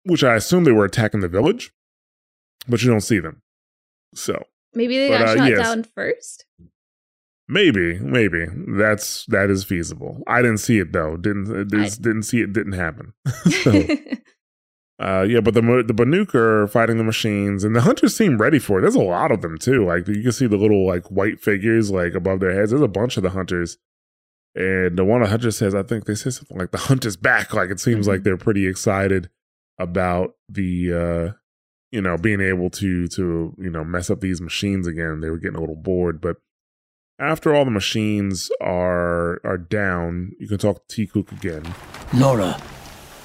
which 0.06 0.24
I 0.24 0.36
assume 0.36 0.63
they 0.63 0.72
were 0.72 0.86
attacking 0.86 1.22
the 1.22 1.28
village, 1.28 1.72
but 2.68 2.82
you 2.82 2.89
don't 2.89 3.02
see 3.02 3.20
them. 3.20 3.42
So 4.13 4.44
maybe 4.74 4.98
they 4.98 5.10
but, 5.10 5.20
got 5.20 5.28
uh, 5.30 5.38
shot 5.38 5.50
yes. 5.50 5.60
down 5.60 5.84
first. 5.84 6.46
Maybe, 7.48 8.00
maybe 8.00 8.48
that's 8.68 9.26
that 9.26 9.50
is 9.50 9.63
feasible. 9.63 10.24
I 10.28 10.42
didn't 10.42 10.60
see 10.60 10.80
it 10.80 10.94
though. 10.94 11.18
Didn't 11.18 11.52
I, 11.52 11.89
didn't 11.89 12.24
see 12.24 12.42
it. 12.42 12.54
Didn't 12.54 12.74
happen. 12.74 13.13
so, 13.63 13.72
uh, 15.00 15.26
yeah, 15.28 15.42
but 15.42 15.54
the 15.54 15.62
the 15.62 15.94
Banuk 15.94 16.34
are 16.36 16.68
fighting 16.68 16.98
the 16.98 17.04
machines, 17.04 17.66
and 17.66 17.76
the 17.76 17.82
hunters 17.82 18.16
seem 18.16 18.38
ready 18.38 18.60
for 18.60 18.80
it. 18.80 18.82
There's 18.82 18.96
a 18.96 19.02
lot 19.02 19.32
of 19.32 19.42
them 19.42 19.58
too. 19.58 19.86
Like 19.86 20.08
you 20.08 20.24
can 20.24 20.32
see 20.32 20.48
the 20.48 20.58
little 20.58 20.88
like 20.88 21.06
white 21.08 21.42
figures 21.42 21.92
like 21.92 22.13
above 22.13 22.39
their 22.39 22.54
heads. 22.54 22.72
There's 22.72 22.82
a 22.82 22.88
bunch 22.88 23.18
of 23.18 23.24
the 23.24 23.32
hunters, 23.32 23.78
and 24.56 24.98
the 24.98 25.04
one 25.04 25.22
of 25.22 25.28
the 25.28 25.32
hunters 25.32 25.58
says, 25.58 25.76
I 25.76 25.84
think 25.84 26.06
they 26.06 26.16
say 26.16 26.30
something 26.30 26.58
like 26.58 26.72
the 26.72 26.78
hunt 26.78 27.06
is 27.06 27.18
back. 27.18 27.54
Like 27.54 27.72
it 27.72 27.80
seems 27.82 28.06
mm-hmm. 28.06 28.12
like 28.13 28.24
they're 28.24 28.38
pretty 28.38 28.68
excited 28.68 29.30
about 29.84 30.36
the 30.50 30.93
uh 30.93 31.34
you 31.91 32.02
know 32.02 32.17
being 32.17 32.41
able 32.41 32.69
to 32.72 33.08
to 33.10 33.56
you 33.60 33.69
know 33.69 33.84
mess 33.84 34.10
up 34.10 34.22
these 34.22 34.41
machines 34.41 34.88
again. 34.88 35.22
They 35.22 35.30
were 35.30 35.38
getting 35.38 35.58
a 35.58 35.62
little 35.62 35.76
bored 35.76 36.19
but 36.19 36.38
after 37.19 37.54
all 37.54 37.65
the 37.65 37.72
machines 37.72 38.50
are 38.60 39.39
are 39.46 39.58
down 39.58 40.32
you 40.39 40.48
can 40.48 40.58
talk 40.58 40.88
to 40.88 41.08
Tikuk 41.08 41.32
again. 41.32 41.76
Nora 42.13 42.60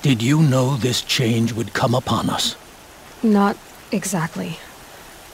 did 0.02 0.22
you 0.22 0.40
know 0.42 0.76
this 0.76 1.02
change 1.02 1.52
would 1.52 1.72
come 1.72 1.92
upon 1.92 2.30
us? 2.30 2.54
Not 3.22 3.56
exactly. 3.90 4.58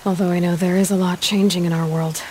Although 0.07 0.31
i 0.31 0.39
know 0.39 0.57
there 0.57 0.77
is 0.77 0.91
a 0.91 0.97
lot 0.97 1.21
changing 1.21 1.65
in 1.65 1.73
our 1.73 1.87
world. 1.87 2.23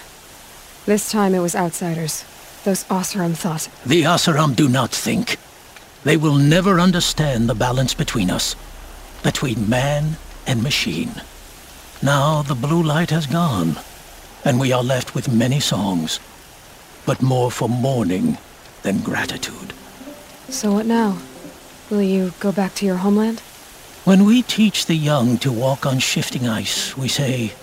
This 0.86 1.12
time 1.12 1.36
it 1.36 1.40
was 1.40 1.56
outsiders. 1.56 2.26
Those 2.64 2.86
Oseram 2.86 3.36
thought. 3.36 3.68
The 3.86 4.04
Oseram 4.04 4.56
do 4.56 4.68
not 4.70 4.90
think. 4.90 5.38
They 6.04 6.18
will 6.18 6.36
never 6.36 6.80
understand 6.80 7.50
the 7.50 7.56
balance 7.56 7.94
between 7.94 8.30
us 8.30 8.56
between 9.24 9.70
man 9.70 10.18
and 10.46 10.62
machine. 10.62 11.12
Now 12.02 12.42
the 12.42 12.56
blue 12.56 12.84
light 12.84 13.10
has 13.10 13.26
gone, 13.26 13.78
and 14.44 14.60
we 14.60 14.74
are 14.74 14.84
left 14.84 15.16
with 15.16 15.34
many 15.34 15.60
songs, 15.60 16.20
but 17.06 17.22
more 17.22 17.50
for 17.50 17.70
mourning 17.70 18.38
than 18.84 19.00
gratitude. 19.00 19.74
So 20.50 20.74
what 20.74 20.86
now? 20.86 21.18
Will 21.90 22.02
you 22.02 22.34
go 22.40 22.52
back 22.52 22.76
to 22.76 22.86
your 22.86 22.98
homeland? 22.98 23.40
When 24.04 24.26
we 24.26 24.42
teach 24.42 24.86
the 24.86 24.96
young 24.96 25.38
to 25.40 25.52
walk 25.52 25.86
on 25.86 26.00
shifting 26.00 26.48
ice, 26.48 26.98
we 26.98 27.08
say, 27.08 27.54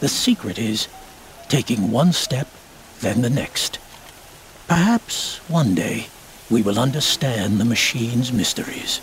the 0.00 0.08
secret 0.08 0.58
is 0.58 0.86
taking 1.48 1.90
one 1.90 2.12
step, 2.12 2.46
then 3.00 3.22
the 3.22 3.30
next. 3.30 3.78
Perhaps 4.68 5.38
one 5.48 5.74
day 5.74 6.08
we 6.50 6.60
will 6.60 6.78
understand 6.78 7.58
the 7.58 7.64
machine's 7.64 8.32
mysteries. 8.32 9.00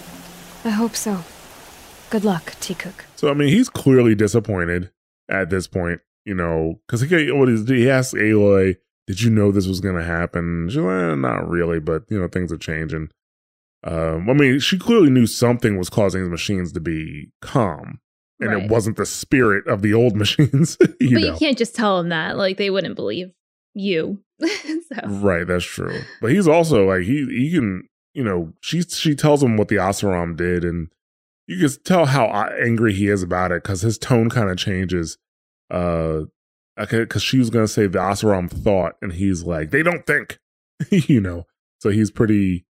I 0.64 0.70
hope 0.70 0.96
so. 0.96 1.24
Good 2.10 2.24
luck, 2.24 2.52
Tikuk. 2.60 2.94
So 3.16 3.30
I 3.30 3.34
mean, 3.34 3.50
he's 3.50 3.70
clearly 3.70 4.16
disappointed 4.16 4.92
at 5.30 5.50
this 5.50 5.68
point, 5.68 6.02
you 6.26 6.36
know, 6.36 6.80
because 6.86 7.02
he 7.02 7.32
what 7.32 7.50
is 7.50 7.68
he 7.68 7.90
asked 7.90 8.14
Aloy, 8.14 8.78
"Did 9.08 9.22
you 9.22 9.30
know 9.30 9.52
this 9.52 9.68
was 9.68 9.82
going 9.82 9.96
to 9.96 10.04
happen?" 10.04 10.68
She's 10.70 10.78
like, 10.78 11.12
eh, 11.12 11.16
"Not 11.16 11.50
really, 11.50 11.80
but 11.80 12.04
you 12.10 12.20
know, 12.20 12.28
things 12.28 12.52
are 12.52 12.58
changing." 12.58 13.10
Um, 13.84 14.30
I 14.30 14.34
mean, 14.34 14.60
she 14.60 14.78
clearly 14.80 15.10
knew 15.10 15.28
something 15.28 15.78
was 15.78 15.90
causing 15.90 16.24
the 16.24 16.30
machines 16.30 16.72
to 16.74 16.80
be 16.80 17.32
calm, 17.42 18.00
and 18.40 18.52
right. 18.52 18.64
it 18.64 18.72
wasn't 18.72 18.98
the 18.98 19.06
spirit 19.06 19.68
of 19.68 19.82
the 19.82 19.94
old 19.94 20.16
machines. 20.16 20.78
you 21.00 21.16
but 21.16 21.22
know. 21.22 21.34
you 21.34 21.38
can't 21.38 21.58
just 21.58 21.76
tell 21.76 21.98
them 21.98 22.10
that; 22.10 22.38
like 22.38 22.58
they 22.58 22.70
wouldn't 22.70 22.96
believe 22.96 23.32
you. 23.74 24.22
so. 24.42 25.08
Right, 25.08 25.48
that's 25.48 25.66
true. 25.66 26.02
But 26.22 26.32
he's 26.32 26.48
also 26.48 26.88
like 26.88 27.04
he 27.04 27.26
he 27.26 27.52
can 27.52 27.88
you 28.14 28.24
know 28.24 28.54
she 28.62 28.82
she 28.82 29.16
tells 29.16 29.42
him 29.42 29.58
what 29.58 29.68
the 29.68 29.76
Oseram 29.76 30.36
did, 30.36 30.64
and 30.64 30.90
you 31.48 31.60
can 31.60 31.84
tell 31.84 32.06
how 32.06 32.26
angry 32.60 32.94
he 32.94 33.08
is 33.08 33.22
about 33.22 33.52
it 33.52 33.64
because 33.64 33.82
his 33.82 33.98
tone 33.98 34.30
kind 34.30 34.50
of 34.50 34.58
changes. 34.58 35.18
Uh, 35.70 36.22
okay, 36.80 37.00
because 37.00 37.22
she 37.22 37.38
was 37.38 37.50
gonna 37.50 37.68
say 37.68 37.88
the 37.88 38.00
Oseram 38.00 38.50
thought, 38.50 38.94
and 39.02 39.14
he's 39.14 39.44
like, 39.44 39.72
they 39.72 39.84
don't 39.84 40.06
think, 40.06 40.40
you 40.90 41.22
know. 41.22 41.46
So 41.80 41.90
he's 41.90 42.10
pretty, 42.10 42.66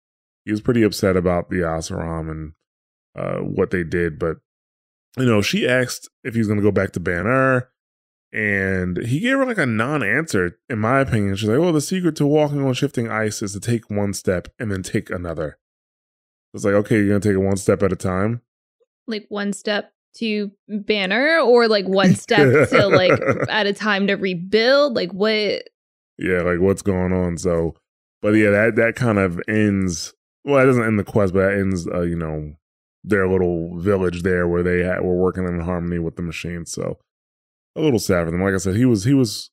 he 0.44 0.50
was 0.50 0.60
pretty 0.60 0.82
upset 0.82 1.16
about 1.16 1.50
the 1.50 1.58
Oseram 1.58 2.30
and 2.30 2.52
uh 3.16 3.38
what 3.38 3.70
they 3.70 3.84
did. 3.84 4.18
But 4.18 4.38
you 5.16 5.26
know, 5.26 5.40
she 5.40 5.68
asked 5.68 6.08
if 6.24 6.34
he's 6.34 6.48
gonna 6.48 6.62
go 6.62 6.72
back 6.72 6.92
to 6.92 7.00
Ban-Ur, 7.00 7.68
and 8.32 8.96
he 9.06 9.20
gave 9.20 9.38
her 9.38 9.46
like 9.46 9.58
a 9.58 9.66
non-answer, 9.66 10.58
in 10.68 10.80
my 10.80 10.98
opinion. 10.98 11.36
She's 11.36 11.48
like, 11.48 11.60
"Well, 11.60 11.72
the 11.72 11.80
secret 11.80 12.16
to 12.16 12.26
walking 12.26 12.64
on 12.64 12.74
shifting 12.74 13.08
ice 13.08 13.40
is 13.40 13.52
to 13.52 13.60
take 13.60 13.88
one 13.88 14.14
step 14.14 14.48
and 14.58 14.72
then 14.72 14.82
take 14.82 15.10
another." 15.10 15.58
It's 16.52 16.64
like, 16.64 16.74
okay, 16.74 16.96
you're 16.96 17.08
gonna 17.08 17.20
take 17.20 17.40
it 17.40 17.46
one 17.46 17.56
step 17.56 17.82
at 17.82 17.92
a 17.92 17.96
time 17.96 18.40
like 19.06 19.26
one 19.28 19.52
step 19.52 19.92
to 20.16 20.50
Ban-Ur 20.68 21.40
or 21.40 21.68
like 21.68 21.86
one 21.86 22.14
step 22.14 22.68
to 22.70 22.86
like 22.86 23.18
at 23.48 23.66
a 23.66 23.72
time 23.72 24.06
to 24.06 24.14
rebuild? 24.14 24.94
Like 24.94 25.12
what? 25.12 25.68
Yeah 26.18 26.42
like 26.42 26.60
what's 26.60 26.82
going 26.82 27.12
on? 27.12 27.38
So 27.38 27.74
but 28.22 28.30
yeah 28.30 28.50
that 28.50 28.76
that 28.76 28.96
kind 28.96 29.18
of 29.18 29.40
ends 29.48 30.14
well 30.44 30.62
it 30.62 30.66
doesn't 30.66 30.84
end 30.84 30.98
the 30.98 31.04
quest 31.04 31.34
but 31.34 31.40
that 31.40 31.58
ends 31.58 31.86
uh, 31.86 32.00
you 32.00 32.16
know 32.16 32.54
their 33.04 33.28
little 33.28 33.78
village 33.78 34.22
there 34.22 34.48
where 34.48 34.62
they 34.62 34.78
had, 34.82 35.02
were 35.02 35.14
working 35.14 35.46
in 35.46 35.60
harmony 35.60 35.98
with 35.98 36.16
the 36.16 36.22
machine 36.22 36.64
so 36.64 36.98
a 37.76 37.80
little 37.80 37.98
sad 37.98 38.24
for 38.24 38.30
them. 38.30 38.42
Like 38.42 38.54
i 38.54 38.58
said 38.58 38.76
he 38.76 38.84
was 38.84 39.04
he 39.04 39.14
was 39.14 39.50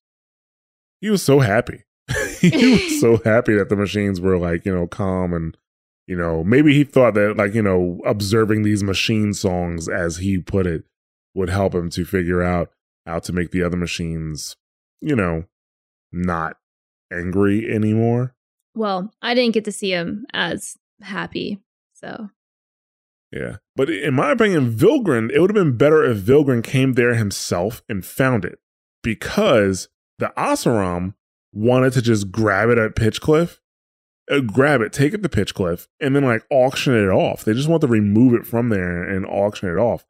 he 1.01 1.09
was 1.09 1.21
so 1.21 1.39
happy. 1.39 1.83
He 2.39 2.71
was 2.71 2.99
so 3.01 3.17
happy 3.23 3.55
that 3.55 3.69
the 3.69 3.75
machines 3.75 4.19
were 4.19 4.37
like 4.37 4.65
you 4.65 4.73
know 4.73 4.87
calm 4.87 5.33
and 5.33 5.55
you 6.07 6.15
know, 6.15 6.43
maybe 6.43 6.73
he 6.73 6.83
thought 6.83 7.13
that, 7.13 7.37
like, 7.37 7.53
you 7.53 7.61
know, 7.61 7.99
observing 8.05 8.63
these 8.63 8.83
machine 8.83 9.33
songs, 9.33 9.87
as 9.87 10.17
he 10.17 10.37
put 10.37 10.67
it, 10.67 10.83
would 11.33 11.49
help 11.49 11.73
him 11.73 11.89
to 11.91 12.05
figure 12.05 12.41
out 12.41 12.71
how 13.05 13.19
to 13.19 13.33
make 13.33 13.51
the 13.51 13.63
other 13.63 13.77
machines, 13.77 14.57
you 14.99 15.15
know, 15.15 15.45
not 16.11 16.57
angry 17.11 17.71
anymore. 17.71 18.35
Well, 18.75 19.13
I 19.21 19.33
didn't 19.33 19.53
get 19.53 19.65
to 19.65 19.71
see 19.71 19.91
him 19.91 20.25
as 20.33 20.77
happy, 21.01 21.59
so. 21.93 22.29
Yeah. 23.31 23.57
But 23.75 23.89
in 23.89 24.13
my 24.13 24.31
opinion, 24.31 24.73
Vilgrind, 24.73 25.31
it 25.31 25.39
would 25.39 25.49
have 25.49 25.63
been 25.63 25.77
better 25.77 26.03
if 26.03 26.17
Vilgrind 26.17 26.63
came 26.63 26.93
there 26.93 27.15
himself 27.15 27.81
and 27.87 28.05
found 28.05 28.43
it 28.45 28.59
because 29.03 29.89
the 30.19 30.33
Oseram 30.37 31.15
wanted 31.53 31.93
to 31.93 32.01
just 32.01 32.31
grab 32.31 32.69
it 32.69 32.77
at 32.77 32.95
Pitchcliff 32.95 33.59
Uh, 34.31 34.39
grab 34.39 34.79
it, 34.81 34.93
take 34.93 35.13
it 35.13 35.21
to 35.21 35.29
Pitchcliff, 35.29 35.87
and 35.99 36.15
then 36.15 36.23
like 36.23 36.45
auction 36.49 36.95
it 36.95 37.09
off. 37.09 37.43
They 37.43 37.53
just 37.53 37.67
want 37.67 37.81
to 37.81 37.87
remove 37.87 38.33
it 38.33 38.47
from 38.47 38.69
there 38.69 39.03
and 39.03 39.25
auction 39.25 39.67
it 39.69 39.77
off. 39.77 40.05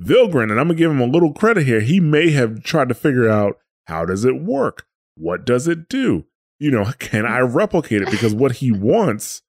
Vilgrind, 0.00 0.50
and 0.50 0.60
I'm 0.60 0.68
gonna 0.68 0.74
give 0.74 0.90
him 0.90 1.00
a 1.00 1.06
little 1.06 1.32
credit 1.32 1.66
here. 1.66 1.80
He 1.80 1.98
may 1.98 2.30
have 2.30 2.62
tried 2.62 2.88
to 2.88 2.94
figure 2.94 3.28
out 3.28 3.58
how 3.86 4.04
does 4.04 4.24
it 4.24 4.40
work? 4.40 4.86
What 5.16 5.44
does 5.44 5.66
it 5.66 5.88
do? 5.88 6.26
You 6.58 6.70
know, 6.70 6.92
can 6.98 7.26
I 7.26 7.40
replicate 7.40 8.02
it? 8.02 8.10
Because 8.10 8.34
what 8.34 8.52
he 8.52 8.70
wants 8.70 9.42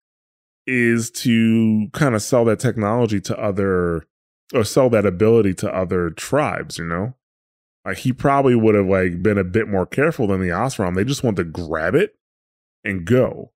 is 0.66 1.12
to 1.12 1.88
kind 1.94 2.16
of 2.16 2.22
sell 2.22 2.46
that 2.46 2.60
technology 2.60 3.20
to 3.22 3.40
other 3.40 4.08
or 4.54 4.64
sell 4.64 4.90
that 4.90 5.06
ability 5.06 5.54
to 5.56 5.74
other 5.74 6.10
tribes, 6.10 6.78
you 6.78 6.86
know? 6.86 7.16
Like 7.86 8.00
he 8.00 8.14
probably 8.14 8.56
would 8.56 8.76
have 8.76 8.88
like 8.88 9.24
been 9.24 9.38
a 9.38 9.44
bit 9.44 9.68
more 9.68 9.86
careful 9.86 10.28
than 10.28 10.42
the 10.42 10.50
Oseram. 10.50 10.96
They 10.96 11.04
just 11.04 11.24
want 11.24 11.38
to 11.38 11.44
grab 11.44 11.96
it 11.96 12.16
and 12.84 13.06
go. 13.06 13.52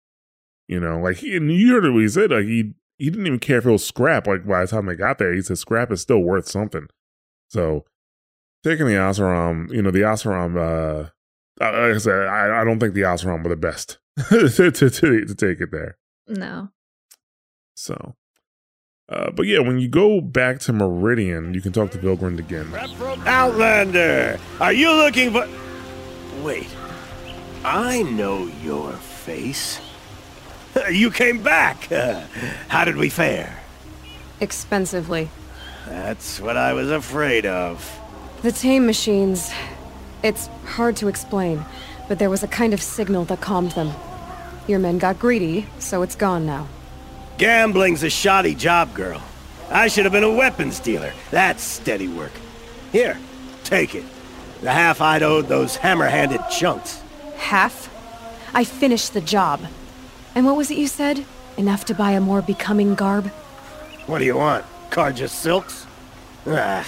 You 0.67 0.79
know, 0.79 0.99
like 0.99 1.17
he, 1.17 1.35
and 1.35 1.51
you 1.51 1.73
heard 1.73 1.91
what 1.91 2.01
he 2.01 2.09
said, 2.09 2.31
like 2.31 2.45
he 2.45 2.73
he 2.97 3.09
didn't 3.09 3.27
even 3.27 3.39
care 3.39 3.59
if 3.59 3.65
it 3.65 3.71
was 3.71 3.85
scrap. 3.85 4.27
Like 4.27 4.47
by 4.47 4.61
the 4.61 4.67
time 4.67 4.85
they 4.85 4.95
got 4.95 5.17
there, 5.17 5.33
he 5.33 5.41
said 5.41 5.57
scrap 5.57 5.91
is 5.91 6.01
still 6.01 6.19
worth 6.19 6.47
something. 6.47 6.87
So 7.49 7.85
taking 8.63 8.87
the 8.87 8.93
Oseram, 8.93 9.71
you 9.71 9.81
know, 9.81 9.91
the 9.91 10.01
Oseram, 10.01 10.57
uh, 10.57 11.09
like 11.59 11.95
I 11.95 11.97
said, 11.97 12.27
I, 12.27 12.61
I 12.61 12.63
don't 12.63 12.79
think 12.79 12.93
the 12.93 13.01
Oseram 13.01 13.43
were 13.43 13.49
the 13.49 13.55
best 13.55 13.99
to, 14.29 14.49
to, 14.49 14.71
to, 14.71 15.25
to 15.25 15.35
take 15.35 15.61
it 15.61 15.71
there. 15.71 15.97
No. 16.27 16.69
So, 17.75 18.15
uh, 19.07 19.31
but 19.31 19.45
yeah, 19.45 19.59
when 19.59 19.77
you 19.79 19.87
go 19.87 20.19
back 20.19 20.59
to 20.61 20.73
Meridian, 20.73 21.53
you 21.53 21.61
can 21.61 21.73
talk 21.73 21.91
to 21.91 21.99
Vilgrind 21.99 22.39
again. 22.39 22.73
Outlander, 23.27 24.39
are 24.59 24.73
you 24.73 24.91
looking 24.91 25.31
for. 25.31 25.47
Wait. 26.41 26.67
I 27.63 28.03
know 28.03 28.45
your 28.61 28.93
face. 28.93 29.79
You 30.91 31.11
came 31.11 31.41
back. 31.41 31.91
Uh, 31.91 32.21
how 32.67 32.85
did 32.85 32.97
we 32.97 33.09
fare? 33.09 33.59
Expensively. 34.39 35.29
That's 35.87 36.39
what 36.39 36.57
I 36.57 36.73
was 36.73 36.91
afraid 36.91 37.45
of. 37.45 37.99
The 38.41 38.51
tame 38.51 38.85
machines. 38.85 39.51
It's 40.23 40.47
hard 40.65 40.95
to 40.97 41.07
explain, 41.07 41.63
but 42.07 42.19
there 42.19 42.29
was 42.29 42.43
a 42.43 42.47
kind 42.47 42.73
of 42.73 42.81
signal 42.81 43.25
that 43.25 43.41
calmed 43.41 43.71
them. 43.71 43.91
Your 44.67 44.79
men 44.79 44.97
got 44.97 45.19
greedy, 45.19 45.67
so 45.79 46.01
it's 46.01 46.15
gone 46.15 46.45
now. 46.45 46.67
Gambling's 47.37 48.03
a 48.03 48.09
shoddy 48.09 48.55
job, 48.55 48.93
girl. 48.93 49.21
I 49.69 49.87
should 49.87 50.05
have 50.05 50.13
been 50.13 50.23
a 50.23 50.31
weapons 50.31 50.79
dealer. 50.79 51.13
That's 51.31 51.63
steady 51.63 52.07
work. 52.07 52.31
Here, 52.91 53.17
take 53.63 53.93
it. 53.93 54.05
The 54.61 54.71
half 54.71 55.01
I'd 55.01 55.21
owed 55.21 55.47
those 55.47 55.75
hammer-handed 55.75 56.41
chunks. 56.49 57.01
Half? 57.37 57.91
I 58.53 58.63
finished 58.63 59.13
the 59.13 59.21
job. 59.21 59.61
And 60.35 60.45
what 60.45 60.57
was 60.57 60.69
it 60.69 60.77
you 60.77 60.87
said? 60.87 61.25
Enough 61.57 61.85
to 61.85 61.93
buy 61.93 62.11
a 62.11 62.19
more 62.19 62.41
becoming 62.41 62.93
garb? 62.93 63.27
What 64.05 64.19
do 64.19 64.25
you 64.25 64.35
want? 64.35 64.65
Carja 64.89 65.29
silks? 65.29 65.87
Ah, 66.45 66.85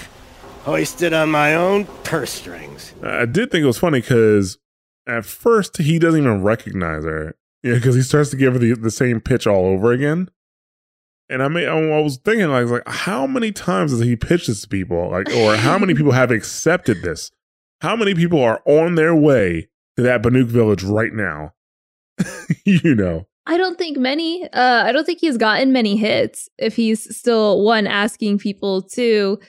hoisted 0.63 1.13
on 1.13 1.31
my 1.31 1.55
own 1.55 1.85
purse 2.03 2.31
strings. 2.31 2.93
I 3.01 3.25
did 3.25 3.49
think 3.49 3.63
it 3.63 3.67
was 3.67 3.79
funny 3.79 4.01
because 4.01 4.57
at 5.07 5.25
first 5.25 5.77
he 5.77 5.97
doesn't 5.97 6.19
even 6.19 6.43
recognize 6.43 7.05
her. 7.05 7.35
Yeah, 7.63 7.75
because 7.75 7.95
he 7.95 8.01
starts 8.01 8.29
to 8.31 8.37
give 8.37 8.53
her 8.53 8.59
the, 8.59 8.73
the 8.73 8.91
same 8.91 9.21
pitch 9.21 9.47
all 9.47 9.65
over 9.65 9.91
again. 9.91 10.29
And 11.29 11.41
I 11.41 11.47
mean, 11.47 11.67
I 11.67 11.99
was 12.01 12.17
thinking 12.17 12.49
like, 12.49 12.67
like, 12.67 12.87
how 12.87 13.27
many 13.27 13.51
times 13.51 13.91
has 13.91 14.01
he 14.01 14.15
pitched 14.15 14.47
this 14.47 14.61
to 14.61 14.67
people? 14.67 15.09
Like, 15.09 15.29
or 15.33 15.55
how 15.55 15.77
many 15.77 15.93
people 15.93 16.13
have 16.13 16.31
accepted 16.31 17.01
this? 17.01 17.31
How 17.81 17.95
many 17.95 18.13
people 18.13 18.41
are 18.41 18.61
on 18.65 18.95
their 18.95 19.15
way 19.15 19.69
to 19.95 20.03
that 20.03 20.21
Banuk 20.21 20.45
village 20.45 20.83
right 20.83 21.13
now? 21.13 21.53
you 22.65 22.95
know. 22.95 23.27
I 23.47 23.55
don't 23.55 23.77
think 23.77 23.97
many. 23.97 24.43
Uh, 24.51 24.83
I 24.85 24.91
don't 24.91 25.05
think 25.05 25.19
he's 25.19 25.37
gotten 25.37 25.71
many 25.71 25.95
hits. 25.95 26.49
If 26.57 26.75
he's 26.75 27.15
still 27.15 27.63
one 27.63 27.87
asking 27.87 28.39
people 28.39 28.81
to, 28.89 29.39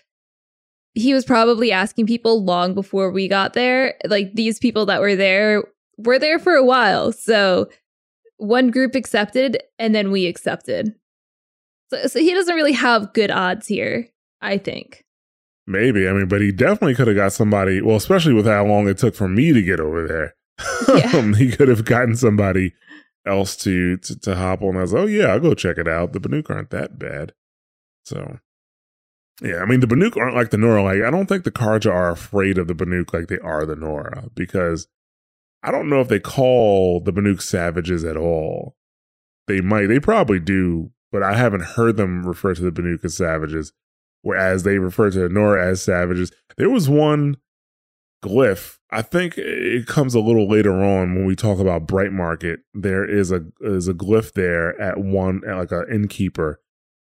he 0.95 1.13
was 1.13 1.25
probably 1.25 1.73
asking 1.73 2.07
people 2.07 2.45
long 2.45 2.75
before 2.75 3.11
we 3.11 3.27
got 3.27 3.55
there. 3.55 3.97
Like 4.07 4.35
these 4.35 4.61
people 4.61 4.87
that 4.87 5.01
were 5.01 5.17
there 5.17 5.65
were 5.97 6.21
there 6.21 6.39
for 6.39 6.55
a 6.55 6.65
while, 6.65 7.11
so 7.11 7.69
one 8.37 8.71
group 8.71 8.95
accepted 8.95 9.61
and 9.81 9.97
then 9.97 10.13
we 10.13 10.27
accepted. 10.27 10.95
So, 11.91 12.07
so 12.07 12.21
he 12.21 12.33
doesn't 12.33 12.55
really 12.55 12.73
have 12.73 13.13
good 13.13 13.33
odds 13.33 13.67
here. 13.67 14.09
I 14.41 14.59
think. 14.59 15.05
Maybe. 15.67 16.09
I 16.09 16.13
mean, 16.13 16.29
but 16.29 16.41
he 16.41 16.53
definitely 16.53 16.95
could 16.95 17.09
have 17.09 17.17
got 17.17 17.33
somebody. 17.33 17.83
Well, 17.83 17.97
especially 17.97 18.33
with 18.33 18.47
how 18.47 18.65
long 18.65 18.89
it 18.89 18.99
took 18.99 19.17
for 19.17 19.29
me 19.29 19.53
to 19.53 19.61
get 19.61 19.81
over 19.81 20.07
there. 20.07 20.35
Yeah. 20.89 21.33
he 21.37 21.51
could 21.51 21.67
have 21.67 21.85
gotten 21.85 22.15
somebody 22.15 22.75
else 23.29 23.57
to, 23.59 23.97
to 23.99 24.19
to 24.21 24.37
hop 24.37 24.63
on. 24.63 24.77
I 24.77 24.83
was, 24.83 24.95
oh 24.95 25.07
yeah, 25.07 25.27
I'll 25.27 25.41
go 25.41 25.55
check 25.55 25.79
it 25.79 25.89
out. 25.89 26.13
The 26.13 26.21
Banuk 26.21 26.51
aren't 26.51 26.71
that 26.71 26.99
bad. 26.99 27.33
So, 28.05 28.39
yeah, 29.43 29.59
I 29.59 29.67
mean, 29.67 29.81
the 29.81 29.87
Banuk 29.87 30.17
aren't 30.17 30.35
like 30.35 30.51
the 30.51 30.57
Nora. 30.57 30.83
Like, 30.83 31.03
I 31.03 31.11
don't 31.11 31.27
think 31.27 31.45
the 31.45 31.51
Carja 31.51 31.93
are 31.93 32.11
afraid 32.11 32.59
of 32.59 32.67
the 32.67 32.75
Banuk 32.75 33.13
like 33.13 33.29
they 33.29 33.39
are 33.39 33.67
the 33.67 33.77
Nora 33.77 34.29
because 34.35 34.89
I 35.63 35.71
don't 35.71 35.89
know 35.89 36.01
if 36.01 36.09
they 36.09 36.21
call 36.21 37.01
the 37.01 37.13
Banuk 37.13 37.43
savages 37.43 38.05
at 38.05 38.17
all. 38.17 38.77
They 39.47 39.61
might. 39.61 39.87
They 39.87 40.01
probably 40.01 40.41
do, 40.41 40.91
but 41.11 41.23
I 41.23 41.35
haven't 41.37 41.63
heard 41.63 41.97
them 41.97 42.27
refer 42.27 42.55
to 42.55 42.63
the 42.63 42.71
Banuk 42.71 43.05
as 43.05 43.17
savages, 43.17 43.73
whereas 44.23 44.63
they 44.63 44.79
refer 44.79 45.11
to 45.11 45.21
the 45.21 45.29
Nora 45.29 45.67
as 45.67 45.83
savages. 45.83 46.33
There 46.57 46.71
was 46.71 46.89
one 46.89 47.37
glyph. 48.23 48.79
I 48.91 49.03
think 49.03 49.35
it 49.37 49.87
comes 49.87 50.15
a 50.15 50.21
little 50.21 50.49
later 50.49 50.73
on 50.83 51.15
when 51.15 51.25
we 51.27 51.37
talk 51.37 51.59
about 51.59 51.87
Bright 51.87 52.13
Market. 52.13 52.61
There 52.75 53.05
is 53.05 53.31
a 53.31 53.45
is 53.61 53.89
a 53.89 53.95
glyph 53.95 54.33
there 54.33 54.81
at 54.81 54.99
one 54.99 55.43
at 55.47 55.57
like 55.57 55.73
an 55.73 55.85
innkeeper, 55.93 56.61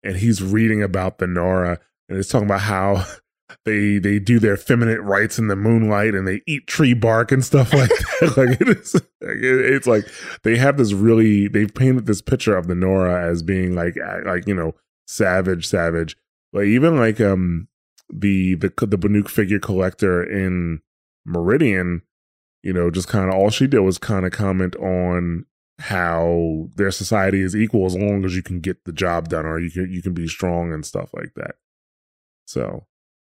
and 0.03 0.17
he's 0.17 0.43
reading 0.43 0.83
about 0.83 1.17
the 1.17 1.27
Nora, 1.27 1.79
and 2.07 2.17
it's 2.17 2.29
talking 2.29 2.47
about 2.47 2.61
how 2.61 3.05
they 3.65 3.97
they 3.97 4.19
do 4.19 4.39
their 4.39 4.57
feminine 4.57 5.01
rites 5.01 5.37
in 5.39 5.47
the 5.47 5.55
moonlight 5.55 6.13
and 6.15 6.25
they 6.27 6.41
eat 6.47 6.67
tree 6.67 6.93
bark 6.93 7.31
and 7.31 7.43
stuff 7.43 7.73
like 7.73 7.89
that. 7.89 8.33
like 8.37 8.61
it 8.61 8.69
is, 8.69 8.93
like, 8.93 9.03
it- 9.21 9.73
it's 9.73 9.87
like 9.87 10.05
they 10.43 10.55
have 10.57 10.77
this 10.77 10.93
really 10.93 11.47
they've 11.47 11.73
painted 11.73 12.05
this 12.05 12.21
picture 12.21 12.55
of 12.55 12.67
the 12.67 12.75
Nora 12.75 13.27
as 13.29 13.41
being 13.43 13.73
like 13.75 13.95
like 14.25 14.47
you 14.47 14.53
know 14.53 14.75
savage, 15.07 15.65
savage. 15.67 16.15
Like 16.53 16.65
even 16.67 16.97
like 16.97 17.19
um 17.19 17.67
the 18.13 18.55
the 18.55 18.67
the 18.85 18.97
Banuk 18.97 19.29
figure 19.29 19.59
collector 19.59 20.21
in 20.23 20.79
Meridian, 21.25 22.01
you 22.63 22.73
know, 22.73 22.91
just 22.91 23.07
kind 23.07 23.29
of 23.29 23.35
all 23.35 23.49
she 23.49 23.67
did 23.67 23.79
was 23.79 23.97
kind 23.97 24.25
of 24.25 24.31
comment 24.31 24.75
on 24.77 25.45
how 25.79 26.69
their 26.75 26.91
society 26.91 27.41
is 27.41 27.55
equal 27.55 27.85
as 27.85 27.95
long 27.95 28.23
as 28.23 28.35
you 28.35 28.43
can 28.43 28.59
get 28.59 28.85
the 28.85 28.93
job 28.93 29.29
done 29.29 29.45
or 29.45 29.59
you 29.59 29.71
can 29.71 29.91
you 29.91 30.01
can 30.01 30.13
be 30.13 30.27
strong 30.27 30.71
and 30.71 30.85
stuff 30.85 31.09
like 31.13 31.33
that. 31.35 31.55
So 32.45 32.85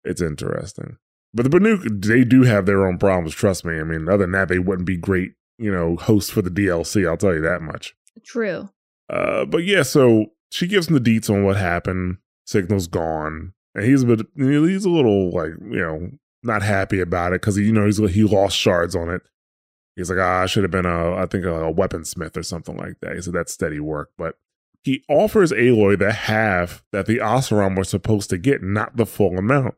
it's 0.03 0.21
interesting. 0.21 0.97
But 1.33 1.43
the 1.43 1.49
Banuk, 1.49 2.03
they 2.03 2.23
do 2.23 2.43
have 2.43 2.65
their 2.65 2.87
own 2.87 2.97
problems, 2.97 3.35
trust 3.35 3.63
me. 3.63 3.79
I 3.79 3.83
mean, 3.83 4.07
other 4.07 4.17
than 4.19 4.31
that, 4.31 4.47
they 4.47 4.57
wouldn't 4.57 4.87
be 4.87 4.97
great, 4.97 5.33
you 5.59 5.71
know, 5.71 5.95
hosts 5.95 6.31
for 6.31 6.41
the 6.41 6.49
DLC, 6.49 7.07
I'll 7.07 7.17
tell 7.17 7.35
you 7.35 7.41
that 7.41 7.61
much. 7.61 7.95
True. 8.25 8.69
Uh, 9.09 9.45
but 9.45 9.63
yeah, 9.63 9.83
so 9.83 10.27
she 10.49 10.65
gives 10.65 10.87
him 10.87 10.95
the 10.95 10.99
deets 10.99 11.29
on 11.29 11.43
what 11.43 11.57
happened. 11.57 12.17
Signal's 12.45 12.87
gone, 12.87 13.53
and 13.75 13.85
he's 13.85 14.03
a 14.03 14.07
bit, 14.07 14.25
he's 14.35 14.85
a 14.85 14.89
little 14.89 15.31
like 15.31 15.51
you 15.61 15.79
know 15.79 16.09
not 16.43 16.61
happy 16.61 16.99
about 16.99 17.33
it 17.33 17.41
because 17.41 17.57
you 17.57 17.71
know 17.71 17.85
he's 17.85 17.97
he 18.11 18.23
lost 18.23 18.57
shards 18.57 18.95
on 18.95 19.09
it. 19.09 19.21
He's 19.95 20.09
like, 20.09 20.19
ah, 20.19 20.43
I 20.43 20.45
should 20.45 20.63
have 20.63 20.71
been 20.71 20.85
a, 20.85 21.15
I 21.15 21.25
think 21.25 21.43
a, 21.45 21.65
a 21.65 21.73
weaponsmith 21.73 22.37
or 22.37 22.43
something 22.43 22.77
like 22.77 22.99
that. 23.01 23.15
He 23.15 23.21
said 23.21 23.33
that's 23.33 23.51
steady 23.51 23.79
work, 23.81 24.11
but 24.17 24.37
he 24.83 25.03
offers 25.09 25.51
Aloy 25.51 25.99
the 25.99 26.13
half 26.13 26.83
that 26.93 27.05
the 27.05 27.17
Oseram 27.17 27.75
were 27.75 27.83
supposed 27.83 28.29
to 28.29 28.37
get, 28.37 28.63
not 28.63 28.95
the 28.95 29.05
full 29.05 29.37
amount. 29.37 29.75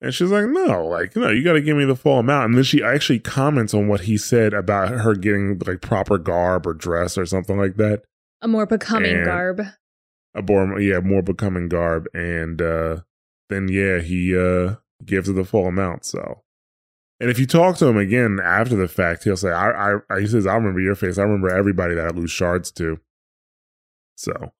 And 0.00 0.14
she's 0.14 0.30
like, 0.30 0.46
no, 0.46 0.86
like, 0.86 1.14
no, 1.16 1.30
you 1.30 1.42
got 1.44 1.52
to 1.54 1.60
give 1.60 1.76
me 1.76 1.84
the 1.84 1.96
full 1.96 2.18
amount. 2.20 2.46
And 2.46 2.54
then 2.56 2.64
she 2.64 2.82
actually 2.82 3.18
comments 3.20 3.74
on 3.74 3.88
what 3.88 4.02
he 4.02 4.16
said 4.16 4.52
about 4.54 4.88
her 4.90 5.14
getting 5.14 5.60
like 5.66 5.80
proper 5.80 6.18
garb 6.18 6.66
or 6.66 6.74
dress 6.74 7.16
or 7.18 7.26
something 7.26 7.56
like 7.58 7.76
that 7.76 8.02
A 8.42 8.48
more 8.48 8.66
becoming 8.66 9.14
And- 9.16 9.24
garb. 9.24 9.60
a 10.34 10.42
more 10.42 10.80
yeah 10.80 11.00
more 11.00 11.22
becoming 11.22 11.68
garb 11.68 12.06
and 12.14 12.62
uh 12.62 13.00
then 13.48 13.68
yeah 13.68 13.98
he 14.00 14.36
uh 14.36 14.76
gives 15.04 15.28
her 15.28 15.34
the 15.34 15.44
full 15.44 15.66
amount 15.66 16.04
so. 16.04 16.42
And 17.20 17.30
if 17.30 17.38
you 17.38 17.46
talk 17.46 17.76
to 17.76 17.86
him 17.86 17.96
again 17.96 18.40
after 18.42 18.74
the 18.74 18.88
fact 18.88 19.24
he'll 19.24 19.36
say 19.36 19.50
i 19.50 19.98
i 20.10 20.20
he 20.20 20.26
says 20.26 20.46
i 20.46 20.54
remember 20.54 20.80
your 20.80 20.94
face. 20.94 21.18
I 21.18 21.22
remember 21.22 21.50
everybody 21.50 21.94
that 21.94 22.06
i 22.06 22.10
lose 22.10 22.30
shards 22.30 22.70
to. 22.72 22.98
So. 24.16 24.52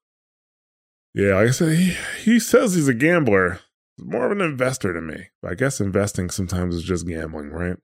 Yeah 1.14 1.34
like 1.36 1.48
i 1.48 1.50
said 1.50 1.76
he 1.76 1.96
he 2.22 2.40
says 2.40 2.74
he's 2.74 2.88
a 2.88 2.94
gambler. 2.94 3.60
He's 3.96 4.06
more 4.06 4.26
of 4.26 4.32
an 4.32 4.40
investor 4.40 4.92
to 4.92 5.00
me. 5.00 5.28
But 5.40 5.52
i 5.52 5.54
guess 5.54 5.80
investing 5.80 6.30
sometimes 6.30 6.74
is 6.74 6.84
just 6.84 7.06
gambling 7.06 7.50
right? 7.50 7.76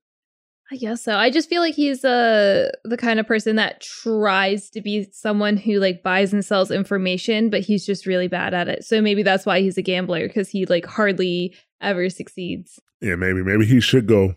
I 0.70 0.76
guess 0.76 1.02
so. 1.02 1.16
I 1.16 1.30
just 1.30 1.48
feel 1.48 1.62
like 1.62 1.74
he's 1.74 2.04
uh 2.04 2.70
the 2.84 2.98
kind 2.98 3.18
of 3.18 3.26
person 3.26 3.56
that 3.56 3.80
tries 3.80 4.68
to 4.70 4.82
be 4.82 5.08
someone 5.12 5.56
who 5.56 5.78
like 5.78 6.02
buys 6.02 6.32
and 6.34 6.44
sells 6.44 6.70
information, 6.70 7.48
but 7.48 7.60
he's 7.60 7.86
just 7.86 8.04
really 8.04 8.28
bad 8.28 8.52
at 8.52 8.68
it. 8.68 8.84
So 8.84 9.00
maybe 9.00 9.22
that's 9.22 9.46
why 9.46 9.60
he's 9.60 9.78
a 9.78 9.82
gambler 9.82 10.26
because 10.26 10.50
he 10.50 10.66
like 10.66 10.84
hardly 10.84 11.54
ever 11.80 12.08
succeeds. 12.08 12.80
yeah 13.00 13.14
maybe 13.14 13.42
maybe 13.42 13.66
he 13.66 13.80
should 13.80 14.06
go 14.06 14.34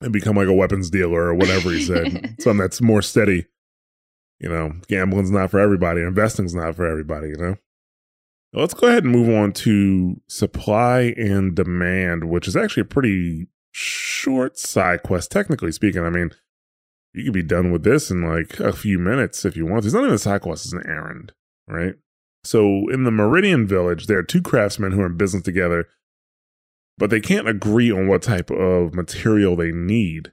and 0.00 0.12
become 0.12 0.36
like 0.36 0.48
a 0.48 0.52
weapons 0.52 0.90
dealer 0.90 1.24
or 1.24 1.34
whatever 1.34 1.70
he 1.70 1.82
said 1.82 2.36
something 2.40 2.58
that's 2.58 2.80
more 2.80 3.02
steady 3.02 3.46
you 4.40 4.48
know, 4.48 4.72
gambling's 4.86 5.30
not 5.30 5.50
for 5.50 5.58
everybody, 5.58 6.00
investing's 6.00 6.54
not 6.54 6.76
for 6.76 6.86
everybody, 6.86 7.28
you 7.28 7.36
know. 7.36 7.56
Let's 8.52 8.74
go 8.74 8.86
ahead 8.86 9.04
and 9.04 9.12
move 9.12 9.28
on 9.28 9.52
to 9.54 10.20
supply 10.28 11.12
and 11.16 11.54
demand, 11.54 12.24
which 12.30 12.48
is 12.48 12.56
actually 12.56 12.82
a 12.82 12.86
pretty 12.86 13.48
short 13.72 14.58
side 14.58 15.02
quest, 15.02 15.30
technically 15.30 15.72
speaking. 15.72 16.02
I 16.04 16.10
mean, 16.10 16.30
you 17.12 17.24
could 17.24 17.34
be 17.34 17.42
done 17.42 17.72
with 17.72 17.82
this 17.82 18.10
in 18.10 18.22
like 18.22 18.58
a 18.60 18.72
few 18.72 18.98
minutes 18.98 19.44
if 19.44 19.56
you 19.56 19.66
want. 19.66 19.84
It's 19.84 19.94
not 19.94 20.04
even 20.04 20.14
a 20.14 20.18
side 20.18 20.42
quest, 20.42 20.64
it's 20.64 20.72
an 20.72 20.86
errand, 20.86 21.32
right? 21.66 21.94
So 22.44 22.88
in 22.88 23.04
the 23.04 23.10
Meridian 23.10 23.66
Village, 23.66 24.06
there 24.06 24.18
are 24.18 24.22
two 24.22 24.40
craftsmen 24.40 24.92
who 24.92 25.02
are 25.02 25.06
in 25.06 25.16
business 25.16 25.42
together, 25.42 25.88
but 26.98 27.10
they 27.10 27.20
can't 27.20 27.48
agree 27.48 27.90
on 27.90 28.08
what 28.08 28.22
type 28.22 28.50
of 28.50 28.94
material 28.94 29.56
they 29.56 29.72
need. 29.72 30.32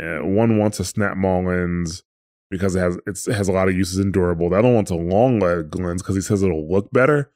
Uh, 0.00 0.18
one 0.18 0.58
wants 0.58 0.78
a 0.78 0.84
snapmaw 0.84 1.44
lens 1.44 2.04
because 2.50 2.76
it 2.76 2.80
has 2.80 2.96
it 3.06 3.34
has 3.34 3.48
a 3.48 3.52
lot 3.52 3.68
of 3.68 3.74
uses 3.74 3.98
in 3.98 4.12
durable. 4.12 4.50
The 4.50 4.58
other 4.58 4.72
wants 4.72 4.90
a 4.90 4.96
long 4.96 5.40
leg 5.40 5.74
lens 5.74 6.02
because 6.02 6.14
he 6.14 6.22
says 6.22 6.42
it'll 6.42 6.70
look 6.70 6.90
better. 6.92 7.32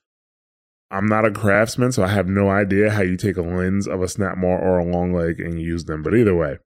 I'm 0.90 1.06
not 1.06 1.24
a 1.24 1.30
craftsman, 1.30 1.92
so 1.92 2.04
I 2.04 2.08
have 2.08 2.28
no 2.28 2.50
idea 2.50 2.90
how 2.90 3.02
you 3.02 3.16
take 3.16 3.36
a 3.36 3.42
lens 3.42 3.88
of 3.88 4.02
a 4.02 4.06
snapmaw 4.06 4.60
or 4.60 4.78
a 4.78 4.84
long 4.84 5.12
leg 5.12 5.40
and 5.40 5.60
use 5.60 5.86
them. 5.86 6.02
But 6.02 6.14
either 6.14 6.34
way, 6.34 6.58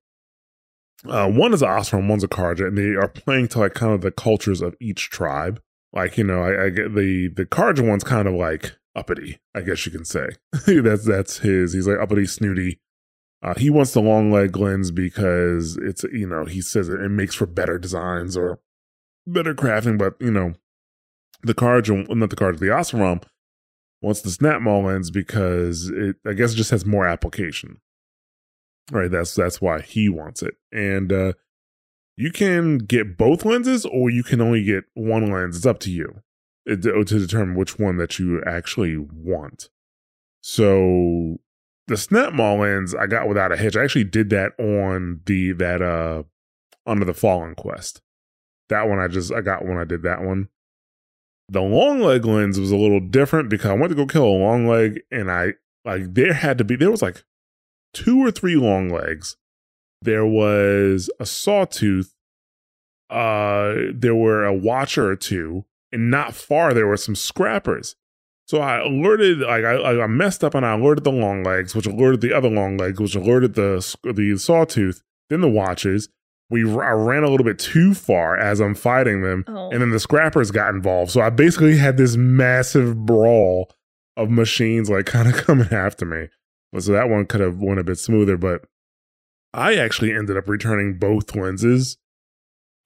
uh, 1.09 1.31
one 1.31 1.55
is 1.55 1.63
Oseram, 1.63 2.09
one's 2.09 2.25
a 2.25 2.29
Carja, 2.29 2.67
and 2.67 2.77
they 2.77 2.95
are 2.97 3.09
playing 3.09 3.49
to 3.49 3.61
like 3.61 3.75
kind 3.75 3.93
of 3.93 4.01
the 4.01 4.11
cultures 4.11 4.61
of 4.61 4.75
each 4.81 5.11
tribe. 5.11 5.63
Like 5.93 6.19
you 6.19 6.25
know, 6.25 6.43
I, 6.43 6.67
I 6.67 6.69
get 6.71 6.95
the 6.95 7.29
the 7.29 7.47
Carja 7.47 7.87
one's 7.87 8.05
kind 8.05 8.29
of 8.29 8.35
like 8.35 8.77
uppity, 8.97 9.39
I 9.55 9.61
guess 9.61 9.85
you 9.87 9.93
can 9.93 10.05
say. 10.05 10.31
that's 10.67 11.05
that's 11.05 11.39
his. 11.39 11.75
He's 11.75 11.87
like 11.87 11.99
uppity, 11.99 12.27
snooty. 12.27 12.81
Uh, 13.43 13.55
he 13.57 13.71
wants 13.71 13.93
the 13.93 14.01
long 14.01 14.33
leg 14.33 14.57
lens 14.57 14.91
because 14.91 15.77
it's 15.77 16.03
you 16.05 16.27
know 16.27 16.47
he 16.47 16.61
says 16.61 16.89
it, 16.89 17.01
it 17.01 17.11
makes 17.11 17.35
for 17.35 17.47
better 17.47 17.79
designs 17.79 18.37
or 18.37 18.59
better 19.27 19.55
crafting. 19.55 19.99
But 19.99 20.15
you 20.21 20.31
know, 20.31 20.55
the 21.43 21.55
Carja, 21.55 22.09
not 22.09 22.31
the 22.31 22.37
Carja, 22.37 22.59
the 22.59 22.67
Oseram 22.67 23.23
wants 24.03 24.23
the 24.23 24.31
snapmaw 24.31 24.85
lens 24.85 25.11
because 25.11 25.91
it 25.91 26.17
I 26.27 26.33
guess 26.33 26.55
it 26.55 26.57
just 26.57 26.71
has 26.71 26.87
more 26.87 27.07
application. 27.07 27.81
Right, 28.91 29.11
that's 29.11 29.35
that's 29.35 29.61
why 29.61 29.83
he 29.83 30.09
wants 30.09 30.43
it. 30.43 30.55
And 30.73 31.13
uh 31.13 31.33
you 32.17 32.33
can 32.33 32.79
get 32.79 33.19
both 33.19 33.45
lenses 33.45 33.85
or 33.85 34.09
you 34.09 34.23
can 34.23 34.41
only 34.41 34.65
get 34.65 34.85
one 34.95 35.31
lens. 35.31 35.57
It's 35.57 35.67
up 35.67 35.81
to 35.81 35.91
you 35.91 36.23
to 36.67 37.05
determine 37.05 37.55
which 37.55 37.79
one 37.79 37.97
that 37.97 38.19
you 38.19 38.43
actually 38.45 38.97
want. 38.97 39.69
So 40.43 41.39
the 41.87 41.95
snapmaw 41.95 42.61
lens 42.61 42.95
I 42.95 43.07
got 43.07 43.29
without 43.29 43.53
a 43.53 43.57
hitch. 43.57 43.77
I 43.77 43.85
actually 43.85 44.05
did 44.05 44.31
that 44.31 44.53
on 44.59 45.21
the 45.27 45.53
that 45.53 45.83
uh 45.83 46.25
under 46.87 47.05
the 47.05 47.15
fallen 47.15 47.55
quest. 47.55 48.01
That 48.69 48.89
one 48.89 48.99
I 48.99 49.09
just 49.09 49.33
I 49.33 49.41
got 49.41 49.65
when 49.65 49.79
I 49.79 49.85
did 49.85 50.03
that 50.03 50.23
one. 50.23 50.49
The 51.49 51.63
long 51.63 52.01
leg 52.01 52.25
lens 52.25 52.59
was 52.59 52.73
a 52.73 52.77
little 52.77 53.01
different 53.01 53.49
because 53.49 53.71
I 53.71 53.75
went 53.75 53.91
to 53.91 53.95
go 53.97 54.07
kill 54.07 54.25
a 54.25 54.43
long 54.43 54.67
leg 54.67 55.01
and 55.11 55.31
I 55.31 55.55
like 55.85 56.15
there 56.15 56.33
had 56.33 56.59
to 56.59 56.65
be 56.65 56.75
there 56.75 56.91
was 56.91 57.03
like 57.03 57.25
two 57.95 58.25
or 58.25 58.33
three 58.33 58.57
long 58.57 58.89
legs. 58.89 59.37
There 60.03 60.27
was 60.27 61.09
a 61.21 61.27
sawtooth. 61.27 62.13
Uh 63.09 63.75
there 63.95 64.17
were 64.17 64.45
a 64.45 64.53
watcher 64.53 65.09
or 65.09 65.17
two, 65.17 65.65
and 65.93 66.11
not 66.11 66.35
far 66.35 66.73
there 66.75 66.87
were 66.87 66.97
some 66.97 67.15
scrappers. 67.17 67.97
So 68.49 68.59
I 68.61 68.79
alerted, 68.79 69.39
like 69.41 69.65
I, 69.65 70.01
I 70.03 70.07
messed 70.07 70.45
up, 70.45 70.55
and 70.55 70.65
I 70.65 70.75
alerted 70.75 71.03
the 71.05 71.11
long 71.13 71.43
legs, 71.43 71.75
which 71.75 71.87
alerted 71.87 72.21
the 72.21 72.33
other 72.33 72.49
long 72.49 72.77
legs, 72.77 73.01
which 73.01 73.15
alerted 73.17 73.55
the 73.55 73.97
the 74.05 74.37
sawtooth, 74.39 75.03
then 75.31 75.41
the 75.41 75.49
watches, 75.49 76.09
we 76.49 76.63
I 76.63 76.91
ran 76.93 77.25
a 77.25 77.29
little 77.29 77.45
bit 77.45 77.59
too 77.59 77.93
far 77.93 78.37
as 78.39 78.61
I'm 78.61 78.77
fighting 78.77 79.23
them, 79.23 79.45
Oh. 79.49 79.71
and 79.71 79.81
then 79.83 79.91
the 79.91 79.99
scrappers 79.99 80.53
got 80.53 80.73
involved. 80.75 81.11
So 81.11 81.21
I 81.21 81.31
basically 81.31 81.77
had 81.79 81.97
this 81.97 82.15
massive 82.17 83.05
brawl 83.05 83.71
of 84.17 84.31
machines 84.31 84.89
like 84.89 85.07
kind 85.17 85.29
of 85.29 85.35
coming 85.45 85.73
after 85.73 86.05
me. 86.07 86.29
But 86.73 86.85
so 86.85 86.93
that 86.93 87.09
one 87.09 87.27
could 87.27 87.41
have 87.41 87.59
went 87.59 87.81
a 87.81 87.85
bit 87.85 87.99
smoother, 87.99 88.37
but 88.37 88.63
I 89.53 89.75
actually 89.75 90.13
ended 90.13 90.37
up 90.37 90.49
returning 90.49 90.99
both 90.99 91.35
lenses. 91.35 91.97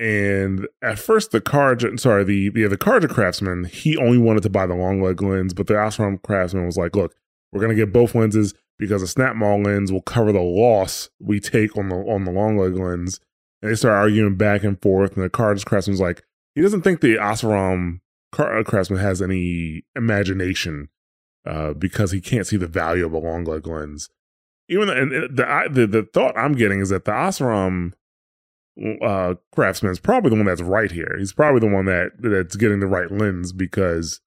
And 0.00 0.66
at 0.80 0.98
first, 0.98 1.30
the 1.30 1.42
Carja, 1.42 2.00
sorry, 2.00 2.24
the 2.24 2.48
the 2.48 2.66
the 2.66 2.78
Carja 2.78 3.06
craftsman, 3.06 3.64
he 3.64 3.98
only 3.98 4.16
wanted 4.16 4.42
to 4.44 4.50
buy 4.50 4.66
the 4.66 4.74
long 4.74 5.02
leg 5.02 5.20
lens, 5.20 5.52
but 5.52 5.66
the 5.66 5.74
Oseram 5.74 6.22
craftsman 6.22 6.64
was 6.64 6.78
like, 6.78 6.96
"Look, 6.96 7.14
we're 7.52 7.60
gonna 7.60 7.74
get 7.74 7.92
both 7.92 8.14
lenses 8.14 8.54
because 8.78 9.02
the 9.02 9.22
snapmaw 9.22 9.62
lens 9.62 9.92
will 9.92 10.00
cover 10.00 10.32
the 10.32 10.40
loss 10.40 11.10
we 11.20 11.38
take 11.38 11.76
on 11.76 11.90
the 11.90 11.96
on 11.96 12.24
the 12.24 12.32
long 12.32 12.56
leg 12.56 12.74
lens." 12.76 13.20
And 13.60 13.70
they 13.70 13.74
start 13.74 13.94
arguing 13.94 14.36
back 14.36 14.64
and 14.64 14.80
forth. 14.80 15.16
And 15.16 15.22
the 15.22 15.28
Carja 15.28 15.66
craftsman's 15.66 16.00
like, 16.00 16.24
he 16.54 16.62
doesn't 16.62 16.80
think 16.80 17.02
the 17.02 17.16
Oseram 17.16 18.00
car- 18.32 18.64
craftsman 18.64 19.00
has 19.00 19.20
any 19.20 19.84
imagination 19.94 20.88
uh, 21.44 21.74
because 21.74 22.12
he 22.12 22.22
can't 22.22 22.46
see 22.46 22.56
the 22.56 22.66
value 22.66 23.04
of 23.04 23.12
a 23.12 23.18
long 23.18 23.44
leg 23.44 23.66
lens. 23.66 24.08
Even 24.66 24.86
the, 24.88 24.96
and 24.96 25.12
the, 25.12 25.68
the 25.70 25.86
the 25.86 26.02
thought 26.04 26.38
I'm 26.38 26.54
getting 26.54 26.80
is 26.80 26.88
that 26.88 27.04
the 27.04 27.12
Oseram 27.12 27.92
uh, 29.02 29.34
craftsman 29.52 29.92
is 29.92 30.00
probably 30.00 30.30
the 30.30 30.36
one 30.36 30.46
that's 30.46 30.62
right 30.62 30.90
here. 30.90 31.16
He's 31.18 31.32
probably 31.32 31.60
the 31.60 31.74
one 31.74 31.84
that 31.86 32.12
that's 32.18 32.56
getting 32.56 32.80
the 32.80 32.86
right 32.86 33.10
lens 33.10 33.52
because 33.52 34.20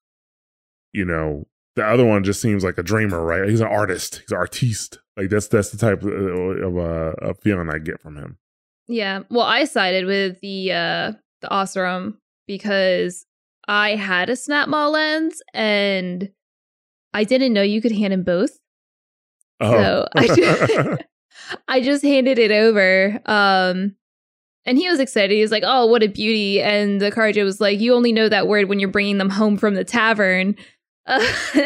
you 0.92 1.04
know 1.04 1.46
the 1.76 1.84
other 1.84 2.04
one 2.04 2.24
just 2.24 2.40
seems 2.40 2.62
like 2.62 2.78
a 2.78 2.82
dreamer, 2.82 3.24
right? 3.24 3.48
He's 3.48 3.60
an 3.60 3.66
artist. 3.66 4.16
He's 4.16 4.32
an 4.32 4.38
artiste. 4.38 4.98
Like 5.16 5.30
that's 5.30 5.48
that's 5.48 5.70
the 5.70 5.78
type 5.78 6.02
of, 6.02 6.12
of 6.12 6.76
uh, 6.76 7.26
of 7.26 7.38
feeling 7.40 7.68
I 7.70 7.78
get 7.78 8.00
from 8.00 8.16
him. 8.16 8.38
Yeah. 8.86 9.22
Well, 9.30 9.46
I 9.46 9.64
sided 9.64 10.06
with 10.06 10.40
the 10.40 10.72
uh 10.72 11.12
the 11.40 11.48
Oseram 11.48 12.16
because 12.46 13.26
I 13.66 13.96
had 13.96 14.28
a 14.28 14.36
snap 14.36 14.68
lens 14.68 15.42
and 15.52 16.30
I 17.12 17.24
didn't 17.24 17.52
know 17.52 17.62
you 17.62 17.80
could 17.80 17.92
hand 17.92 18.12
him 18.12 18.22
both. 18.22 18.58
So 19.62 20.06
I 20.14 20.26
just, 20.26 20.72
I 21.68 21.80
just 21.80 22.04
handed 22.04 22.38
it 22.38 22.50
over. 22.50 23.20
Um 23.24 23.96
and 24.66 24.78
he 24.78 24.88
was 24.88 25.00
excited. 25.00 25.34
He 25.34 25.42
was 25.42 25.50
like, 25.50 25.64
"Oh, 25.66 25.86
what 25.86 26.02
a 26.02 26.08
beauty!" 26.08 26.60
And 26.62 27.00
the 27.00 27.10
Carja 27.10 27.44
was 27.44 27.60
like, 27.60 27.80
"You 27.80 27.94
only 27.94 28.12
know 28.12 28.28
that 28.28 28.46
word 28.46 28.68
when 28.68 28.78
you're 28.78 28.88
bringing 28.88 29.18
them 29.18 29.30
home 29.30 29.56
from 29.56 29.74
the 29.74 29.84
tavern." 29.84 30.56
Uh, 31.06 31.20
and 31.54 31.64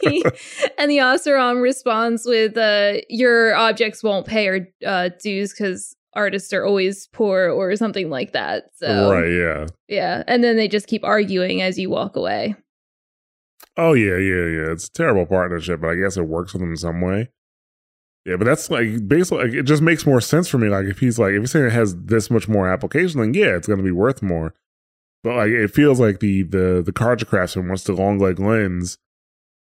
the, 0.00 0.32
and 0.78 0.90
the 0.90 0.98
Oseram 0.98 1.60
responds 1.60 2.24
with, 2.24 2.56
uh, 2.56 2.94
"Your 3.08 3.54
objects 3.54 4.02
won't 4.02 4.26
pay 4.26 4.48
our 4.48 4.60
uh, 4.86 5.10
dues 5.20 5.52
because 5.52 5.94
artists 6.14 6.52
are 6.52 6.64
always 6.64 7.08
poor 7.08 7.50
or 7.50 7.76
something 7.76 8.08
like 8.08 8.32
that." 8.32 8.70
So 8.76 9.12
right, 9.12 9.28
yeah. 9.28 9.66
yeah, 9.88 10.22
and 10.26 10.42
then 10.42 10.56
they 10.56 10.68
just 10.68 10.86
keep 10.86 11.04
arguing 11.04 11.60
as 11.60 11.78
you 11.78 11.90
walk 11.90 12.16
away. 12.16 12.56
Oh 13.76 13.92
yeah, 13.92 14.16
yeah, 14.16 14.46
yeah. 14.46 14.72
It's 14.72 14.86
a 14.86 14.92
terrible 14.92 15.26
partnership, 15.26 15.82
but 15.82 15.90
I 15.90 15.96
guess 15.96 16.16
it 16.16 16.22
works 16.22 16.54
with 16.54 16.62
them 16.62 16.70
in 16.70 16.76
some 16.76 17.00
way. 17.02 17.28
Yeah, 18.24 18.36
but 18.36 18.44
that's 18.44 18.70
like 18.70 19.08
basically 19.08 19.44
like, 19.44 19.54
it 19.54 19.62
just 19.62 19.82
makes 19.82 20.04
more 20.04 20.20
sense 20.20 20.48
for 20.48 20.58
me. 20.58 20.68
Like 20.68 20.86
if 20.86 20.98
he's 20.98 21.18
like 21.18 21.32
if 21.32 21.40
he's 21.40 21.50
saying 21.52 21.66
it 21.66 21.72
has 21.72 21.96
this 21.96 22.30
much 22.30 22.48
more 22.48 22.68
application, 22.68 23.20
then 23.20 23.34
yeah, 23.34 23.56
it's 23.56 23.66
gonna 23.66 23.82
be 23.82 23.90
worth 23.92 24.22
more. 24.22 24.54
But 25.24 25.36
like 25.36 25.50
it 25.50 25.68
feels 25.68 25.98
like 25.98 26.20
the 26.20 26.42
the 26.42 26.82
the 26.84 26.92
Carja 26.92 27.26
craftsman 27.26 27.68
wants 27.68 27.84
the 27.84 27.92
long 27.92 28.18
leg 28.18 28.38
lens, 28.38 28.98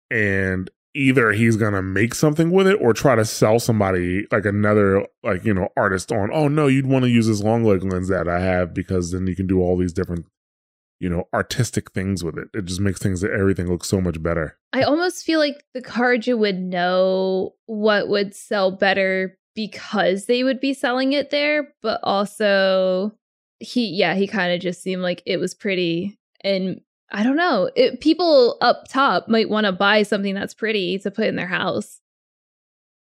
and 0.09 0.69
either 0.95 1.31
he's 1.33 1.57
gonna 1.57 1.81
make 1.81 2.15
something 2.15 2.49
with 2.49 2.67
it 2.67 2.79
or 2.81 2.93
try 2.93 3.15
to 3.15 3.25
sell 3.25 3.59
somebody 3.59 4.25
like 4.31 4.45
another 4.45 5.05
like 5.23 5.45
you 5.45 5.53
know 5.53 5.69
artist 5.77 6.11
on. 6.11 6.29
Oh 6.33 6.47
no, 6.47 6.67
you'd 6.67 6.87
want 6.87 7.03
to 7.03 7.09
use 7.09 7.27
this 7.27 7.43
long 7.43 7.63
leg 7.63 7.83
lens 7.83 8.07
that 8.07 8.27
I 8.27 8.39
have 8.39 8.73
because 8.73 9.11
then 9.11 9.27
you 9.27 9.35
can 9.35 9.47
do 9.47 9.61
all 9.61 9.77
these 9.77 9.93
different 9.93 10.25
you 10.99 11.09
know 11.09 11.27
artistic 11.33 11.91
things 11.91 12.23
with 12.23 12.37
it. 12.37 12.47
It 12.53 12.65
just 12.65 12.79
makes 12.79 12.99
things 12.99 13.21
that 13.21 13.31
everything 13.31 13.67
look 13.67 13.85
so 13.85 14.01
much 14.01 14.21
better. 14.21 14.57
I 14.73 14.83
almost 14.83 15.25
feel 15.25 15.39
like 15.39 15.63
the 15.73 15.81
Carja 15.81 16.37
would 16.37 16.59
know 16.59 17.53
what 17.65 18.07
would 18.09 18.35
sell 18.35 18.71
better 18.71 19.37
because 19.55 20.25
they 20.25 20.43
would 20.43 20.59
be 20.59 20.73
selling 20.73 21.13
it 21.13 21.29
there, 21.29 21.73
but 21.81 21.99
also 22.03 23.13
he 23.59 23.87
yeah, 23.87 24.15
he 24.15 24.27
kind 24.27 24.53
of 24.53 24.59
just 24.59 24.81
seemed 24.81 25.01
like 25.01 25.23
it 25.25 25.37
was 25.37 25.53
pretty 25.53 26.17
and 26.41 26.81
I 27.11 27.23
don't 27.23 27.37
know. 27.37 27.69
It, 27.75 28.01
people 28.01 28.57
up 28.61 28.87
top 28.89 29.27
might 29.27 29.49
want 29.49 29.65
to 29.65 29.71
buy 29.71 30.03
something 30.03 30.33
that's 30.33 30.53
pretty 30.53 30.97
to 30.99 31.11
put 31.11 31.27
in 31.27 31.35
their 31.35 31.47
house. 31.47 32.01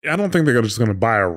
I 0.09 0.17
don't 0.17 0.31
think 0.31 0.47
they're 0.47 0.63
just 0.63 0.79
going 0.79 0.89
to 0.89 0.95
buy 0.95 1.19
a 1.19 1.29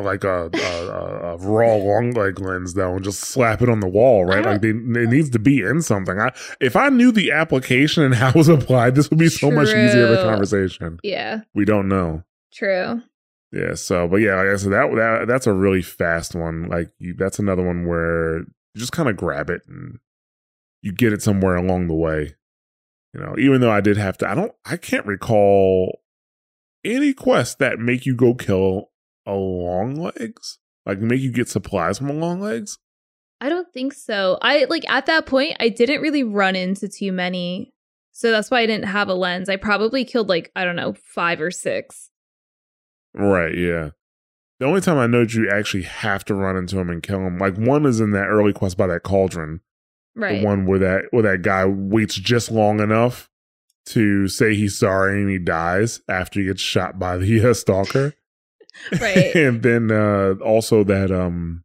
like 0.00 0.22
a, 0.22 0.48
a, 0.52 1.34
a, 1.34 1.36
raw 1.38 1.74
long 1.74 2.12
leg 2.12 2.38
lens 2.38 2.74
though 2.74 2.94
and 2.94 3.02
just 3.02 3.20
slap 3.20 3.62
it 3.62 3.68
on 3.68 3.80
the 3.80 3.88
wall, 3.88 4.24
right? 4.24 4.44
Like 4.44 4.60
they, 4.60 4.68
it 4.68 5.08
needs 5.10 5.30
to 5.30 5.40
be 5.40 5.60
in 5.60 5.82
something. 5.82 6.20
I, 6.20 6.32
if 6.60 6.76
I 6.76 6.88
knew 6.88 7.10
the 7.10 7.32
application 7.32 8.04
and 8.04 8.14
how 8.14 8.28
it 8.28 8.36
was 8.36 8.48
applied, 8.48 8.94
this 8.94 9.10
would 9.10 9.18
be 9.18 9.28
so 9.28 9.50
much 9.50 9.68
easier 9.68 10.06
of 10.06 10.18
a 10.20 10.22
conversation. 10.22 11.00
Yeah, 11.02 11.40
We 11.54 11.64
don't 11.64 11.88
know. 11.88 12.22
true. 12.52 13.02
Yeah. 13.50 13.74
So, 13.74 14.06
but 14.06 14.18
yeah, 14.18 14.36
like 14.36 14.48
I 14.48 14.56
said, 14.56 14.72
that, 14.72 14.94
that 14.94 15.24
that's 15.26 15.46
a 15.48 15.52
really 15.52 15.82
fast 15.82 16.36
one. 16.36 16.68
Like 16.68 16.90
you, 16.98 17.14
that's 17.14 17.40
another 17.40 17.62
one 17.62 17.86
where 17.86 18.38
you 18.38 18.46
just 18.76 18.92
kind 18.92 19.08
of 19.08 19.16
grab 19.16 19.50
it 19.50 19.62
and 19.66 19.98
you 20.80 20.92
get 20.92 21.12
it 21.12 21.22
somewhere 21.22 21.56
along 21.56 21.88
the 21.88 21.94
way. 21.94 22.36
You 23.14 23.20
know, 23.20 23.34
even 23.36 23.60
though 23.60 23.70
I 23.70 23.80
did 23.80 23.96
have 23.98 24.16
to, 24.18 24.30
I 24.30 24.34
don't, 24.34 24.52
I 24.64 24.76
can't 24.76 25.04
recall 25.04 26.01
any 26.84 27.12
quests 27.12 27.54
that 27.56 27.78
make 27.78 28.06
you 28.06 28.14
go 28.14 28.34
kill 28.34 28.90
a 29.26 29.32
long 29.32 29.94
legs, 29.94 30.58
like 30.84 30.98
make 30.98 31.20
you 31.20 31.32
get 31.32 31.48
supplies 31.48 31.98
from 31.98 32.10
a 32.10 32.14
long 32.14 32.40
legs. 32.40 32.78
I 33.40 33.48
don't 33.48 33.72
think 33.72 33.92
so. 33.92 34.38
I 34.40 34.64
like 34.64 34.88
at 34.88 35.06
that 35.06 35.26
point 35.26 35.56
I 35.58 35.68
didn't 35.68 36.00
really 36.00 36.22
run 36.22 36.54
into 36.54 36.88
too 36.88 37.12
many. 37.12 37.72
So 38.12 38.30
that's 38.30 38.50
why 38.50 38.60
I 38.60 38.66
didn't 38.66 38.86
have 38.86 39.08
a 39.08 39.14
lens. 39.14 39.48
I 39.48 39.56
probably 39.56 40.04
killed 40.04 40.28
like, 40.28 40.52
I 40.54 40.64
don't 40.64 40.76
know, 40.76 40.94
5 41.14 41.40
or 41.40 41.50
6. 41.50 42.10
Right, 43.14 43.56
yeah. 43.56 43.90
The 44.60 44.66
only 44.66 44.80
time 44.80 44.98
I 44.98 45.06
know 45.06 45.22
you 45.22 45.50
actually 45.50 45.82
have 45.82 46.24
to 46.26 46.34
run 46.34 46.56
into 46.56 46.78
him 46.78 46.88
and 46.88 47.02
kill 47.02 47.20
him, 47.20 47.38
like 47.38 47.56
one 47.56 47.84
is 47.84 48.00
in 48.00 48.12
that 48.12 48.28
early 48.28 48.52
quest 48.52 48.76
by 48.76 48.86
that 48.86 49.02
cauldron. 49.02 49.60
Right. 50.14 50.40
The 50.40 50.46
one 50.46 50.66
where 50.66 50.78
that 50.78 51.04
where 51.10 51.22
that 51.22 51.42
guy 51.42 51.64
waits 51.64 52.14
just 52.14 52.50
long 52.50 52.80
enough 52.80 53.28
to 53.86 54.28
say 54.28 54.54
he's 54.54 54.78
sorry 54.78 55.20
and 55.20 55.30
he 55.30 55.38
dies 55.38 56.00
after 56.08 56.40
he 56.40 56.46
gets 56.46 56.60
shot 56.60 56.98
by 56.98 57.16
the 57.16 57.50
uh, 57.50 57.54
stalker. 57.54 58.14
right. 59.00 59.16
and 59.34 59.62
then 59.62 59.90
uh 59.90 60.34
also 60.44 60.82
that 60.84 61.10
um 61.10 61.64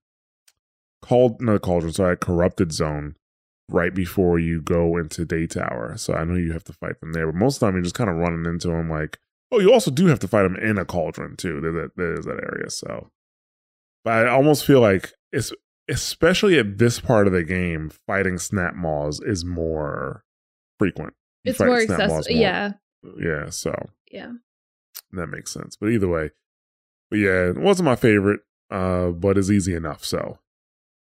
called 1.02 1.42
no 1.42 1.58
cauldron, 1.60 1.94
sorry, 1.94 2.14
a 2.14 2.18
corrupted 2.18 2.72
zone 2.72 3.16
right 3.70 3.94
before 3.94 4.40
you 4.40 4.62
go 4.62 4.98
into 4.98 5.26
Daytower. 5.26 6.00
So 6.00 6.14
I 6.14 6.24
know 6.24 6.36
you 6.36 6.54
have 6.54 6.64
to 6.66 6.74
fight 6.74 7.00
them 7.00 7.14
there, 7.14 7.28
but 7.28 7.36
most 7.36 7.56
of 7.56 7.60
the 7.60 7.66
time 7.68 7.76
you're 7.76 7.84
just 7.84 7.96
kind 7.96 8.10
of 8.10 8.18
running 8.18 8.46
into 8.46 8.70
them 8.70 8.90
like 8.90 9.20
oh, 9.52 9.60
you 9.60 9.72
also 9.72 9.92
do 9.92 10.08
have 10.08 10.20
to 10.20 10.28
fight 10.28 10.44
them 10.44 10.58
in 10.58 10.78
a 10.78 10.86
cauldron 10.86 11.36
too. 11.38 11.62
There's 11.62 11.76
that 11.76 11.92
there's 11.96 12.26
that 12.26 12.44
area. 12.44 12.70
So 12.70 13.10
but 14.04 14.26
I 14.26 14.30
almost 14.30 14.66
feel 14.66 14.80
like 14.80 15.14
it's 15.32 15.52
especially 15.90 16.58
at 16.60 16.78
this 16.78 17.00
part 17.00 17.28
of 17.28 17.34
the 17.34 17.44
game, 17.44 17.90
fighting 18.06 18.36
snapmaws 18.36 19.26
is 19.26 19.46
more 19.46 20.24
frequent. 20.80 21.14
It's 21.50 21.58
fight 21.58 21.68
more 21.68 21.76
maws 21.78 21.90
accessible. 21.90 22.38
Yeah. 22.38 22.74
Yeah, 23.20 23.50
so 23.50 23.74
Yeah. 24.12 24.32
that 25.14 25.28
makes 25.28 25.52
sense. 25.52 25.76
But 25.76 25.90
either 25.90 26.08
way, 26.08 26.32
but 27.10 27.20
yeah, 27.20 27.50
it 27.50 27.58
wasn't 27.58 27.86
my 27.86 27.96
favorite, 27.96 28.42
uh, 28.70 29.10
but 29.10 29.38
it's 29.38 29.50
easy 29.50 29.74
enough. 29.76 30.04
So 30.04 30.40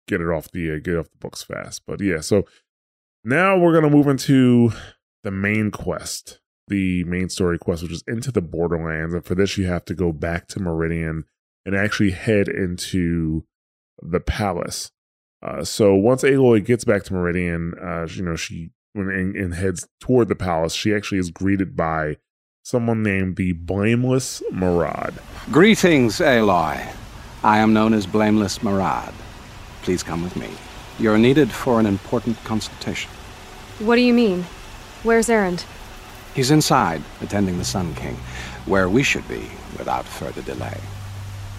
get 0.08 0.22
it 0.22 0.28
off 0.30 0.52
the 0.52 0.72
uh, 0.76 0.80
get 0.80 0.98
off 0.98 1.10
the 1.10 1.18
books 1.18 1.44
fast. 1.44 1.84
But 1.88 2.02
yeah, 2.02 2.20
so 2.22 2.44
now 3.24 3.58
we're 3.58 3.74
gonna 3.74 3.90
move 3.90 4.08
into 4.08 4.72
the 5.24 5.32
main 5.32 5.72
quest, 5.72 6.40
the 6.68 7.04
main 7.06 7.30
story 7.30 7.58
quest, 7.58 7.82
which 7.82 7.92
is 7.92 8.04
into 8.08 8.32
the 8.32 8.42
Borderlands. 8.42 9.14
And 9.16 9.26
for 9.26 9.34
this, 9.36 9.58
you 9.58 9.66
have 9.66 9.86
to 9.86 9.96
go 9.96 10.12
back 10.12 10.48
to 10.50 10.60
Meridian 10.60 11.24
and 11.66 11.76
actually 11.76 12.12
head 12.12 12.48
into 12.48 13.46
the 14.02 14.20
palace. 14.20 14.92
Uh, 15.42 15.64
so 15.64 15.96
once 15.96 16.22
Aloy 16.24 16.64
gets 16.64 16.86
back 16.86 17.04
to 17.06 17.14
Meridian, 17.14 17.74
uh, 17.82 18.06
you 18.10 18.22
know 18.24 18.36
she 18.36 18.70
when 18.96 19.10
and, 19.10 19.36
and 19.36 19.54
heads 19.54 19.88
toward 20.00 20.30
the 20.30 20.36
palace, 20.36 20.74
she 20.74 20.94
actually 20.96 21.18
is 21.18 21.30
greeted 21.30 21.76
by 21.76 22.16
someone 22.64 23.04
named 23.04 23.36
the 23.36 23.52
Blameless 23.52 24.42
Marad. 24.52 25.14
Greetings, 25.52 26.20
Aloy. 26.20 26.82
I 27.44 27.60
am 27.60 27.74
known 27.74 27.94
as 27.94 28.08
Blameless 28.08 28.60
Marad. 28.60 29.14
Please 29.82 30.02
come 30.02 30.24
with 30.24 30.38
me. 30.38 30.50
You're 30.98 31.18
needed 31.18 31.52
for 31.52 31.80
an 31.80 31.86
important 31.86 32.42
consultation. 32.46 33.12
What 33.80 33.98
do 33.98 34.02
you 34.02 34.14
mean? 34.14 34.44
Where's 35.04 35.28
Erend? 35.28 35.66
He's 36.34 36.50
inside, 36.50 37.02
attending 37.22 37.58
the 37.58 37.66
Sun 37.66 37.96
King, 37.96 38.16
where 38.66 38.88
we 38.88 39.04
should 39.04 39.28
be 39.28 39.50
without 39.78 40.06
further 40.06 40.42
delay. 40.42 40.78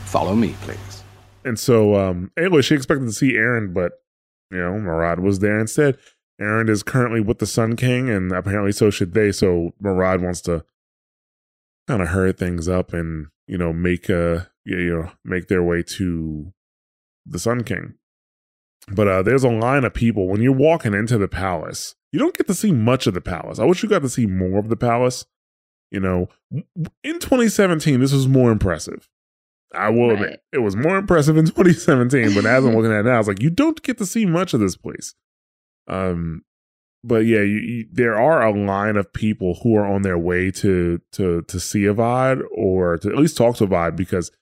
Follow 0.07 0.35
me, 0.35 0.55
please. 0.63 1.05
And 1.45 1.59
so 1.59 1.97
um 1.97 2.33
Aloy, 2.39 2.65
she 2.65 2.75
expected 2.75 3.05
to 3.05 3.13
see 3.13 3.35
Erend, 3.35 3.75
but 3.75 3.93
you 4.51 4.59
know, 4.59 4.73
Marad 4.73 5.21
was 5.21 5.41
there 5.41 5.61
instead. 5.61 5.99
Erend 6.41 6.69
is 6.69 6.83
currently 6.83 7.21
with 7.21 7.39
the 7.39 7.47
Sun 7.47 7.77
King, 7.77 8.11
and 8.11 8.31
apparently 8.33 8.73
so 8.73 8.91
should 8.91 9.15
they. 9.15 9.33
So 9.33 9.73
Marad 9.83 10.21
wants 10.23 10.41
to 10.43 10.65
kind 11.89 12.03
of 12.03 12.09
hurry 12.09 12.33
things 12.33 12.69
up 12.69 12.93
and 12.93 13.29
you 13.47 13.57
know 13.57 13.73
make 13.73 14.09
a 14.09 14.51
you 14.65 14.95
know 14.97 15.13
make 15.25 15.49
their 15.49 15.63
way 15.63 15.83
to 15.83 16.53
the 17.25 17.39
Sun 17.39 17.65
King. 17.65 17.95
But 18.89 19.09
uh 19.09 19.23
there's 19.23 19.45
a 19.45 19.49
line 19.51 19.85
of 19.85 19.95
people 19.95 20.29
when 20.29 20.41
you're 20.43 20.53
walking 20.53 20.95
into 20.95 21.17
the 21.19 21.29
palace. 21.29 21.95
You 22.13 22.19
don't 22.19 22.37
get 22.37 22.47
to 22.49 22.55
see 22.55 22.73
much 22.73 23.07
of 23.07 23.15
the 23.15 23.21
palace. 23.21 23.59
I 23.59 23.65
wish 23.65 23.83
you 23.83 23.89
got 23.89 24.03
to 24.03 24.09
see 24.09 24.27
more 24.27 24.59
of 24.59 24.69
the 24.69 24.77
palace. 24.77 25.25
You 25.91 26.01
know, 26.01 26.29
in 26.53 27.19
2017, 27.21 28.01
this 28.01 28.13
was 28.13 28.27
more 28.27 28.51
impressive. 28.51 29.09
I 29.75 29.89
will 29.91 30.09
Right. 30.11 30.15
admit 30.23 30.41
it 30.53 30.59
was 30.59 30.77
more 30.77 30.97
impressive 30.99 31.37
in 31.37 31.47
2017, 31.47 32.35
but 32.35 32.47
as 32.47 32.65
I'm 32.65 32.75
looking 32.75 32.93
at 32.93 33.01
it 33.01 33.05
now, 33.05 33.15
I 33.17 33.19
was 33.19 33.29
like, 33.29 33.43
you 33.43 33.51
don't 33.51 33.83
get 33.83 33.99
to 33.99 34.07
see 34.07 34.25
much 34.27 34.55
of 34.55 34.61
this 34.61 34.77
place. 34.77 35.15
Um, 35.89 36.43
but 37.05 37.25
yeah, 37.27 37.41
you, 37.41 37.59
you, 37.59 37.87
there 37.93 38.19
are 38.19 38.45
a 38.45 38.53
line 38.53 38.97
of 38.97 39.13
people 39.13 39.61
who 39.63 39.77
are 39.77 39.87
on 39.87 40.03
their 40.03 40.19
way 40.19 40.51
to 40.53 41.01
to 41.13 41.43
to 41.43 41.61
see 41.61 41.83
Avad 41.83 42.43
or 42.53 42.99
to 42.99 43.09
at 43.09 43.17
least 43.17 43.37
talk 43.37 43.57
to 43.57 43.67
Avad 43.67 43.97
because 43.97 44.33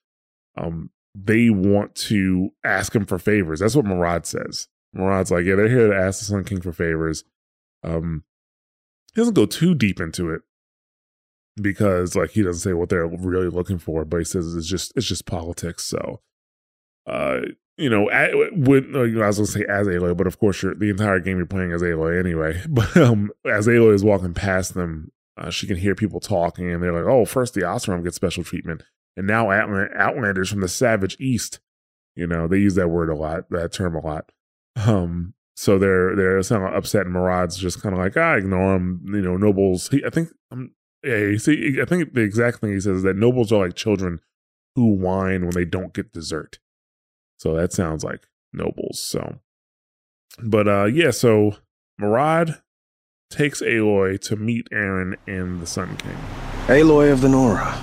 um 0.56 0.90
they 1.14 1.50
want 1.50 1.94
to 1.94 2.50
ask 2.64 2.94
him 2.94 3.06
for 3.06 3.18
favors. 3.18 3.60
That's 3.60 3.76
what 3.76 3.84
Marad 3.84 4.26
says. 4.26 4.68
Marad's 4.96 5.30
like, 5.30 5.44
yeah, 5.44 5.54
they're 5.54 5.68
here 5.68 5.88
to 5.88 5.96
ask 5.96 6.20
the 6.20 6.24
Sun 6.24 6.44
King 6.44 6.60
for 6.60 6.72
favors. 6.72 7.24
Um, 7.82 8.24
he 9.14 9.20
doesn't 9.20 9.34
go 9.34 9.46
too 9.46 9.74
deep 9.74 10.00
into 10.00 10.30
it 10.30 10.42
because 11.60 12.16
like 12.16 12.30
he 12.30 12.42
doesn't 12.42 12.68
say 12.68 12.72
what 12.72 12.88
they're 12.88 13.06
really 13.06 13.48
looking 13.48 13.78
for, 13.78 14.04
but 14.04 14.18
he 14.18 14.24
says 14.24 14.54
it's 14.54 14.66
just 14.66 14.92
it's 14.96 15.06
just 15.06 15.26
politics. 15.26 15.84
So, 15.84 16.20
uh, 17.06 17.40
you 17.76 17.90
know, 17.90 18.10
at, 18.10 18.30
with 18.52 18.94
uh, 18.94 19.02
you 19.02 19.16
know, 19.16 19.22
I 19.22 19.26
was 19.28 19.38
gonna 19.38 19.46
say 19.46 19.64
as 19.68 19.86
Aloy, 19.86 20.16
but 20.16 20.26
of 20.26 20.38
course 20.38 20.62
you're 20.62 20.74
the 20.74 20.90
entire 20.90 21.18
game 21.20 21.38
you're 21.38 21.46
playing 21.46 21.72
as 21.72 21.82
Aloy 21.82 22.18
anyway. 22.18 22.62
But 22.68 22.96
um, 22.96 23.30
as 23.44 23.66
Aloy 23.66 23.94
is 23.94 24.04
walking 24.04 24.34
past 24.34 24.74
them, 24.74 25.10
uh, 25.36 25.50
she 25.50 25.66
can 25.66 25.76
hear 25.76 25.94
people 25.94 26.20
talking, 26.20 26.70
and 26.70 26.82
they're 26.82 26.92
like, 26.92 27.10
"Oh, 27.10 27.24
first 27.24 27.54
the 27.54 27.62
Oseram 27.62 28.04
gets 28.04 28.16
special 28.16 28.44
treatment, 28.44 28.82
and 29.16 29.26
now 29.26 29.50
Outland- 29.50 29.94
Outlanders 29.96 30.50
from 30.50 30.60
the 30.60 30.68
Savage 30.68 31.16
East." 31.18 31.60
You 32.14 32.28
know, 32.28 32.46
they 32.46 32.58
use 32.58 32.76
that 32.76 32.88
word 32.88 33.08
a 33.08 33.16
lot, 33.16 33.50
that 33.50 33.72
term 33.72 33.96
a 33.96 34.00
lot. 34.00 34.30
Um, 34.76 35.34
so 35.56 35.78
they're 35.78 36.14
they're 36.14 36.42
kind 36.42 36.64
of 36.64 36.74
upset, 36.74 37.06
and 37.06 37.12
Marad's 37.12 37.56
just 37.56 37.82
kind 37.82 37.92
of 37.92 37.98
like, 37.98 38.16
"I 38.16 38.36
ignore 38.36 38.76
him." 38.76 39.02
You 39.06 39.22
know, 39.22 39.36
nobles. 39.36 39.88
He, 39.88 40.04
I 40.04 40.10
think, 40.10 40.28
um, 40.52 40.72
yeah, 41.02 41.36
see, 41.38 41.78
I 41.80 41.84
think 41.84 42.14
the 42.14 42.20
exact 42.20 42.60
thing 42.60 42.72
he 42.72 42.80
says 42.80 42.98
is 42.98 43.02
that 43.02 43.16
nobles 43.16 43.50
are 43.50 43.64
like 43.66 43.74
children 43.74 44.20
who 44.76 44.94
whine 44.94 45.42
when 45.42 45.54
they 45.54 45.64
don't 45.64 45.92
get 45.92 46.12
dessert. 46.12 46.58
So 47.38 47.54
that 47.54 47.72
sounds 47.72 48.04
like 48.04 48.26
nobles. 48.52 49.00
So, 49.00 49.40
but 50.42 50.68
uh, 50.68 50.84
yeah. 50.84 51.10
So 51.10 51.56
Marad 52.00 52.60
takes 53.30 53.60
Aloy 53.60 54.20
to 54.20 54.36
meet 54.36 54.68
Erend 54.70 55.16
and 55.26 55.60
the 55.60 55.66
Sun 55.66 55.96
King. 55.96 56.16
Aloy 56.66 57.12
of 57.12 57.20
the 57.20 57.28
Nora. 57.28 57.80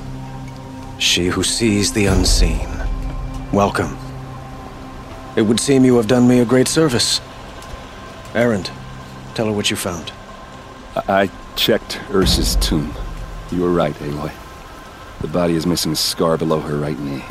She 1.00 1.28
who 1.28 1.44
sees 1.44 1.92
the 1.94 2.06
unseen. 2.06 2.70
Welcome. 3.52 3.98
It 5.36 5.44
would 5.44 5.60
seem 5.60 5.86
you 5.86 5.98
have 5.98 6.08
done 6.08 6.28
me 6.28 6.40
a 6.40 6.46
great 6.46 6.68
service. 6.68 7.20
Erend, 8.34 8.70
tell 9.36 9.48
her 9.48 9.52
what 9.52 9.70
you 9.70 9.76
found. 9.76 10.12
I 11.08 11.24
I 11.24 11.30
checked 11.56 12.00
Ersa's 12.10 12.56
tomb. 12.58 12.94
You 13.52 13.62
were 13.62 13.72
right, 13.72 13.94
Aloy. 13.96 14.32
The 15.22 15.28
body 15.28 15.54
is 15.54 15.66
missing 15.66 15.92
a 15.92 15.96
scar 15.96 16.38
below 16.38 16.60
her 16.60 16.78
right 16.78 16.98
knee. 16.98 17.24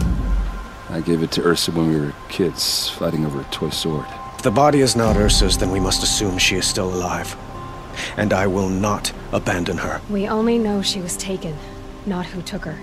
I 0.91 1.01
gave 1.01 1.23
it 1.23 1.31
to 1.33 1.43
Ersa 1.43 1.73
when 1.73 1.89
we 1.89 2.01
were 2.01 2.13
kids, 2.29 2.91
fighting 2.91 3.25
over 3.25 3.41
a 3.41 3.45
toy 3.45 3.71
sword. 3.71 4.07
If 4.35 4.43
the 4.43 4.51
body 4.51 4.81
is 4.81 4.97
not 4.97 5.15
Ersa's, 5.15 5.57
then 5.57 5.71
we 5.71 5.79
must 5.79 6.03
assume 6.03 6.37
she 6.37 6.57
is 6.57 6.67
still 6.67 6.93
alive. 6.93 7.37
And 8.17 8.33
I 8.33 8.49
will 8.49 8.69
not 8.69 9.13
abandon 9.33 9.77
her. 9.79 10.01
We 10.11 10.27
only 10.27 10.59
know 10.59 10.83
she 10.83 11.01
was 11.01 11.17
taken, 11.17 11.57
not 12.07 12.27
who 12.27 12.43
took 12.43 12.65
her. 12.65 12.79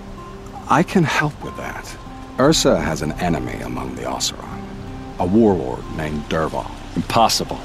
I 0.70 0.82
can 0.82 1.04
help 1.04 1.38
with 1.44 1.56
that. 1.58 1.84
Ersa 2.38 2.80
has 2.82 3.02
an 3.02 3.12
enemy 3.12 3.60
among 3.60 3.94
the 3.96 4.02
Oseram. 4.02 4.62
A 5.18 5.26
warlord 5.26 5.84
named 5.96 6.22
Dervahl. 6.30 6.70
Impossible. 6.96 7.60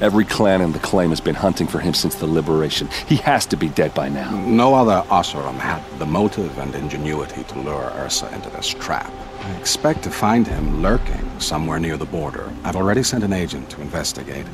Every 0.00 0.24
clan 0.24 0.60
in 0.60 0.72
the 0.72 0.78
claim 0.78 1.10
has 1.10 1.20
been 1.20 1.34
hunting 1.34 1.66
for 1.66 1.78
him 1.80 1.92
since 1.92 2.14
the 2.14 2.26
liberation. 2.26 2.88
He 3.06 3.16
has 3.16 3.46
to 3.46 3.56
be 3.56 3.68
dead 3.68 3.94
by 3.94 4.08
now. 4.08 4.30
No 4.46 4.74
other 4.74 5.02
Oseram 5.08 5.58
had 5.58 5.82
the 5.98 6.06
motive 6.06 6.56
and 6.58 6.74
ingenuity 6.74 7.42
to 7.44 7.58
lure 7.58 7.90
Ersa 7.96 8.32
into 8.32 8.48
this 8.50 8.68
trap. 8.68 9.12
I 9.40 9.52
expect 9.56 10.02
to 10.04 10.10
find 10.10 10.46
him 10.46 10.82
lurking 10.82 11.40
somewhere 11.40 11.80
near 11.80 11.96
the 11.96 12.04
border. 12.04 12.52
I've 12.62 12.76
already 12.76 13.02
sent 13.02 13.24
an 13.24 13.32
agent 13.32 13.70
to 13.70 13.80
investigate. 13.80 14.46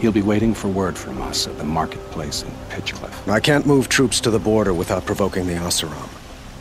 He'll 0.00 0.12
be 0.12 0.22
waiting 0.22 0.54
for 0.54 0.68
word 0.68 0.96
from 0.96 1.20
us 1.20 1.46
at 1.46 1.58
the 1.58 1.64
marketplace 1.64 2.42
in 2.42 2.50
Pitchcliff. 2.70 3.28
I 3.28 3.38
can't 3.40 3.66
move 3.66 3.88
troops 3.88 4.18
to 4.22 4.30
the 4.30 4.38
border 4.38 4.72
without 4.72 5.04
provoking 5.04 5.46
the 5.46 5.54
Oseram. 5.54 6.08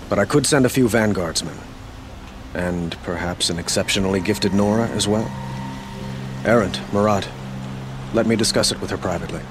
But 0.09 0.19
I 0.19 0.25
could 0.25 0.45
send 0.45 0.65
a 0.65 0.69
few 0.69 0.89
vanguardsmen. 0.89 1.57
And 2.53 2.97
perhaps 3.03 3.49
an 3.49 3.59
exceptionally 3.59 4.19
gifted 4.19 4.53
Nora 4.53 4.87
as 4.89 5.07
well. 5.07 5.31
Erend, 6.43 6.75
Marad, 6.91 7.27
let 8.13 8.27
me 8.27 8.35
discuss 8.35 8.71
it 8.71 8.81
with 8.81 8.89
her 8.89 8.97
privately. 8.97 9.41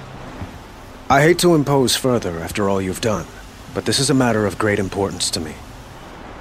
I 1.08 1.22
hate 1.22 1.38
to 1.38 1.54
impose 1.54 1.96
further 1.96 2.40
after 2.40 2.68
all 2.68 2.82
you've 2.82 3.00
done, 3.00 3.24
but 3.72 3.86
this 3.86 3.98
is 3.98 4.10
a 4.10 4.14
matter 4.14 4.44
of 4.44 4.58
great 4.58 4.78
importance 4.78 5.30
to 5.30 5.40
me. 5.40 5.54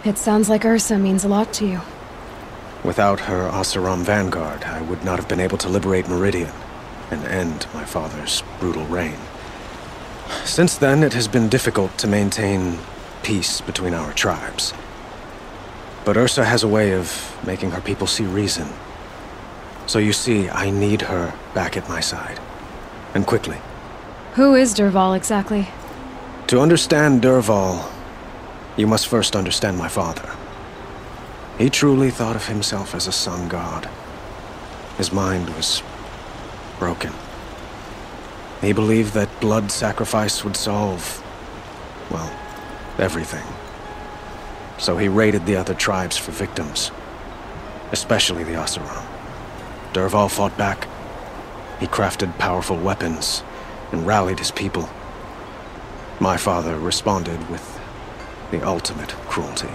It 0.08 0.18
sounds 0.18 0.48
like 0.48 0.62
Ersa 0.62 0.98
means 0.98 1.26
a 1.26 1.28
lot 1.28 1.52
to 1.56 1.68
you. 1.68 1.82
Without 2.82 3.20
her 3.20 3.50
Oseram 3.50 4.04
vanguard, 4.04 4.64
I 4.64 4.82
would 4.84 5.04
not 5.04 5.20
have 5.20 5.28
been 5.28 5.42
able 5.42 5.58
to 5.58 5.68
liberate 5.68 6.08
Meridian 6.08 6.54
and 7.12 7.26
end 7.26 7.68
my 7.74 7.84
father's 7.84 8.42
brutal 8.58 8.86
reign. 8.86 9.18
Since 10.46 10.78
then, 10.78 11.04
it 11.04 11.12
has 11.12 11.28
been 11.28 11.50
difficult 11.50 11.98
to 11.98 12.08
maintain 12.08 12.80
peace 13.22 13.60
between 13.60 13.94
our 13.94 14.14
tribes. 14.14 14.74
But 16.06 16.16
Ersa 16.16 16.46
has 16.46 16.64
a 16.64 16.70
way 16.70 16.94
of 16.94 17.38
making 17.46 17.72
her 17.72 17.82
people 17.82 18.08
see 18.08 18.24
reason. 18.24 18.70
So 19.88 20.00
you 20.00 20.14
see, 20.14 20.50
I 20.50 20.70
need 20.70 21.02
her 21.02 21.34
back 21.54 21.76
at 21.76 21.90
my 21.90 22.00
side. 22.00 22.40
And 23.14 23.28
quickly. 23.28 23.58
Who 24.36 24.56
is 24.56 24.74
Dervahl 24.74 25.18
exactly? 25.18 25.68
To 26.48 26.62
understand 26.62 27.22
Dervahl, 27.22 27.92
you 28.78 28.86
must 28.86 29.08
first 29.08 29.36
understand 29.36 29.78
my 29.78 29.88
father. 29.88 30.30
He 31.58 31.70
truly 31.70 32.12
thought 32.12 32.36
of 32.36 32.48
himself 32.48 32.94
as 32.94 33.08
a 33.08 33.12
sun 33.12 33.50
god. 33.50 33.90
His 34.98 35.12
mind 35.12 35.50
was 35.56 35.82
broken. 36.78 37.12
He 38.62 38.74
believed 38.74 39.14
that 39.14 39.40
blood 39.42 39.72
sacrifice 39.72 40.44
would 40.44 40.56
solve, 40.56 41.24
well, 42.12 42.32
everything. 43.00 43.46
So 44.78 44.98
he 44.98 45.08
raided 45.08 45.46
the 45.46 45.56
other 45.56 45.74
tribes 45.74 46.18
for 46.18 46.32
victims, 46.32 46.92
especially 47.92 48.44
the 48.44 48.54
Oseram. 48.54 49.06
Dervahl 49.94 50.30
fought 50.30 50.56
back. 50.58 50.88
He 51.80 51.88
crafted 51.88 52.38
powerful 52.38 52.78
weapons 52.78 53.44
and 53.92 54.06
rallied 54.06 54.40
his 54.40 54.52
people. 54.52 54.88
My 56.20 56.38
father 56.38 56.78
responded 56.78 57.50
with 57.50 57.77
the 58.52 58.66
ultimate 58.66 59.10
cruelty. 59.30 59.70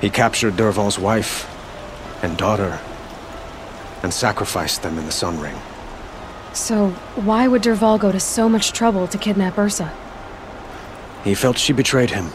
He 0.00 0.10
captured 0.10 0.54
Dervahl's 0.54 0.98
wife 0.98 1.50
and 2.22 2.36
daughter 2.36 2.80
and 4.02 4.12
sacrificed 4.12 4.82
them 4.82 4.98
in 4.98 5.06
the 5.06 5.12
Sun 5.12 5.40
Ring. 5.40 5.56
So, 6.52 6.90
why 7.16 7.48
would 7.48 7.62
Dervahl 7.62 7.98
go 7.98 8.12
to 8.12 8.20
so 8.20 8.48
much 8.48 8.72
trouble 8.72 9.08
to 9.08 9.18
kidnap 9.18 9.56
Ersa? 9.56 9.92
He 11.24 11.34
felt 11.34 11.58
she 11.58 11.72
betrayed 11.72 12.10
him. 12.10 12.30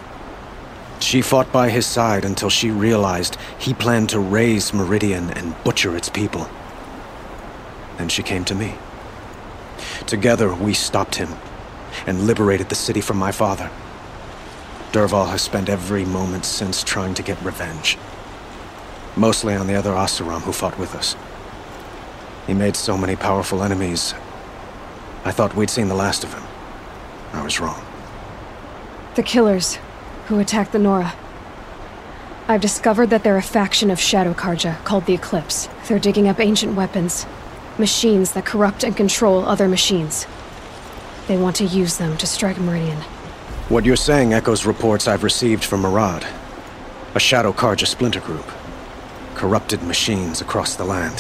She 1.00 1.22
fought 1.22 1.52
by 1.52 1.70
his 1.70 1.86
side 1.86 2.26
until 2.26 2.50
she 2.50 2.72
realized 2.72 3.38
he 3.58 3.74
planned 3.74 4.10
to 4.10 4.20
raise 4.20 4.74
Meridian 4.74 5.30
and 5.32 5.56
butcher 5.64 5.96
its 5.96 6.10
people. 6.10 6.50
Then 7.98 8.10
she 8.10 8.24
came 8.24 8.44
to 8.46 8.56
me. 8.56 8.76
Together, 10.08 10.54
we 10.54 10.74
stopped 10.74 11.16
him 11.16 11.30
and 12.06 12.28
liberated 12.28 12.70
the 12.70 12.76
city 12.76 13.02
from 13.02 13.18
my 13.18 13.32
father. 13.32 13.70
Dervahl 14.92 15.30
has 15.30 15.44
spent 15.44 15.70
every 15.70 16.04
moment 16.04 16.46
since 16.46 16.84
trying 16.84 17.14
to 17.14 17.22
get 17.22 17.40
revenge. 17.44 17.98
Mostly 19.16 19.54
on 19.54 19.68
the 19.68 19.76
other 19.76 19.92
Oseram 19.92 20.42
who 20.42 20.52
fought 20.52 20.80
with 20.80 20.96
us. 20.96 21.16
He 22.48 22.56
made 22.56 22.76
so 22.76 22.98
many 22.98 23.16
powerful 23.16 23.62
enemies. 23.62 24.16
I 25.24 25.32
thought 25.32 25.56
we'd 25.56 25.70
seen 25.70 25.90
the 25.90 25.96
last 25.96 26.24
of 26.24 26.34
him. 26.34 26.44
I 27.34 27.44
was 27.44 27.60
wrong. 27.60 27.86
The 29.14 29.22
killers 29.22 29.78
who 30.26 30.40
attacked 30.40 30.72
the 30.72 30.80
Nora. 30.80 31.14
I've 32.48 32.62
discovered 32.62 33.12
that 33.12 33.24
they're 33.24 33.38
a 33.38 33.44
faction 33.44 33.92
of 33.92 34.00
Shadow 34.00 34.34
Carja 34.34 34.84
called 34.84 35.06
the 35.06 35.14
Eclipse. 35.14 35.70
They're 35.88 36.00
digging 36.00 36.28
up 36.28 36.40
ancient 36.40 36.76
weapons, 36.76 37.28
machines 37.78 38.32
that 38.32 38.46
corrupt 38.46 38.84
and 38.84 38.98
control 38.98 39.46
other 39.46 39.68
machines. 39.68 40.26
They 41.28 41.38
want 41.38 41.58
to 41.58 41.66
use 41.66 41.98
them 41.98 42.18
to 42.18 42.26
strike 42.26 42.58
Meridian. 42.58 43.04
What 43.70 43.86
you're 43.86 43.98
saying 43.98 44.34
echoes 44.34 44.66
reports 44.66 45.08
I've 45.08 45.24
received 45.24 45.64
from 45.64 45.84
Marad, 45.84 46.26
a 47.14 47.20
Shadow 47.20 47.54
Carja 47.54 47.86
splinter 47.86 48.20
group. 48.20 48.48
Corrupted 49.36 49.84
machines 49.84 50.42
across 50.42 50.76
the 50.76 50.84
land. 50.84 51.20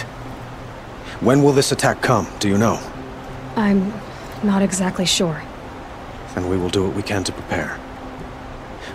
When 1.21 1.43
will 1.43 1.51
this 1.51 1.71
attack 1.71 2.01
come, 2.01 2.27
do 2.39 2.49
you 2.49 2.57
know? 2.57 2.81
I'm 3.55 3.93
not 4.41 4.63
exactly 4.63 5.05
sure. 5.05 5.43
Then 6.33 6.49
we 6.49 6.57
will 6.57 6.71
do 6.71 6.83
what 6.87 6.95
we 6.95 7.03
can 7.03 7.23
to 7.25 7.31
prepare. 7.31 7.79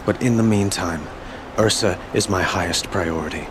But 0.05 0.21
in 0.21 0.37
the 0.37 0.43
meantime, 0.43 1.07
Ersa 1.55 1.97
is 2.13 2.29
my 2.29 2.43
highest 2.43 2.91
priority. 2.91 3.47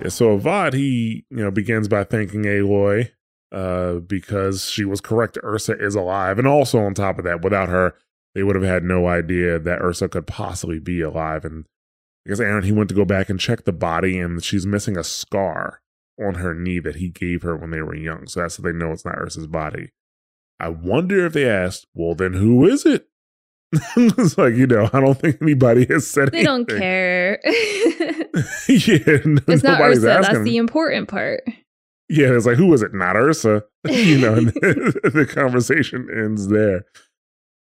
Yeah, 0.00 0.08
so 0.08 0.38
Avad, 0.38 0.72
he, 0.72 1.26
you 1.28 1.44
know, 1.44 1.50
begins 1.50 1.86
by 1.86 2.04
thanking 2.04 2.44
Aloy 2.44 3.10
uh, 3.52 3.96
because 3.96 4.64
she 4.70 4.86
was 4.86 5.02
correct. 5.02 5.36
Ersa 5.44 5.78
is 5.78 5.94
alive. 5.94 6.38
And 6.38 6.48
also 6.48 6.78
on 6.78 6.94
top 6.94 7.18
of 7.18 7.26
that, 7.26 7.42
without 7.42 7.68
her, 7.68 7.94
they 8.34 8.42
would 8.42 8.56
have 8.56 8.64
had 8.64 8.82
no 8.84 9.06
idea 9.06 9.58
that 9.58 9.80
Ersa 9.80 10.10
could 10.10 10.26
possibly 10.26 10.78
be 10.78 11.00
alive. 11.00 11.44
And 11.44 11.64
I 12.26 12.30
guess 12.30 12.40
Erend, 12.40 12.64
he 12.64 12.72
went 12.72 12.88
to 12.88 12.94
go 12.94 13.04
back 13.04 13.28
and 13.28 13.38
check 13.38 13.64
the 13.64 13.72
body, 13.72 14.18
and 14.18 14.42
she's 14.42 14.66
missing 14.66 14.96
a 14.96 15.04
scar 15.04 15.80
on 16.24 16.34
her 16.34 16.54
knee 16.54 16.78
that 16.80 16.96
he 16.96 17.08
gave 17.08 17.42
her 17.42 17.56
when 17.56 17.70
they 17.70 17.80
were 17.82 17.94
young. 17.94 18.26
So 18.26 18.40
that's 18.40 18.56
how 18.56 18.62
they 18.64 18.72
know 18.72 18.92
it's 18.92 19.04
not 19.04 19.16
Ersa's 19.16 19.46
body. 19.46 19.90
I 20.60 20.68
wonder 20.68 21.26
if 21.26 21.32
they 21.32 21.48
asked, 21.48 21.86
well, 21.94 22.14
then 22.14 22.34
who 22.34 22.64
is 22.66 22.86
it? 22.86 23.08
it's 23.96 24.38
like, 24.38 24.54
you 24.54 24.66
know, 24.68 24.88
I 24.92 25.00
don't 25.00 25.18
think 25.18 25.38
anybody 25.42 25.84
has 25.86 26.06
said 26.08 26.30
They 26.30 26.44
don't 26.44 26.68
care. 26.68 27.40
yeah, 27.44 29.18
no- 29.24 29.40
it's 29.48 29.64
not 29.64 29.80
Ersa. 29.80 30.08
asking. 30.08 30.34
That's 30.34 30.44
the 30.44 30.56
important 30.56 31.08
part. 31.08 31.42
Yeah, 32.08 32.34
it's 32.34 32.46
like, 32.46 32.56
who 32.56 32.66
was 32.66 32.82
it? 32.82 32.94
Not 32.94 33.16
Ersa. 33.16 33.62
you 33.88 34.18
know, 34.18 34.34
and 34.34 34.48
the 34.48 35.28
conversation 35.32 36.08
ends 36.14 36.48
there. 36.48 36.84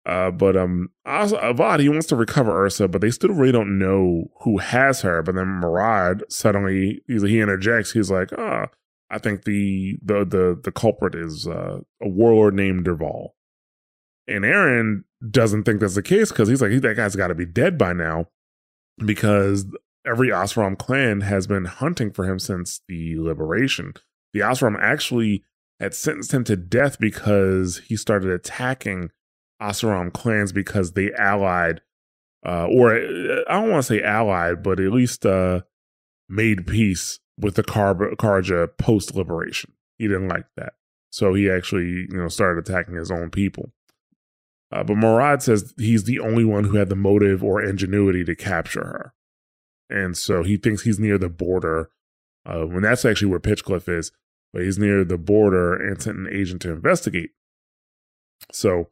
Uh, 0.05 0.31
but 0.31 0.57
um, 0.57 0.89
Avad 1.07 1.79
he 1.79 1.87
wants 1.87 2.07
to 2.07 2.15
recover 2.15 2.51
Ersa, 2.51 2.91
but 2.91 2.99
they 2.99 3.11
still 3.11 3.31
really 3.31 3.53
don't 3.53 3.79
know 3.79 4.25
who 4.41 4.57
has 4.57 5.01
her. 5.01 5.23
But 5.23 5.35
then 5.35 5.61
Marad 5.61 6.21
suddenly 6.29 7.01
he 7.07 7.39
interjects. 7.39 7.93
He's 7.93 8.11
like, 8.11 8.31
"Ah, 8.37 8.67
I 9.09 9.17
think 9.17 9.45
the 9.45 9.97
the 10.03 10.25
the 10.25 10.59
the 10.61 10.71
culprit 10.71 11.15
is 11.15 11.47
uh, 11.47 11.79
a 12.01 12.07
warlord 12.07 12.53
named 12.53 12.85
Dervahl." 12.85 13.29
And 14.27 14.43
Erend 14.43 15.03
doesn't 15.29 15.63
think 15.63 15.79
that's 15.79 15.95
the 15.95 16.01
case 16.01 16.29
because 16.29 16.49
he's 16.49 16.61
like, 16.61 16.81
"That 16.81 16.97
guy's 16.97 17.15
got 17.15 17.27
to 17.27 17.35
be 17.35 17.45
dead 17.45 17.77
by 17.77 17.93
now," 17.93 18.27
because 18.97 19.65
every 20.05 20.29
Oseram 20.29 20.77
clan 20.77 21.21
has 21.21 21.47
been 21.47 21.65
hunting 21.65 22.11
for 22.11 22.25
him 22.25 22.39
since 22.39 22.81
the 22.89 23.17
liberation. 23.17 23.93
The 24.33 24.41
Oseram 24.41 24.77
actually 24.81 25.45
had 25.79 25.93
sentenced 25.93 26.33
him 26.33 26.43
to 26.45 26.57
death 26.57 26.99
because 26.99 27.81
he 27.85 27.95
started 27.95 28.31
attacking 28.31 29.11
Oseram 29.63 30.11
clans 30.11 30.51
because 30.51 30.91
they 30.91 31.11
allied, 31.13 31.81
uh, 32.45 32.67
or 32.67 32.95
uh, 32.95 33.43
I 33.47 33.61
don't 33.61 33.71
want 33.71 33.83
to 33.85 33.87
say 33.87 34.01
allied, 34.01 34.61
but 34.61 34.79
at 34.79 34.91
least 34.91 35.25
uh, 35.25 35.61
made 36.27 36.67
peace 36.67 37.19
with 37.39 37.55
the 37.55 37.63
Kar- 37.63 38.15
Carja 38.15 38.67
post 38.77 39.15
liberation. 39.15 39.73
He 39.97 40.07
didn't 40.07 40.27
like 40.27 40.45
that, 40.57 40.73
so 41.11 41.33
he 41.33 41.49
actually, 41.49 42.07
you 42.09 42.17
know, 42.17 42.27
started 42.27 42.67
attacking 42.67 42.95
his 42.95 43.11
own 43.11 43.29
people. 43.29 43.71
Uh, 44.71 44.83
but 44.83 44.97
Marad 44.97 45.41
says 45.41 45.73
he's 45.77 46.03
the 46.03 46.19
only 46.19 46.43
one 46.43 46.65
who 46.65 46.77
had 46.77 46.89
the 46.89 46.95
motive 46.95 47.43
or 47.43 47.63
ingenuity 47.63 48.25
to 48.25 48.35
capture 48.35 48.83
her, 48.83 49.13
and 49.89 50.17
so 50.17 50.43
he 50.43 50.57
thinks 50.57 50.83
he's 50.83 50.99
near 50.99 51.17
the 51.17 51.29
border. 51.29 51.89
Uh, 52.45 52.65
when 52.65 52.81
that's 52.83 53.05
actually 53.05 53.29
where 53.29 53.39
Pitchcliff 53.39 53.87
is, 53.87 54.11
but 54.51 54.63
he's 54.63 54.77
near 54.77 55.05
the 55.05 55.17
border 55.17 55.73
and 55.73 56.01
sent 56.01 56.17
an 56.17 56.27
agent 56.29 56.61
to 56.63 56.71
investigate. 56.71 57.31
So 58.51 58.89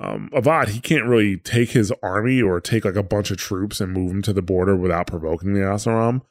um, 0.00 0.30
Avad, 0.32 0.68
he 0.68 0.80
can't 0.80 1.06
really 1.06 1.38
take 1.38 1.70
his 1.70 1.92
army 2.02 2.40
or 2.40 2.60
take 2.60 2.84
like 2.84 2.94
a 2.94 3.02
bunch 3.02 3.30
of 3.30 3.36
troops 3.36 3.80
and 3.80 3.92
move 3.92 4.10
them 4.10 4.22
to 4.22 4.32
the 4.32 4.42
border 4.42 4.76
without 4.76 5.08
provoking 5.08 5.54
the 5.54 5.60
Oseram. 5.60 6.22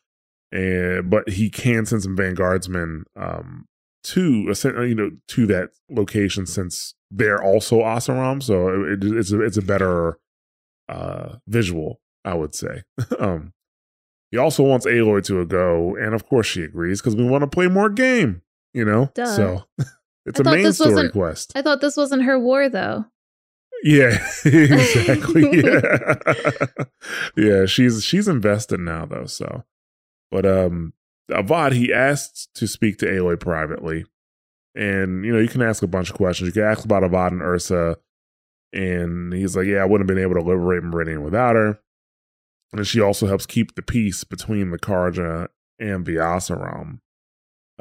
And 0.51 1.09
but 1.09 1.29
he 1.29 1.49
can 1.49 1.85
send 1.85 2.03
some 2.03 2.15
vanguardsmen 2.15 3.03
um, 3.17 3.67
to 4.03 4.53
you 4.87 4.95
know 4.95 5.11
to 5.27 5.45
that 5.47 5.71
location 5.89 6.45
since 6.45 6.95
they're 7.11 7.43
also 7.43 7.81
Oseram. 7.81 8.41
So 8.41 8.83
it, 8.85 9.03
it's 9.03 9.33
a, 9.33 9.41
it's 9.41 9.57
a 9.57 9.61
better 9.61 10.17
uh, 10.87 11.35
visual, 11.47 11.99
I 12.23 12.35
would 12.35 12.55
say. 12.55 12.83
um, 13.19 13.51
he 14.31 14.37
also 14.37 14.63
wants 14.63 14.85
Aloy 14.85 15.25
to 15.25 15.45
go, 15.45 15.97
and 15.97 16.13
of 16.13 16.27
course 16.27 16.47
she 16.47 16.63
agrees 16.63 17.01
because 17.01 17.17
we 17.17 17.25
want 17.25 17.41
to 17.41 17.47
play 17.47 17.67
more 17.67 17.89
game. 17.89 18.41
You 18.73 18.85
know, 18.85 19.11
Duh. 19.13 19.25
so 19.25 19.63
it's 20.25 20.39
I 20.39 20.49
a 20.49 20.55
main 20.55 20.71
story 20.71 21.09
quest. 21.09 21.51
I 21.55 21.61
thought 21.61 21.81
this 21.81 21.97
wasn't 21.97 22.23
her 22.23 22.39
war, 22.39 22.69
though. 22.69 23.05
Yeah, 23.83 24.17
exactly. 24.45 25.63
yeah. 25.63 26.65
yeah, 27.37 27.65
she's 27.65 28.03
she's 28.03 28.27
invested 28.27 28.79
now 28.79 29.05
though, 29.05 29.25
so 29.25 29.63
but 30.31 30.45
um 30.45 30.93
Avad 31.31 31.73
he 31.73 31.93
asks 31.93 32.47
to 32.55 32.67
speak 32.67 32.97
to 32.99 33.05
Aloy 33.05 33.39
privately. 33.39 34.05
And 34.75 35.25
you 35.25 35.33
know, 35.33 35.39
you 35.39 35.47
can 35.47 35.61
ask 35.61 35.83
a 35.83 35.87
bunch 35.87 36.09
of 36.09 36.15
questions. 36.15 36.47
You 36.47 36.53
can 36.53 36.63
ask 36.63 36.85
about 36.85 37.03
Avad 37.03 37.29
and 37.29 37.41
Ersa. 37.41 37.95
And 38.73 39.33
he's 39.33 39.55
like, 39.55 39.67
Yeah, 39.67 39.77
I 39.77 39.85
wouldn't 39.85 40.09
have 40.09 40.15
been 40.15 40.23
able 40.23 40.35
to 40.35 40.47
liberate 40.47 40.83
Meridian 40.83 41.23
without 41.23 41.55
her. 41.55 41.79
And 42.73 42.85
she 42.85 42.99
also 42.99 43.27
helps 43.27 43.45
keep 43.45 43.75
the 43.75 43.81
peace 43.81 44.23
between 44.23 44.71
the 44.71 44.79
Carja 44.79 45.47
and 45.79 46.05
the 46.05 46.15
Oseram. 46.15 46.99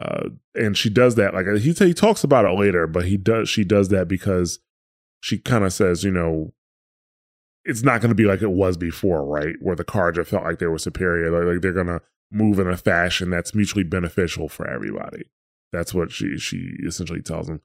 Uh, 0.00 0.28
and 0.54 0.76
she 0.76 0.90
does 0.90 1.14
that 1.14 1.32
like 1.32 1.46
he 1.60 1.72
he 1.72 1.94
talks 1.94 2.22
about 2.22 2.44
it 2.44 2.58
later, 2.58 2.86
but 2.86 3.06
he 3.06 3.16
does 3.16 3.48
she 3.48 3.64
does 3.64 3.88
that 3.88 4.06
because 4.06 4.58
she 5.20 5.38
kind 5.38 5.64
of 5.64 5.72
says, 5.72 6.04
you 6.04 6.10
know, 6.10 6.52
it's 7.64 7.82
not 7.82 8.00
going 8.00 8.10
to 8.10 8.14
be 8.14 8.24
like 8.24 8.42
it 8.42 8.50
was 8.50 8.76
before, 8.76 9.24
right? 9.24 9.56
Where 9.60 9.74
the 9.74 9.84
Carja 9.84 10.26
felt 10.26 10.44
like 10.44 10.58
they 10.58 10.66
were 10.66 10.78
superior, 10.78 11.30
like, 11.30 11.54
like 11.54 11.62
they're 11.62 11.72
going 11.72 11.88
to 11.88 12.00
move 12.30 12.58
in 12.58 12.68
a 12.68 12.76
fashion 12.76 13.30
that's 13.30 13.54
mutually 13.54 13.84
beneficial 13.84 14.48
for 14.48 14.68
everybody. 14.68 15.24
That's 15.72 15.92
what 15.92 16.12
she 16.12 16.38
she 16.38 16.74
essentially 16.86 17.22
tells 17.22 17.48
him. 17.48 17.60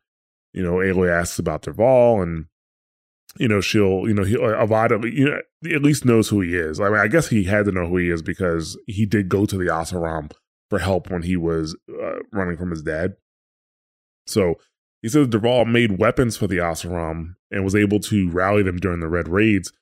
You 0.53 0.63
know, 0.63 0.73
Aloy 0.73 1.11
asks 1.11 1.39
about 1.39 1.63
Dervahl, 1.63 2.21
and 2.21 2.45
you 3.37 3.47
know 3.47 3.61
she'll 3.61 4.07
you 4.07 4.13
know 4.13 4.23
he 4.23 4.35
Avad 4.35 5.13
you 5.13 5.25
know 5.25 5.39
at 5.73 5.83
least 5.83 6.03
knows 6.03 6.29
who 6.29 6.41
he 6.41 6.55
is. 6.55 6.79
I 6.79 6.89
mean, 6.89 6.99
I 6.99 7.07
guess 7.07 7.27
he 7.27 7.43
had 7.43 7.65
to 7.65 7.71
know 7.71 7.87
who 7.87 7.97
he 7.97 8.09
is 8.09 8.21
because 8.21 8.77
he 8.87 9.05
did 9.05 9.29
go 9.29 9.45
to 9.45 9.57
the 9.57 9.65
Oseram 9.65 10.31
for 10.69 10.79
help 10.79 11.09
when 11.11 11.21
he 11.21 11.37
was 11.37 11.75
uh, 11.89 12.19
running 12.33 12.57
from 12.57 12.71
his 12.71 12.81
dad. 12.81 13.15
So 14.25 14.55
he 15.01 15.09
says 15.09 15.27
Dervahl 15.27 15.65
made 15.65 15.97
weapons 15.97 16.37
for 16.37 16.47
the 16.47 16.57
Oseram 16.57 17.35
and 17.49 17.63
was 17.63 17.75
able 17.75 17.99
to 18.01 18.29
rally 18.29 18.63
them 18.63 18.77
during 18.77 18.99
the 18.99 19.09
Red 19.09 19.27
Raids. 19.27 19.73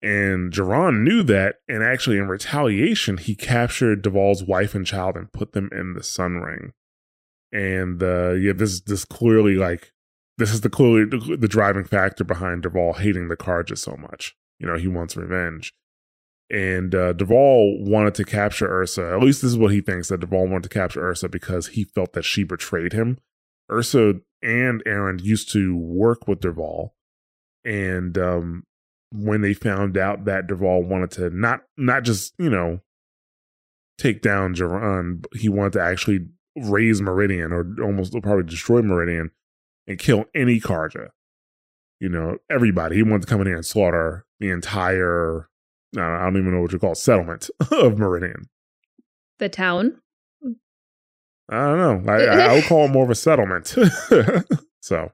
And 0.00 0.52
Jiran 0.52 1.02
knew 1.02 1.22
that, 1.24 1.56
and 1.68 1.82
actually, 1.82 2.18
in 2.18 2.28
retaliation, 2.28 3.16
he 3.16 3.34
captured 3.34 4.04
Dervahl's 4.04 4.44
wife 4.44 4.74
and 4.74 4.86
child 4.86 5.16
and 5.16 5.32
put 5.32 5.52
them 5.52 5.70
in 5.72 5.94
the 5.94 6.04
Sun 6.04 6.36
Ring. 6.36 6.72
And 7.50 8.02
uh, 8.02 8.32
yeah, 8.32 8.52
this 8.52 8.80
this 8.80 9.04
clearly 9.04 9.54
like 9.54 9.92
this 10.36 10.52
is 10.52 10.60
the 10.60 10.70
clearly 10.70 11.04
the, 11.04 11.48
driving 11.48 11.84
factor 11.84 12.22
behind 12.22 12.62
Dervahl 12.62 12.96
hating 12.96 13.28
the 13.28 13.36
Carja 13.36 13.76
so 13.76 13.96
much. 13.96 14.36
You 14.60 14.68
know, 14.68 14.76
he 14.76 14.86
wants 14.86 15.16
revenge. 15.16 15.72
And 16.50 16.94
uh, 16.94 17.12
wanted 17.18 18.14
to 18.14 18.24
capture 18.24 18.68
Ersa. 18.68 19.14
At 19.14 19.22
least 19.22 19.42
this 19.42 19.50
is 19.50 19.58
what 19.58 19.72
he 19.72 19.80
thinks 19.80 20.08
that 20.08 20.20
Dervahl 20.20 20.48
wanted 20.48 20.62
to 20.64 20.68
capture 20.78 21.02
Ersa 21.02 21.30
because 21.30 21.68
he 21.68 21.84
felt 21.84 22.12
that 22.12 22.24
she 22.24 22.44
betrayed 22.44 22.92
him. 22.92 23.18
Ersa 23.70 24.22
and 24.42 24.82
Erend 24.84 25.22
used 25.22 25.52
to 25.52 25.76
work 25.76 26.28
with 26.28 26.40
Dervahl, 26.40 26.90
and 27.64 28.16
um, 28.18 28.64
when 29.12 29.40
they 29.40 29.54
found 29.54 29.96
out 29.96 30.24
that 30.24 30.46
Dervahl 30.46 30.86
wanted 30.86 31.10
to 31.12 31.30
not 31.30 31.60
not 31.76 32.02
just 32.04 32.34
you 32.38 32.50
know 32.50 32.80
take 33.98 34.22
down 34.22 34.54
Jiran, 34.54 35.24
he 35.34 35.48
wanted 35.48 35.74
to 35.74 35.82
actually 35.82 36.26
raise 36.56 37.00
Meridian 37.00 37.52
or 37.52 37.66
almost 37.82 38.12
probably 38.22 38.44
destroy 38.44 38.82
Meridian 38.82 39.30
and 39.86 39.98
kill 39.98 40.24
any 40.34 40.60
Carja. 40.60 41.08
You 42.00 42.08
know, 42.08 42.36
everybody. 42.48 42.96
He 42.96 43.02
wanted 43.02 43.22
to 43.22 43.26
come 43.28 43.40
in 43.40 43.48
here 43.48 43.56
and 43.56 43.66
slaughter 43.66 44.24
the 44.38 44.50
entire 44.50 45.48
I 45.96 46.24
don't 46.24 46.36
even 46.36 46.52
know 46.52 46.60
what 46.60 46.72
you 46.72 46.78
call 46.78 46.92
it, 46.92 46.98
settlement 46.98 47.48
of 47.70 47.98
Meridian. 47.98 48.48
The 49.38 49.48
town? 49.48 50.00
I 51.48 51.64
don't 51.64 52.04
know. 52.06 52.12
I, 52.12 52.24
I 52.24 52.54
would 52.54 52.64
call 52.64 52.84
it 52.84 52.90
more 52.90 53.04
of 53.04 53.10
a 53.10 53.14
settlement. 53.14 53.74
so, 54.82 55.12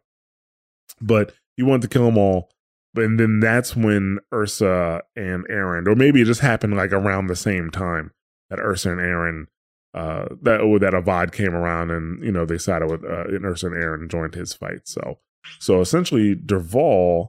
but 1.01 1.33
he 1.57 1.63
wanted 1.63 1.83
to 1.83 1.89
kill 1.89 2.07
them 2.07 2.19
all. 2.19 2.51
And 2.97 3.19
then 3.19 3.41
that's 3.41 3.75
when 3.75 4.19
Ersa 4.33 5.01
and 5.17 5.47
Erend, 5.49 5.89
or 5.89 5.97
maybe 5.97 6.23
it 6.23 6.27
just 6.27 6.41
happened 6.41 6.77
like 6.77 6.93
around 6.93 7.27
the 7.27 7.37
same 7.37 7.71
time 7.71 8.13
that 8.51 8.59
Ersa 8.59 8.93
and 8.93 9.01
Erend, 9.01 9.47
uh, 9.95 10.35
that 10.43 10.61
oh, 10.61 10.79
that 10.79 10.93
Avad 10.93 11.33
came 11.33 11.55
around 11.55 11.91
and 11.91 12.23
you 12.23 12.33
know 12.33 12.45
they 12.45 12.59
sided 12.59 12.91
with 12.91 13.05
uh, 13.05 13.25
and 13.25 13.45
Ersa 13.45 13.65
and 13.65 13.75
Erend 13.75 14.11
joined 14.11 14.35
his 14.35 14.55
fight. 14.55 14.87
So, 14.89 15.19
so 15.59 15.81
essentially, 15.81 16.37
Dervahl 16.37 17.29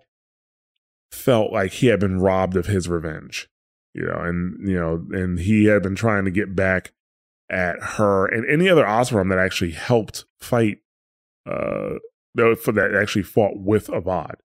felt 1.11 1.51
like 1.51 1.71
he 1.73 1.87
had 1.87 1.99
been 1.99 2.19
robbed 2.19 2.55
of 2.55 2.67
his 2.67 2.87
revenge, 2.87 3.47
you 3.93 4.03
know, 4.03 4.19
and 4.19 4.67
you 4.67 4.79
know, 4.79 5.05
and 5.11 5.39
he 5.39 5.65
had 5.65 5.81
been 5.81 5.95
trying 5.95 6.25
to 6.25 6.31
get 6.31 6.55
back 6.55 6.91
at 7.49 7.75
her 7.81 8.25
and 8.25 8.49
any 8.49 8.69
other 8.69 8.83
Oseram 8.83 9.29
that 9.29 9.39
actually 9.39 9.71
helped 9.71 10.25
fight, 10.39 10.79
uh, 11.45 11.95
for 12.35 12.71
that 12.71 12.97
actually 12.99 13.23
fought 13.23 13.57
with 13.57 13.87
Avad. 13.87 14.35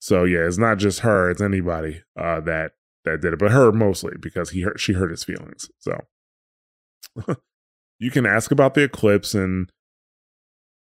So 0.00 0.24
yeah, 0.24 0.46
it's 0.46 0.58
not 0.58 0.78
just 0.78 1.00
her; 1.00 1.30
it's 1.30 1.42
anybody 1.42 2.02
uh, 2.18 2.40
that 2.40 2.72
that 3.04 3.20
did 3.20 3.34
it, 3.34 3.38
but 3.38 3.52
her 3.52 3.72
mostly 3.72 4.14
because 4.20 4.50
he 4.50 4.62
hurt, 4.62 4.80
she 4.80 4.94
hurt 4.94 5.10
his 5.10 5.24
feelings. 5.24 5.70
So 5.78 5.98
you 7.98 8.10
can 8.10 8.26
ask 8.26 8.50
about 8.50 8.74
the 8.74 8.82
eclipse 8.82 9.34
and 9.34 9.70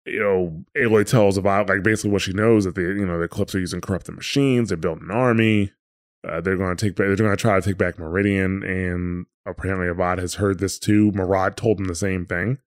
you 0.07 0.21
know, 0.21 0.65
Aloy 0.77 1.05
tells 1.05 1.37
about 1.37 1.69
like 1.69 1.83
basically 1.83 2.11
what 2.11 2.23
she 2.23 2.33
knows 2.33 2.65
that 2.65 2.77
the 2.77 2.83
you 2.83 3.05
know 3.05 3.19
the 3.19 3.25
Eclipse 3.25 3.55
are 3.55 3.61
using 3.61 3.81
corrupted 3.81 4.15
machines. 4.15 4.69
They're 4.69 4.79
building 4.79 5.09
an 5.11 5.17
army. 5.17 5.73
Uh, 6.27 6.41
they're 6.41 6.57
going 6.57 6.77
to 6.77 6.87
take 6.87 6.97
back. 6.97 7.07
They're 7.07 7.17
going 7.17 7.31
to 7.31 7.37
try 7.37 7.59
to 7.59 7.67
take 7.67 7.79
back 7.79 7.99
Meridian, 7.99 8.63
and 8.63 9.27
apparently 9.47 9.87
Avad 9.87 10.19
has 10.19 10.35
heard 10.35 10.59
this 10.59 10.79
too. 10.79 11.13
Marad 11.13 11.57
told 11.57 11.79
him 11.79 11.87
the 11.87 11.95
same 11.95 12.27
thing, 12.27 12.59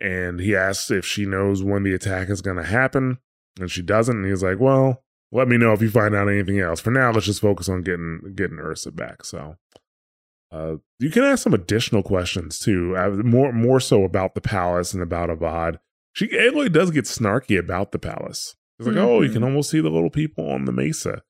and 0.00 0.40
he 0.40 0.54
asks 0.54 0.90
if 0.90 1.04
she 1.04 1.26
knows 1.26 1.62
when 1.62 1.82
the 1.82 1.94
attack 1.94 2.28
is 2.28 2.42
going 2.42 2.56
to 2.56 2.64
happen, 2.64 3.18
and 3.58 3.70
she 3.70 3.82
doesn't. 3.82 4.16
And 4.16 4.26
he's 4.26 4.42
like, 4.42 4.60
"Well, 4.60 5.02
let 5.32 5.48
me 5.48 5.56
know 5.56 5.72
if 5.72 5.82
you 5.82 5.90
find 5.90 6.14
out 6.14 6.28
anything 6.28 6.60
else. 6.60 6.80
For 6.80 6.90
now, 6.90 7.10
let's 7.10 7.26
just 7.26 7.40
focus 7.40 7.68
on 7.68 7.82
getting 7.82 8.32
getting 8.34 8.58
Ersa 8.58 8.94
back." 8.94 9.24
So, 9.24 9.56
uh, 10.52 10.76
you 11.00 11.10
can 11.10 11.24
ask 11.24 11.42
some 11.42 11.54
additional 11.54 12.02
questions 12.02 12.58
too, 12.58 12.96
uh, 12.96 13.10
more 13.10 13.52
more 13.52 13.80
so 13.80 14.04
about 14.04 14.34
the 14.34 14.40
palace 14.40 14.94
and 14.94 15.02
about 15.02 15.30
Avad 15.30 15.78
she 16.18 16.26
Aloy 16.28 16.72
does 16.72 16.90
get 16.90 17.04
snarky 17.04 17.56
about 17.56 17.92
the 17.92 17.98
palace. 18.00 18.56
It's 18.78 18.88
like, 18.88 18.96
mm-hmm. 18.96 19.06
oh, 19.06 19.22
you 19.22 19.28
can 19.28 19.36
mm-hmm. 19.36 19.44
almost 19.44 19.70
see 19.70 19.80
the 19.80 19.88
little 19.88 20.10
people 20.10 20.50
on 20.50 20.64
the 20.64 20.72
mesa. 20.72 21.22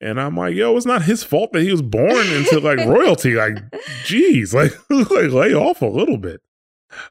And 0.00 0.20
I'm 0.20 0.36
like, 0.36 0.54
yo, 0.54 0.76
it's 0.76 0.86
not 0.86 1.02
his 1.02 1.24
fault 1.24 1.52
that 1.52 1.62
he 1.62 1.72
was 1.72 1.82
born 1.82 2.26
into 2.28 2.60
like 2.60 2.78
royalty. 2.86 3.34
Like, 3.34 3.58
geez, 4.04 4.54
like, 4.54 4.72
like 4.90 5.30
lay 5.30 5.54
off 5.54 5.82
a 5.82 5.86
little 5.86 6.18
bit. 6.18 6.40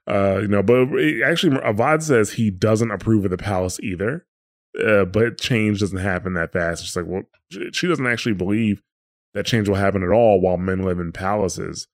Uh, 0.08 0.40
you 0.42 0.48
know, 0.48 0.64
but 0.64 0.88
actually, 1.24 1.58
Avad 1.58 2.02
says 2.02 2.34
he 2.34 2.50
doesn't 2.50 2.92
approve 2.92 3.26
of 3.26 3.32
the 3.32 3.38
palace 3.38 3.80
either. 3.82 4.26
Uh, 4.86 5.06
but 5.06 5.40
change 5.40 5.80
doesn't 5.80 5.98
happen 5.98 6.34
that 6.34 6.54
fast. 6.54 6.84
It's 6.84 6.96
like, 6.96 7.06
well, 7.08 7.24
she 7.72 7.88
doesn't 7.88 8.08
actually 8.08 8.36
believe 8.36 8.82
that 9.34 9.46
change 9.46 9.68
will 9.68 9.76
happen 9.76 10.04
at 10.04 10.10
all 10.10 10.40
while 10.40 10.58
men 10.58 10.84
live 10.84 11.00
in 11.00 11.12
palaces. 11.12 11.88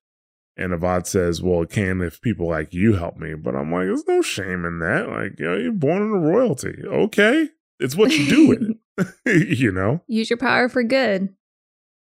And 0.56 0.72
Avad 0.72 1.08
says, 1.08 1.42
Well, 1.42 1.64
it 1.64 1.70
can 1.70 2.02
if 2.02 2.22
people 2.22 2.48
like 2.48 2.74
you 2.74 2.94
help 2.94 3.18
me. 3.18 3.34
But 3.34 3.56
I'm 3.56 3.72
like, 3.72 3.86
There's 3.86 4.08
no 4.08 4.22
shame 4.22 4.66
in 4.66 4.80
that. 4.80 5.10
Like, 5.10 5.40
you 5.40 5.46
know, 5.46 5.58
you're 5.58 5.72
born 5.72 6.04
into 6.04 6.18
royalty. 6.18 6.76
Okay. 6.86 7.50
It's 7.80 7.96
what 7.96 8.12
you 8.12 8.30
do 8.30 8.48
with 8.48 8.62
it. 8.62 8.78
you 9.26 9.72
know? 9.72 10.02
Use 10.08 10.30
your 10.30 10.38
power 10.38 10.70
for 10.70 10.84
good. 10.84 11.34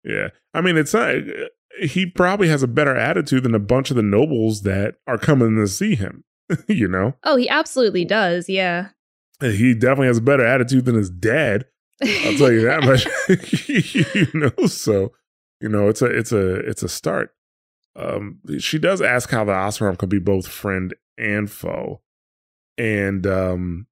Yeah. 0.04 0.28
I 0.54 0.60
mean, 0.60 0.76
it's 0.76 0.94
not, 0.94 1.14
he 1.80 2.06
probably 2.06 2.48
has 2.48 2.62
a 2.62 2.68
better 2.68 2.96
attitude 2.96 3.44
than 3.44 3.54
a 3.54 3.60
bunch 3.60 3.90
of 3.90 3.96
the 3.96 4.02
nobles 4.02 4.62
that 4.62 4.96
are 5.06 5.18
coming 5.18 5.56
to 5.56 5.68
see 5.68 5.94
him, 5.94 6.24
you 6.66 6.88
know? 6.88 7.14
Oh, 7.24 7.36
he 7.36 7.48
absolutely 7.48 8.04
does. 8.04 8.48
Yeah. 8.48 8.88
He 9.40 9.74
definitely 9.74 10.08
has 10.08 10.18
a 10.18 10.22
better 10.22 10.44
attitude 10.44 10.84
than 10.84 10.94
his 10.94 11.10
dad. 11.10 11.66
I'll 12.02 12.36
tell 12.36 12.52
you 12.52 12.62
that 12.62 12.84
much. 12.84 13.06
you 13.68 14.26
know, 14.34 14.66
so 14.66 15.12
you 15.60 15.68
know, 15.68 15.88
it's 15.88 16.02
a 16.02 16.06
it's 16.06 16.32
a 16.32 16.54
it's 16.56 16.82
a 16.82 16.88
start 16.88 17.32
um, 17.96 18.38
she 18.58 18.78
does 18.78 19.02
ask 19.02 19.30
how 19.30 19.44
the 19.44 19.52
Oseram 19.52 19.98
could 19.98 20.08
be 20.08 20.18
both 20.18 20.46
friend 20.46 20.94
and 21.18 21.50
foe. 21.50 22.00
And, 22.78 23.26
um, 23.26 23.86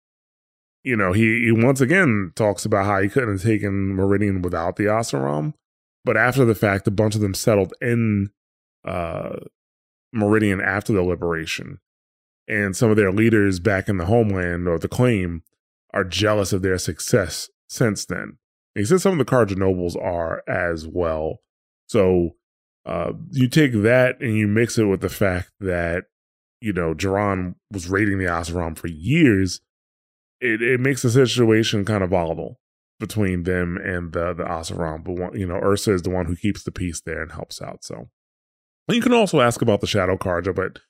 you 0.82 0.96
know, 0.96 1.12
he, 1.12 1.44
he 1.44 1.52
once 1.52 1.80
again 1.80 2.32
talks 2.34 2.64
about 2.64 2.86
how 2.86 3.00
he 3.00 3.08
couldn't 3.08 3.32
have 3.32 3.42
taken 3.42 3.94
Meridian 3.94 4.42
without 4.42 4.76
the 4.76 4.84
Oseram. 4.84 5.54
But 6.04 6.16
after 6.16 6.44
the 6.44 6.54
fact, 6.54 6.86
a 6.88 6.90
bunch 6.90 7.14
of 7.14 7.20
them 7.20 7.34
settled 7.34 7.74
in 7.80 8.30
uh, 8.86 9.36
Meridian 10.12 10.60
after 10.60 10.92
the 10.92 11.02
liberation. 11.02 11.78
And 12.48 12.74
some 12.76 12.90
of 12.90 12.96
their 12.96 13.12
leaders 13.12 13.60
back 13.60 13.88
in 13.88 13.98
the 13.98 14.06
homeland 14.06 14.66
or 14.66 14.78
the 14.78 14.88
claim 14.88 15.42
are 15.92 16.04
jealous 16.04 16.52
of 16.52 16.62
their 16.62 16.78
success 16.78 17.48
since 17.68 18.04
then. 18.04 18.38
He 18.74 18.84
says 18.84 19.02
some 19.02 19.12
of 19.12 19.18
the 19.18 19.30
Carja 19.30 19.56
nobles 19.56 19.96
are 19.96 20.42
as 20.48 20.86
well. 20.86 21.38
So 21.88 22.36
uh, 22.86 23.12
you 23.30 23.48
take 23.48 23.72
that 23.82 24.20
and 24.20 24.36
you 24.36 24.46
mix 24.46 24.78
it 24.78 24.84
with 24.84 25.00
the 25.00 25.08
fact 25.08 25.50
that 25.60 26.04
you 26.60 26.72
know 26.72 26.94
Jiran 26.94 27.56
was 27.72 27.88
raiding 27.88 28.18
the 28.18 28.26
Oseram 28.26 28.76
for 28.76 28.88
years. 28.88 29.60
It 30.40 30.62
it 30.62 30.80
makes 30.80 31.02
the 31.02 31.10
situation 31.10 31.84
kind 31.84 32.02
of 32.02 32.10
volatile 32.10 32.58
between 32.98 33.44
them 33.44 33.76
and 33.76 34.12
the 34.12 34.32
the 34.34 34.44
Oseram. 34.44 35.04
But 35.04 35.12
one, 35.12 35.38
you 35.38 35.46
know, 35.46 35.60
Ersa 35.60 35.92
is 35.92 36.02
the 36.02 36.10
one 36.10 36.26
who 36.26 36.36
keeps 36.36 36.62
the 36.62 36.72
peace 36.72 37.00
there 37.00 37.22
and 37.22 37.32
helps 37.32 37.60
out. 37.60 37.84
So 37.84 38.08
and 38.88 38.96
you 38.96 39.02
can 39.02 39.12
also 39.12 39.40
ask 39.40 39.62
about 39.62 39.80
the 39.80 39.86
Shadow 39.86 40.16
Carja, 40.16 40.54
but 40.54 40.80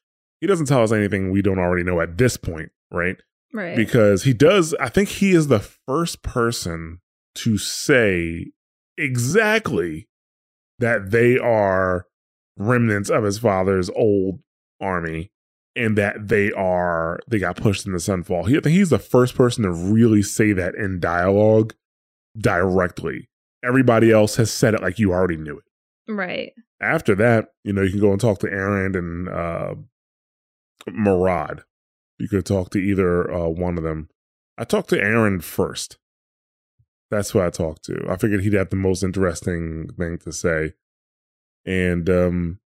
he 0.41 0.47
doesn't 0.47 0.67
tell 0.67 0.83
us 0.83 0.93
anything 0.93 1.31
we 1.31 1.43
don't 1.43 1.59
already 1.59 1.85
know 1.85 2.01
at 2.01 2.17
this 2.17 2.37
point, 2.37 2.71
right? 2.91 3.17
Right. 3.53 3.77
Because 3.77 4.23
he 4.23 4.33
does. 4.33 4.75
I 4.81 4.89
think 4.89 5.09
he 5.09 5.33
is 5.33 5.49
the 5.49 5.61
first 5.61 6.23
person 6.23 7.01
to 7.37 7.59
say 7.59 8.53
exactly 8.97 10.09
that 10.79 11.11
they 11.11 11.37
are 11.37 12.07
remnants 12.57 13.11
of 13.11 13.25
his 13.25 13.39
father's 13.39 13.91
old 13.91 14.41
army 14.81 15.31
and 15.77 15.97
that 15.97 16.29
they 16.29 16.53
are 16.53 17.21
they 17.29 17.39
got 17.39 17.57
pushed 17.57 17.87
in 17.87 17.93
the 17.93 17.99
sunfall. 17.99 18.49
He, 18.49 18.57
I 18.57 18.61
think 18.61 18.77
he's 18.77 18.91
the 18.91 18.99
first 18.99 19.35
person 19.35 19.65
to 19.65 19.71
really 19.71 20.23
say 20.23 20.53
that 20.53 20.75
in 20.75 21.01
dialogue 21.01 21.75
directly. 22.37 23.29
Everybody 23.65 24.11
else 24.11 24.37
has 24.37 24.51
said 24.51 24.75
it 24.75 24.83
like 24.83 24.99
you 24.99 25.13
already 25.13 25.37
knew 25.37 25.59
it. 25.59 26.13
Right. 26.13 26.53
After 26.81 27.15
that, 27.17 27.49
you 27.63 27.73
know, 27.73 27.83
you 27.83 27.91
can 27.91 28.01
go 28.01 28.13
and 28.13 28.21
talk 28.21 28.39
to 28.41 28.47
Erend 28.47 28.97
and 28.97 29.29
uh 29.29 29.75
Marad. 30.89 31.63
You 32.19 32.29
could 32.29 32.47
talk 32.47 32.71
to 32.71 32.79
either 32.79 33.33
uh, 33.33 33.49
one 33.49 33.79
of 33.79 33.85
them. 33.85 34.09
I 34.59 34.65
talked 34.65 34.91
to 34.91 34.99
Erend 34.99 35.43
first. 35.43 35.99
That's 37.11 37.31
who 37.31 37.41
I 37.41 37.51
talked 37.51 37.85
to. 37.85 38.07
I 38.09 38.17
figured 38.17 38.43
he'd 38.43 38.53
have 38.53 38.71
the 38.71 38.77
most 38.77 39.03
interesting 39.03 39.89
thing 39.99 40.19
to 40.19 40.33
say. 40.33 40.75
And 41.65 42.09
um 42.09 42.61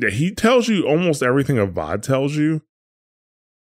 yeah, 0.00 0.10
he 0.10 0.32
tells 0.34 0.68
you 0.68 0.86
almost 0.86 1.22
everything 1.22 1.56
Avad 1.56 2.02
tells 2.02 2.36
you, 2.36 2.62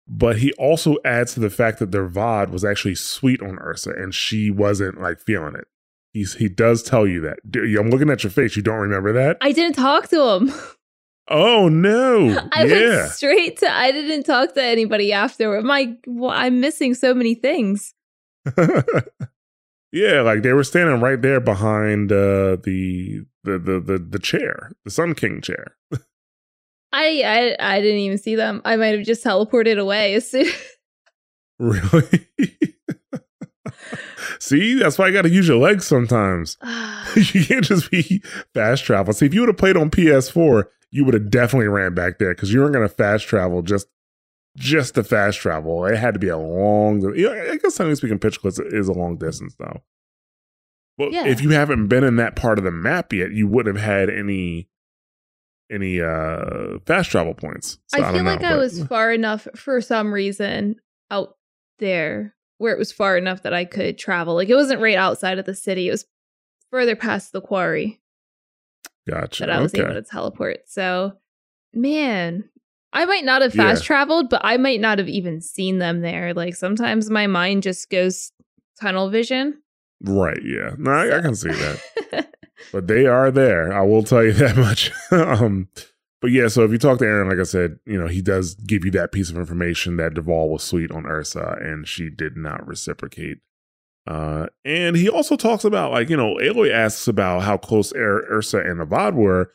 but 0.07 0.37
he 0.37 0.51
also 0.53 0.97
adds 1.05 1.33
to 1.33 1.39
the 1.39 1.49
fact 1.49 1.79
that 1.79 1.91
their 1.91 2.07
Avad 2.07 2.49
was 2.49 2.65
actually 2.65 2.95
sweet 2.95 3.41
on 3.41 3.57
Ersa 3.57 4.01
and 4.01 4.13
she 4.13 4.49
wasn't 4.49 5.01
like 5.01 5.19
feeling 5.19 5.55
it. 5.55 5.67
He's 6.11 6.35
he 6.35 6.47
does 6.49 6.83
tell 6.83 7.07
you 7.07 7.21
that. 7.21 7.39
I'm 7.55 7.89
looking 7.89 8.09
at 8.09 8.23
your 8.23 8.31
face. 8.31 8.55
You 8.55 8.61
don't 8.61 8.79
remember 8.79 9.13
that? 9.13 9.37
I 9.41 9.51
didn't 9.51 9.75
talk 9.75 10.09
to 10.09 10.21
him. 10.21 10.53
Oh 11.29 11.69
no! 11.69 12.47
I 12.51 12.65
yeah, 12.65 12.97
went 12.97 13.11
straight 13.11 13.57
to. 13.59 13.71
I 13.71 13.91
didn't 13.91 14.23
talk 14.23 14.55
to 14.55 14.63
anybody 14.63 15.13
afterward. 15.13 15.63
My, 15.63 15.95
well, 16.05 16.31
I'm 16.31 16.59
missing 16.59 16.95
so 16.95 17.13
many 17.13 17.33
things. 17.33 17.93
yeah. 19.93 20.19
Like 20.21 20.41
they 20.41 20.51
were 20.51 20.65
standing 20.65 20.99
right 20.99 21.21
there 21.21 21.39
behind 21.39 22.11
uh, 22.11 22.57
the, 22.63 23.25
the 23.43 23.57
the 23.57 23.79
the 23.79 23.97
the 23.97 24.19
chair, 24.19 24.73
the 24.83 24.91
Sun 24.91 25.15
King 25.15 25.39
chair. 25.39 25.77
I, 26.93 27.55
I 27.59 27.75
I 27.77 27.81
didn't 27.81 27.99
even 28.01 28.17
see 28.19 28.35
them. 28.35 28.61
I 28.63 28.75
might 28.75 28.95
have 28.95 29.05
just 29.05 29.23
teleported 29.23 29.79
away 29.79 30.13
as 30.15 30.29
soon. 30.29 30.47
Really? 31.59 32.27
See, 34.39 34.73
that's 34.75 34.97
why 34.97 35.05
I 35.05 35.11
got 35.11 35.21
to 35.21 35.29
use 35.29 35.47
your 35.47 35.57
legs 35.57 35.85
sometimes. 35.85 36.57
you 37.15 37.45
can't 37.45 37.63
just 37.63 37.89
be 37.91 38.21
fast 38.53 38.83
travel. 38.83 39.13
See, 39.13 39.25
if 39.25 39.33
you 39.33 39.41
would 39.41 39.49
have 39.49 39.57
played 39.57 39.77
on 39.77 39.89
PS4, 39.89 40.65
you 40.91 41.05
would 41.05 41.13
have 41.13 41.29
definitely 41.29 41.67
ran 41.67 41.93
back 41.93 42.19
there 42.19 42.33
because 42.33 42.51
you 42.51 42.59
weren't 42.59 42.73
going 42.73 42.87
to 42.87 42.93
fast 42.93 43.27
travel 43.27 43.61
just 43.61 43.87
just 44.57 44.95
to 44.95 45.03
fast 45.03 45.39
travel. 45.39 45.85
It 45.85 45.97
had 45.97 46.13
to 46.15 46.19
be 46.19 46.27
a 46.27 46.37
long. 46.37 47.05
I 47.05 47.57
guess 47.57 47.75
technically 47.75 47.95
speaking, 47.95 48.19
Pitchcliff 48.19 48.59
is 48.73 48.87
a 48.87 48.93
long 48.93 49.17
distance 49.17 49.55
though. 49.57 49.81
Well, 50.97 51.11
Yeah. 51.11 51.25
if 51.27 51.41
you 51.41 51.51
haven't 51.51 51.87
been 51.87 52.03
in 52.03 52.17
that 52.17 52.35
part 52.35 52.57
of 52.59 52.63
the 52.65 52.71
map 52.71 53.13
yet, 53.13 53.31
you 53.31 53.47
wouldn't 53.47 53.77
have 53.77 53.85
had 53.85 54.09
any 54.09 54.67
any 55.73 55.99
uh 56.01 56.79
fast 56.85 57.09
travel 57.09 57.33
points. 57.33 57.79
So 57.87 57.97
I, 57.97 58.01
feel 58.01 58.13
don't 58.13 58.25
know, 58.25 58.31
like 58.31 58.43
I 58.43 58.51
but- 58.53 58.59
was 58.59 58.83
far 58.83 59.11
enough 59.11 59.47
for 59.55 59.81
some 59.81 60.13
reason 60.13 60.75
out 61.11 61.35
there 61.79 62.35
where 62.59 62.73
it 62.73 62.79
was 62.79 62.91
far 62.91 63.17
enough 63.17 63.43
that 63.43 63.53
I 63.53 63.65
could 63.65 63.97
travel. 63.97 64.35
Like 64.35 64.49
it 64.49 64.55
wasn't 64.55 64.81
right 64.81 64.95
outside 64.97 65.39
of 65.39 65.45
the 65.45 65.55
city. 65.55 65.87
It 65.87 65.91
was 65.91 66.05
further 66.71 66.95
past 66.95 67.31
the 67.33 67.41
quarry 67.41 68.01
gotcha. 69.09 69.43
that 69.45 69.49
I 69.49 69.61
was 69.61 69.73
okay. 69.73 69.83
able 69.83 69.95
to 69.95 70.01
teleport. 70.01 70.59
So, 70.67 71.13
man, 71.73 72.49
I 72.93 73.05
might 73.05 73.25
not 73.25 73.41
have 73.41 73.53
Yeah. 73.55 73.63
fast 73.69 73.83
traveled, 73.83 74.29
but 74.29 74.41
I 74.43 74.57
might 74.57 74.79
not 74.79 74.97
have 74.99 75.09
even 75.09 75.41
seen 75.41 75.79
them 75.79 76.01
there. 76.01 76.33
Like 76.33 76.55
sometimes 76.55 77.09
my 77.09 77.27
mind 77.27 77.63
just 77.63 77.89
goes 77.89 78.31
tunnel 78.79 79.09
vision. 79.09 79.61
Right. 80.01 80.39
Yeah. 80.43 80.71
No, 80.77 80.91
I, 80.91 81.17
I 81.17 81.21
can 81.21 81.35
see 81.35 81.49
that. 81.49 82.29
but 82.71 82.87
they 82.87 83.05
are 83.05 83.31
there. 83.31 83.73
I 83.73 83.81
will 83.81 84.03
tell 84.03 84.23
you 84.23 84.33
that 84.33 84.55
much. 84.55 84.91
um, 85.11 85.67
but 86.21 86.31
yeah, 86.31 86.47
so 86.47 86.63
if 86.63 86.71
you 86.71 86.77
talk 86.77 86.99
to 86.99 87.05
Erend, 87.05 87.29
like 87.29 87.39
I 87.39 87.43
said, 87.43 87.79
you 87.85 87.99
know, 87.99 88.07
he 88.07 88.21
does 88.21 88.55
give 88.55 88.85
you 88.85 88.91
that 88.91 89.11
piece 89.11 89.29
of 89.29 89.37
information 89.37 89.97
that 89.97 90.13
Dervahl 90.13 90.49
was 90.49 90.63
sweet 90.63 90.89
on 90.89 91.03
Ersa 91.03 91.61
and 91.61 91.85
she 91.87 92.09
did 92.09 92.37
not 92.37 92.65
reciprocate. 92.65 93.39
Uh, 94.07 94.47
and 94.63 94.95
he 94.95 95.09
also 95.09 95.35
talks 95.35 95.63
about, 95.65 95.91
like, 95.91 96.09
you 96.09 96.15
know, 96.17 96.35
Aloy 96.35 96.71
asks 96.71 97.07
about 97.07 97.43
how 97.43 97.57
close 97.57 97.93
Ur- 97.93 98.25
Ersa 98.31 98.65
and 98.65 98.79
Avad 98.79 99.15
were. 99.15 99.51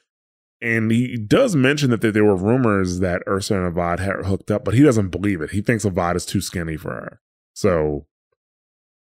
And 0.61 0.91
he 0.91 1.17
does 1.17 1.55
mention 1.55 1.91
that 1.91 2.01
there 2.01 2.25
were 2.25 2.37
rumors 2.37 2.99
that 2.99 3.25
Ersa 3.27 3.53
and 3.67 3.75
Avad 3.75 4.01
had 4.01 4.27
hooked 4.27 4.51
up, 4.51 4.65
but 4.65 4.75
he 4.75 4.83
doesn't 4.83 5.09
believe 5.09 5.41
it. 5.41 5.51
He 5.53 5.63
thinks 5.63 5.85
Avad 5.85 6.17
is 6.17 6.27
too 6.27 6.41
skinny 6.41 6.77
for 6.77 6.91
her. 6.91 7.21
So, 7.55 8.07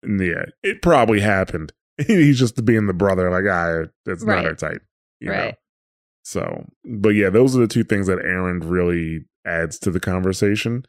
yeah, 0.03 0.45
it 0.63 0.81
probably 0.81 1.19
happened. 1.19 1.73
He's 2.07 2.39
just 2.39 2.63
being 2.65 2.87
the 2.87 2.93
brother, 2.93 3.29
like, 3.29 3.45
ah, 3.49 3.89
that's 4.05 4.23
Right. 4.23 4.35
not 4.37 4.45
her 4.45 4.55
type. 4.55 4.81
You 5.19 5.29
know? 5.29 5.51
So, 6.23 6.65
but 6.85 7.09
yeah, 7.09 7.29
those 7.29 7.55
are 7.55 7.59
the 7.59 7.67
two 7.67 7.83
things 7.83 8.07
that 8.07 8.19
Erend 8.19 8.63
really 8.69 9.25
adds 9.45 9.79
to 9.79 9.91
the 9.91 9.99
conversation. 9.99 10.85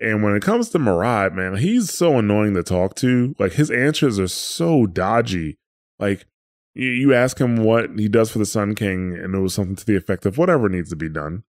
And 0.00 0.22
when 0.22 0.34
it 0.34 0.42
comes 0.42 0.70
to 0.70 0.78
Marad, 0.78 1.34
man, 1.34 1.56
he's 1.56 1.92
so 1.92 2.18
annoying 2.18 2.54
to 2.54 2.62
talk 2.62 2.94
to. 2.96 3.34
Like 3.38 3.52
his 3.52 3.70
answers 3.70 4.18
are 4.18 4.28
so 4.28 4.86
dodgy. 4.86 5.58
Like 5.98 6.26
you, 6.74 6.88
you 6.88 7.14
ask 7.14 7.38
him 7.40 7.58
what 7.58 7.90
he 7.98 8.08
does 8.08 8.30
for 8.30 8.38
the 8.38 8.46
Sun 8.46 8.74
King, 8.74 9.12
and 9.16 9.34
it 9.34 9.38
was 9.38 9.54
something 9.54 9.76
to 9.76 9.86
the 9.86 9.96
effect 9.96 10.26
of 10.26 10.38
whatever 10.38 10.68
needs 10.68 10.90
to 10.90 10.96
be 10.96 11.08
done. 11.08 11.44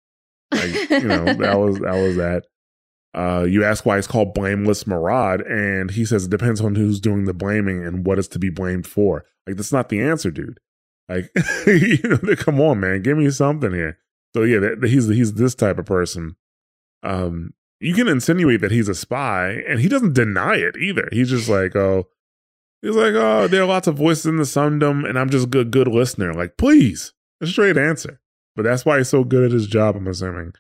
Like 0.52 0.90
you 0.90 1.08
know, 1.08 1.26
that 1.26 1.60
was 1.60 1.80
that 1.80 1.94
was 1.96 2.16
that. 2.16 2.46
Uh, 3.14 3.46
you 3.50 3.64
ask 3.64 3.86
why 3.86 3.98
it's 3.98 4.08
called 4.08 4.34
blameless 4.34 4.84
Marad, 4.84 5.50
and 5.50 5.92
he 5.92 6.06
says 6.06 6.26
it 6.26 6.30
depends 6.30 6.62
on 6.62 6.76
who's 6.76 7.00
doing 7.00 7.26
the 7.26 7.34
blaming 7.34 7.86
and 7.86 8.06
what 8.06 8.20
is 8.20 8.28
to 8.30 8.40
be 8.40 8.50
blamed 8.50 8.86
for. 8.86 9.26
Like 9.48 9.56
that's 9.58 9.74
not 9.74 9.90
the 9.90 10.02
answer, 10.02 10.30
dude. 10.30 10.60
Like, 11.08 11.32
you 11.68 11.98
know, 12.04 12.36
come 12.36 12.62
on, 12.62 12.80
man, 12.80 13.02
give 13.02 13.18
me 13.18 13.30
something 13.32 13.74
here. 13.74 13.98
So 14.36 14.44
yeah, 14.44 14.60
that, 14.60 14.88
he's 14.88 15.08
he's 15.08 15.34
this 15.34 15.56
type 15.56 15.80
of 15.80 15.88
person. 15.88 16.36
Um, 17.02 17.54
you 17.80 17.96
can 17.96 18.08
insinuate 18.08 18.62
that 18.62 18.72
he's 18.72 18.90
a 18.90 18.96
spy, 18.96 19.64
and 19.68 19.80
he 19.80 19.88
doesn't 19.88 20.14
deny 20.14 20.56
it 20.56 20.78
either. 20.78 21.10
He's 21.12 21.32
just 21.32 21.50
like, 21.50 21.76
oh, 21.76 22.08
he's 22.82 22.96
like, 22.96 23.14
oh, 23.16 23.48
there 23.48 23.64
are 23.64 23.68
lots 23.68 23.88
of 23.88 23.98
voices 23.98 24.28
in 24.28 24.38
the 24.38 24.44
Sundom, 24.44 25.08
and 25.08 25.18
I'm 25.18 25.32
just 25.32 25.48
a 25.48 25.50
good 25.50 25.72
good 25.72 25.88
listener. 25.88 26.32
Like, 26.34 26.58
please, 26.58 27.14
a 27.42 27.48
straight 27.48 27.78
answer. 27.78 28.22
But 28.56 28.64
that's 28.64 28.86
why 28.86 28.98
he's 28.98 29.10
so 29.10 29.24
good 29.24 29.46
at 29.46 29.52
his 29.52 29.68
job. 29.68 29.96
I'm 29.96 30.08
assuming. 30.08 30.54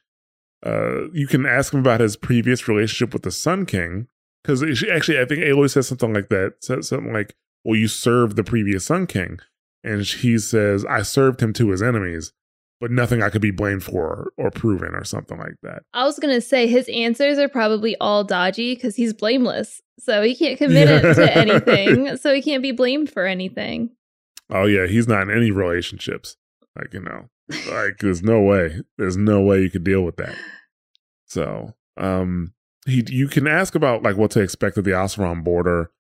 Uh, 0.66 1.10
you 1.12 1.28
can 1.28 1.46
ask 1.46 1.74
him 1.74 1.80
about 1.80 2.02
his 2.02 2.18
previous 2.18 2.68
relationship 2.68 3.14
with 3.14 3.24
the 3.24 3.32
Sun 3.32 3.66
King, 3.66 4.08
because 4.44 4.62
actually, 4.64 5.20
I 5.20 5.26
think 5.26 5.42
Aloy 5.42 5.70
says 5.70 5.88
something 5.88 6.14
like 6.14 6.30
that. 6.30 6.56
Says 6.62 6.90
something 6.90 7.14
like, 7.14 7.36
"Well, 7.64 7.78
you 7.78 7.88
served 7.88 8.36
the 8.36 8.44
previous 8.44 8.86
Sun 8.86 9.08
King," 9.08 9.40
and 9.84 10.04
he 10.04 10.38
says, 10.38 10.86
"I 10.86 11.02
served 11.02 11.42
him 11.42 11.54
to 11.54 11.70
his 11.70 11.82
enemies." 11.82 12.34
But 12.82 12.92
nothing 12.92 13.22
I 13.22 13.30
could 13.30 13.42
be 13.42 13.52
blamed 13.52 13.84
for 13.84 14.32
or 14.38 14.52
proven 14.52 14.96
or 14.96 15.04
something 15.04 15.38
like 15.38 15.56
that. 15.64 15.84
I 15.94 16.06
was 16.06 16.18
gonna 16.18 16.40
say 16.40 16.66
his 16.66 16.88
answers 16.88 17.38
are 17.38 17.50
probably 17.50 17.98
all 17.98 18.24
dodgy 18.24 18.74
because 18.74 18.96
he's 18.96 19.14
blameless, 19.14 19.82
so 20.00 20.22
he 20.22 20.34
can't 20.34 20.58
commit 20.58 20.90
it 20.90 21.14
to 21.16 21.38
anything, 21.38 22.16
so 22.16 22.34
he 22.34 22.42
can't 22.42 22.64
be 22.64 22.72
blamed 22.72 23.12
for 23.12 23.26
anything. 23.26 23.92
Oh 24.50 24.66
yeah, 24.66 24.88
he's 24.88 25.08
not 25.10 25.24
in 25.24 25.32
any 25.32 25.52
relationships. 25.52 26.38
Like 26.78 26.94
you 26.94 27.02
know, 27.02 27.28
like 27.50 28.00
there's 28.00 28.24
no 28.24 28.42
way, 28.42 28.82
there's 28.98 29.18
no 29.18 29.42
way 29.42 29.62
you 29.62 29.70
could 29.70 29.84
deal 29.84 30.02
with 30.02 30.18
that. 30.18 30.36
So, 31.26 31.74
um, 31.98 32.54
he 32.86 33.04
you 33.08 33.28
can 33.28 33.48
ask 33.48 33.76
about 33.76 34.04
like 34.04 34.18
what 34.18 34.32
to 34.32 34.42
expect 34.42 34.78
at 34.78 34.84
the 34.84 34.92
Oseram 34.92 35.44
border, 35.44 35.92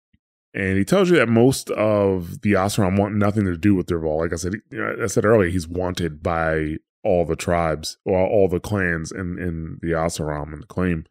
and 0.53 0.77
he 0.77 0.85
tells 0.85 1.09
you 1.09 1.17
that 1.17 1.29
most 1.29 1.69
of 1.71 2.41
the 2.41 2.53
Oseram 2.53 2.97
want 2.97 3.15
nothing 3.15 3.45
to 3.45 3.57
do 3.57 3.75
with 3.75 3.87
Dervahl. 3.87 4.19
Like 4.19 4.33
I 4.33 4.37
said, 4.37 4.55
you 4.71 4.79
know, 4.79 5.03
I 5.03 5.07
said 5.07 5.25
earlier, 5.25 5.49
he's 5.49 5.67
wanted 5.67 6.23
by 6.23 6.77
all 7.03 7.25
the 7.25 7.35
tribes 7.35 7.97
or 8.05 8.17
all 8.17 8.47
the 8.47 8.59
clans 8.59 9.11
in 9.11 9.37
in 9.39 9.79
the 9.81 9.91
Oseram 9.91 10.53
and 10.53 10.63
the 10.63 10.67
claim. 10.67 11.05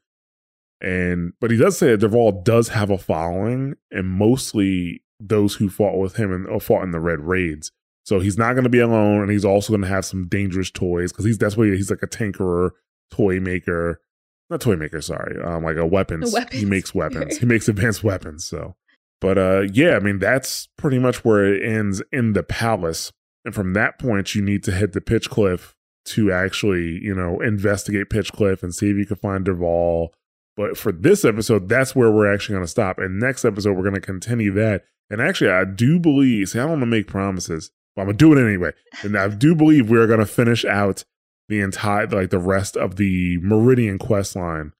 And 0.80 1.32
but 1.40 1.50
he 1.50 1.56
does 1.56 1.76
say 1.78 1.94
that 1.94 2.00
Dervahl 2.00 2.44
does 2.44 2.68
have 2.68 2.90
a 2.90 2.98
following, 2.98 3.74
and 3.90 4.06
mostly 4.06 5.02
those 5.20 5.56
who 5.56 5.68
fought 5.68 5.98
with 5.98 6.16
him 6.16 6.32
and 6.32 6.46
or 6.46 6.60
fought 6.60 6.84
in 6.84 6.92
the 6.92 7.00
Red 7.00 7.20
Raids. 7.20 7.72
So 8.08 8.20
he's 8.20 8.38
not 8.38 8.54
going 8.54 8.64
to 8.64 8.70
be 8.70 8.80
alone, 8.80 9.20
and 9.20 9.30
he's 9.30 9.44
also 9.44 9.70
going 9.70 9.82
to 9.82 9.88
have 9.88 10.06
some 10.06 10.28
dangerous 10.28 10.70
toys 10.70 11.12
because 11.12 11.26
he's 11.26 11.36
that's 11.36 11.58
what 11.58 11.66
he, 11.66 11.76
he's 11.76 11.90
like 11.90 12.02
a 12.02 12.06
tinkerer, 12.06 12.70
toy 13.10 13.38
maker, 13.38 14.00
not 14.48 14.62
toy 14.62 14.76
maker, 14.76 15.02
sorry, 15.02 15.38
um, 15.44 15.62
like 15.62 15.76
a 15.76 15.84
weapons. 15.84 16.34
He 16.50 16.64
makes 16.64 16.94
weapons. 16.94 17.36
he 17.36 17.44
makes 17.44 17.68
advanced 17.68 18.02
weapons. 18.02 18.46
So, 18.46 18.76
but 19.20 19.36
uh, 19.36 19.66
yeah, 19.74 19.94
I 19.94 19.98
mean 19.98 20.20
that's 20.20 20.68
pretty 20.78 20.98
much 20.98 21.22
where 21.22 21.52
it 21.52 21.62
ends 21.62 22.02
in 22.10 22.32
the 22.32 22.42
palace, 22.42 23.12
and 23.44 23.54
from 23.54 23.74
that 23.74 23.98
point 23.98 24.34
you 24.34 24.40
need 24.40 24.64
to 24.64 24.72
head 24.72 24.94
to 24.94 25.02
Pitchcliff 25.02 25.74
to 26.06 26.32
actually, 26.32 27.00
you 27.02 27.14
know, 27.14 27.42
investigate 27.42 28.08
Pitchcliff 28.08 28.62
and 28.62 28.74
see 28.74 28.88
if 28.88 28.96
you 28.96 29.04
can 29.04 29.16
find 29.16 29.44
Dervahl. 29.44 30.08
But 30.56 30.78
for 30.78 30.92
this 30.92 31.26
episode, 31.26 31.68
that's 31.68 31.94
where 31.94 32.10
we're 32.10 32.32
actually 32.32 32.54
going 32.54 32.64
to 32.64 32.70
stop. 32.70 32.98
And 32.98 33.20
next 33.20 33.44
episode, 33.44 33.76
we're 33.76 33.82
going 33.82 33.96
to 33.96 34.00
continue 34.00 34.52
that. 34.52 34.84
And 35.10 35.20
actually, 35.20 35.50
I 35.50 35.66
do 35.66 35.98
believe, 36.00 36.48
see, 36.48 36.58
I 36.58 36.62
don't 36.62 36.70
want 36.70 36.82
to 36.82 36.86
make 36.86 37.06
promises, 37.06 37.70
but 37.98 38.02
I'm 38.02 38.08
to 38.16 38.24
do 38.24 38.32
it 38.32 38.40
anyway. 38.40 38.70
And 39.02 39.18
I 39.18 39.26
do 39.26 39.56
believe 39.56 39.90
we're 39.90 40.06
going 40.06 40.20
to 40.20 40.26
finish 40.26 40.64
out 40.64 41.02
the 41.48 41.58
entire, 41.58 42.06
like 42.06 42.30
the 42.30 42.38
rest 42.38 42.76
of 42.76 42.94
the 42.94 43.38
Meridian 43.42 43.98
quest 43.98 44.36
line, 44.36 44.72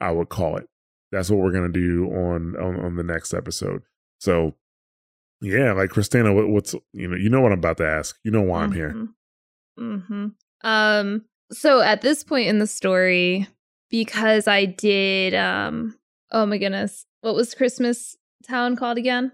I 0.00 0.10
would 0.10 0.28
call 0.28 0.56
it. 0.56 0.68
That's 1.12 1.30
what 1.30 1.38
we're 1.38 1.52
to 1.72 1.80
do 1.80 2.06
on, 2.06 2.56
on, 2.56 2.84
on 2.84 2.96
the 2.96 3.04
next 3.04 3.32
episode. 3.32 3.82
So, 4.18 4.56
yeah, 5.40 5.72
like 5.72 5.90
Christina, 5.90 6.34
what, 6.34 6.48
what's, 6.48 6.74
you 6.92 7.06
know, 7.06 7.16
you 7.16 7.30
know 7.30 7.40
what 7.40 7.52
I'm 7.52 7.60
about 7.60 7.76
to 7.76 7.86
ask. 7.86 8.18
You 8.24 8.32
know 8.32 8.42
why 8.42 8.62
I'm 8.62 8.72
here. 8.72 9.08
Mm-hmm. 9.78 10.26
Um. 10.64 11.24
So 11.52 11.80
at 11.80 12.00
this 12.00 12.24
point 12.24 12.48
in 12.48 12.58
the 12.58 12.66
story, 12.66 13.46
because 13.88 14.48
I 14.48 14.64
did, 14.64 15.32
um, 15.34 15.96
oh 16.32 16.44
my 16.44 16.58
goodness, 16.58 17.06
what 17.20 17.36
was 17.36 17.54
Christmas 17.54 18.16
Town 18.48 18.74
called 18.74 18.98
again? 18.98 19.30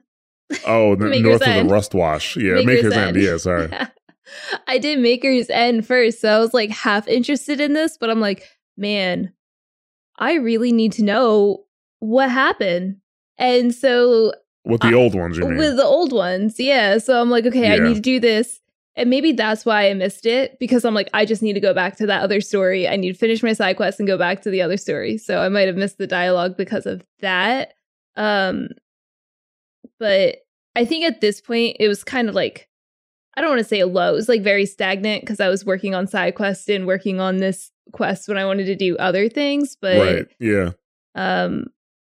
Oh, 0.67 0.95
the 0.97 1.07
Maker's 1.07 1.23
north 1.23 1.47
of 1.47 1.55
the 1.55 1.73
Rust 1.73 1.95
Wash. 1.95 2.37
Yeah, 2.41 2.63
Maker's, 2.63 2.93
End. 2.93 3.17
Yeah, 3.17 3.37
sorry. 3.37 3.71
I 4.69 4.79
did 4.79 4.99
Maker's 4.99 5.51
End 5.51 5.87
first, 5.87 6.21
so 6.21 6.29
I 6.29 6.39
was 6.39 6.55
like 6.55 6.71
half 6.71 7.09
interested 7.09 7.61
in 7.61 7.73
this, 7.73 7.97
but 7.99 8.11
I'm 8.11 8.21
like, 8.21 8.45
man, 8.77 9.33
I 10.19 10.35
really 10.35 10.73
need 10.73 10.93
to 10.93 11.05
know 11.05 11.65
what 11.99 12.31
happened. 12.31 12.97
And 13.39 13.75
so 13.75 14.33
With 14.65 14.83
the 14.83 14.95
old 14.95 15.15
ones, 15.15 15.39
you 15.39 15.47
mean? 15.47 15.57
with 15.57 15.77
the 15.77 15.85
old 15.85 16.13
ones, 16.13 16.61
yeah. 16.61 16.99
So 16.99 17.21
I'm 17.21 17.31
like, 17.31 17.47
okay, 17.47 17.73
I 17.73 17.79
need 17.79 17.95
to 17.95 18.01
do 18.01 18.21
this. 18.21 18.61
And 18.97 19.09
maybe 19.09 19.33
that's 19.33 19.65
why 19.65 19.89
I 19.89 19.95
missed 19.95 20.27
it 20.27 20.59
because 20.59 20.85
I'm 20.85 20.95
like, 20.95 21.09
I 21.15 21.25
just 21.25 21.43
need 21.43 21.55
to 21.55 21.61
go 21.61 21.73
back 21.73 21.97
to 21.97 22.07
that 22.07 22.23
other 22.23 22.41
story. 22.41 22.87
I 22.87 22.97
need 22.97 23.13
to 23.13 23.19
finish 23.19 23.43
my 23.43 23.53
side 23.53 23.77
quest 23.77 23.99
and 23.99 24.07
go 24.07 24.19
back 24.19 24.43
to 24.43 24.51
the 24.51 24.61
other 24.61 24.77
story. 24.77 25.17
So 25.17 25.41
I 25.41 25.49
might 25.49 25.69
have 25.69 25.77
missed 25.77 25.97
the 25.97 26.07
dialogue 26.07 26.57
because 26.57 26.87
of 26.87 27.03
that. 27.21 27.73
Um, 28.17 28.69
but 29.99 30.39
I 30.76 30.85
think 30.85 31.05
at 31.05 31.20
this 31.20 31.41
point, 31.41 31.76
it 31.81 31.89
was 31.89 32.05
kind 32.05 32.28
of 32.28 32.35
like 32.35 32.68
I 33.35 33.41
don't 33.41 33.51
want 33.51 33.61
to 33.61 33.68
say 33.68 33.83
low. 33.85 34.11
It 34.11 34.16
was 34.16 34.28
like 34.28 34.43
very 34.43 34.66
stagnant 34.66 35.22
because 35.22 35.41
I 35.41 35.49
was 35.49 35.64
working 35.64 35.95
on 35.95 36.07
side 36.07 36.35
quests 36.35 36.68
and 36.68 36.87
working 36.87 37.20
on 37.20 37.39
this 37.39 37.70
quest 37.93 38.28
when 38.28 38.39
I 38.39 38.45
wanted 38.45 38.66
to 38.66 38.74
do 38.74 38.97
other 38.99 39.28
things. 39.28 39.76
But 39.81 39.99
right. 39.99 40.26
Yeah. 40.39 40.70
um, 41.14 41.66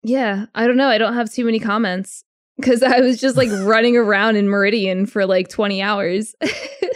yeah, 0.03 0.45
I 0.53 0.68
don't 0.68 0.78
know. 0.78 0.89
I 0.89 0.97
don't 0.97 1.13
have 1.13 1.32
too 1.32 1.45
many 1.45 1.59
comments 1.59 2.24
because 2.57 2.84
I 2.84 2.99
was 2.99 3.20
just 3.20 3.38
like 3.38 3.49
running 3.63 3.97
around 3.97 4.36
in 4.36 4.49
Meridian 4.49 5.05
for 5.05 5.26
like 5.26 5.47
20 5.47 5.82
hours. 5.82 6.36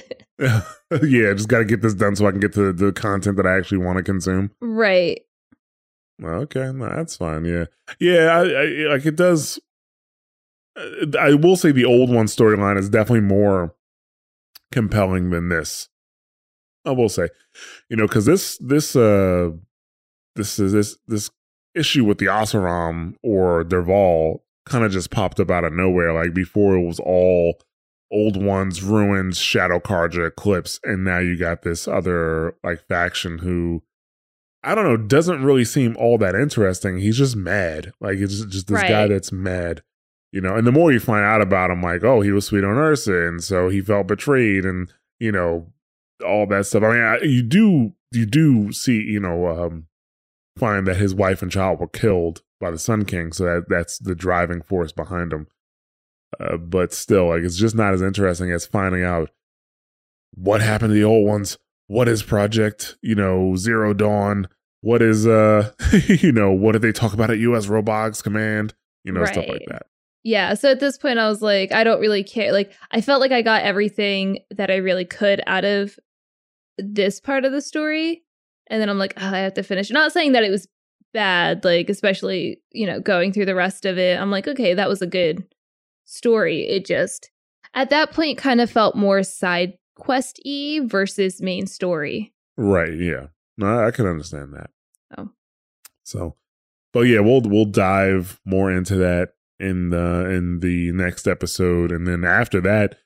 yeah. 0.40 0.62
Just 0.90 1.48
got 1.48 1.60
to 1.60 1.66
get 1.66 1.82
this 1.82 1.94
done 1.94 2.16
so 2.16 2.28
I 2.28 2.32
can 2.32 2.40
get 2.40 2.54
to 2.54 2.74
the 2.74 2.92
content 2.92 3.38
that 3.38 3.48
I 3.48 3.58
actually 3.58 3.80
want 3.80 3.98
to 3.98 4.04
consume. 4.04 4.52
right. 4.62 5.22
Okay, 6.22 6.72
no, 6.74 6.90
that's 6.90 7.16
fine. 7.16 7.46
Yeah, 7.46 7.66
yeah. 7.98 8.26
I, 8.26 8.42
I 8.42 8.66
like 8.90 9.06
it 9.06 9.16
does. 9.16 9.58
Uh, 10.80 11.18
I 11.20 11.34
will 11.34 11.56
say 11.56 11.72
the 11.72 11.86
old 11.86 12.10
one 12.10 12.28
storyline 12.28 12.78
is 12.78 12.90
definitely 12.90 13.28
more 13.28 13.76
compelling 14.72 15.30
than 15.30 15.50
this. 15.50 15.90
I 16.86 16.92
will 16.92 17.10
say, 17.10 17.30
you 17.90 17.98
know, 17.98 18.08
because 18.08 18.26
this 18.26 18.58
this 18.60 18.96
uh 18.96 19.52
this 20.36 20.60
is 20.60 20.72
this 20.72 20.98
this 21.08 21.30
issue 21.76 22.06
with 22.06 22.18
the 22.18 22.28
Oseram 22.28 23.16
or 23.22 23.64
Dervahl 23.64 24.40
kind 24.66 24.86
of 24.86 24.92
just 24.92 25.12
popped 25.12 25.40
up 25.40 25.52
out 25.52 25.66
of 25.66 25.74
nowhere. 25.74 26.14
Like 26.14 26.34
before, 26.34 26.76
it 26.76 26.86
was 26.86 27.00
all 27.00 27.60
old 28.12 28.42
ones, 28.42 28.82
ruins, 28.82 29.38
Shadow 29.38 29.80
Carja, 29.80 30.28
Eclipse, 30.28 30.80
and 30.84 31.04
now 31.04 31.20
you 31.20 31.38
got 31.38 31.62
this 31.62 31.88
other 31.88 32.56
like 32.64 32.88
faction 32.88 33.40
who 33.40 33.84
I 34.64 34.76
don't 34.76 34.84
know, 34.84 34.98
doesn't 34.98 35.44
really 35.44 35.64
seem 35.66 35.96
all 35.98 36.18
that 36.18 36.36
interesting. 36.36 37.00
He's 37.00 37.18
just 37.18 37.36
mad. 37.36 37.94
Like 38.02 38.18
it's 38.18 38.38
just, 38.38 38.50
just 38.50 38.68
this 38.68 38.82
guy 38.82 39.08
that's 39.08 39.32
mad. 39.32 39.84
You 40.32 40.42
know, 40.42 40.56
and 40.56 40.68
the 40.68 40.72
more 40.72 40.92
you 40.92 41.00
find 41.00 41.26
out 41.26 41.42
about 41.42 41.72
him, 41.72 41.82
like, 41.82 42.04
oh, 42.04 42.22
he 42.22 42.32
was 42.32 42.46
sweet 42.46 42.64
on 42.64 42.76
Ersa, 42.76 43.28
and 43.28 43.44
so 43.44 43.70
he 43.70 43.82
felt 43.82 44.08
betrayed, 44.08 44.64
and 44.64 44.92
you 45.20 45.32
know, 45.32 45.72
all 46.26 46.46
that 46.48 46.66
stuff. 46.66 46.84
I 46.84 46.92
mean, 46.92 47.02
I, 47.02 47.18
you 47.22 47.42
do 47.42 47.94
you 48.12 48.26
do 48.26 48.72
see, 48.72 49.02
you 49.02 49.20
know, 49.20 49.48
um, 49.48 49.88
find 50.58 50.88
that 50.88 50.98
his 50.98 51.14
wife 51.16 51.42
and 51.42 51.52
child 51.52 51.80
were 51.80 51.88
killed 51.88 52.42
by 52.60 52.72
the 52.72 52.78
Sun 52.78 53.06
King, 53.06 53.32
so 53.32 53.46
that 53.46 53.66
that's 53.70 53.98
the 53.98 54.16
driving 54.16 54.62
force 54.62 54.92
behind 54.92 55.34
him. 55.34 55.48
Uh, 56.40 56.58
but 56.58 56.94
still, 56.94 57.30
like, 57.30 57.42
it's 57.42 57.58
just 57.58 57.76
not 57.76 57.94
as 57.94 58.02
interesting 58.02 58.52
as 58.52 58.66
finding 58.66 59.04
out 59.04 59.32
what 60.36 60.62
happened 60.62 60.92
to 60.92 60.94
the 60.94 61.04
old 61.04 61.28
ones. 61.28 61.58
What 61.88 62.08
is 62.08 62.22
Project, 62.22 62.98
you 63.02 63.16
know, 63.16 63.56
Zero 63.56 63.94
Dawn? 63.94 64.48
What 64.82 65.02
is, 65.02 65.26
uh, 65.26 65.72
you 66.08 66.32
know, 66.32 66.52
what 66.52 66.74
did 66.74 66.84
they 66.84 66.92
talk 66.92 67.14
about 67.14 67.32
at 67.32 67.40
U.S. 67.40 67.68
Robotics 67.68 68.22
Command? 68.22 68.76
You 69.04 69.14
know, 69.14 69.26
stuff 69.26 69.48
like 69.48 69.64
that. 69.70 69.88
Yeah. 70.24 70.54
So 70.54 70.72
at 70.72 70.80
this 70.80 70.98
point, 70.98 71.20
I 71.20 71.30
was 71.30 71.42
like, 71.42 71.72
I 71.72 71.84
don't 71.84 72.02
really 72.02 72.24
care. 72.24 72.52
Like, 72.52 72.74
I 72.92 73.02
felt 73.02 73.22
like 73.22 73.32
I 73.32 73.42
got 73.42 73.64
everything 73.64 74.40
that 74.52 74.70
I 74.70 74.76
really 74.76 75.06
could 75.06 75.42
out 75.48 75.66
of 75.66 75.98
this 76.78 77.20
part 77.20 77.46
of 77.46 77.52
the 77.52 77.62
story. 77.62 78.24
And 78.68 78.82
then 78.82 78.90
I'm 78.90 79.00
like, 79.00 79.14
oh, 79.18 79.34
I 79.34 79.40
have 79.40 79.54
to 79.56 79.64
finish. 79.64 79.90
Not 79.90 80.12
saying 80.12 80.34
that 80.34 80.44
it 80.44 80.52
was 80.52 80.68
bad, 81.14 81.64
like, 81.64 81.90
especially, 81.90 82.62
you 82.72 82.86
know, 82.86 83.00
going 83.00 83.32
through 83.32 83.46
the 83.46 83.56
rest 83.56 83.86
of 83.86 83.98
it. 83.98 84.20
I'm 84.20 84.32
like, 84.32 84.48
okay, 84.48 84.74
that 84.74 84.90
was 84.90 85.02
a 85.02 85.08
good 85.08 85.46
story. 86.06 86.68
It 86.68 86.86
just, 86.86 87.32
at 87.74 87.90
that 87.90 88.12
point, 88.12 88.38
kind 88.38 88.62
of 88.62 88.70
felt 88.70 88.96
more 88.96 89.24
side 89.24 89.74
quest 89.96 90.40
y 90.46 90.82
versus 90.84 91.42
main 91.42 91.66
story. 91.68 92.34
Right. 92.58 92.94
Yeah. 92.94 93.28
No, 93.58 93.68
I, 93.68 93.88
I 93.88 93.92
can 93.92 94.06
understand 94.06 94.54
that. 94.54 94.70
Oh. 95.18 95.30
So, 96.04 96.36
but 96.94 97.02
yeah, 97.02 97.20
we'll 97.20 97.42
we'll 97.42 97.66
dive 97.66 98.40
more 98.46 98.72
into 98.72 98.96
that 98.98 99.34
in 99.60 99.90
the 99.90 100.30
in 100.30 100.60
the 100.60 100.92
next 100.92 101.28
episode, 101.28 101.92
and 101.92 102.08
then 102.08 102.24
after 102.24 102.62
that, 102.62 102.98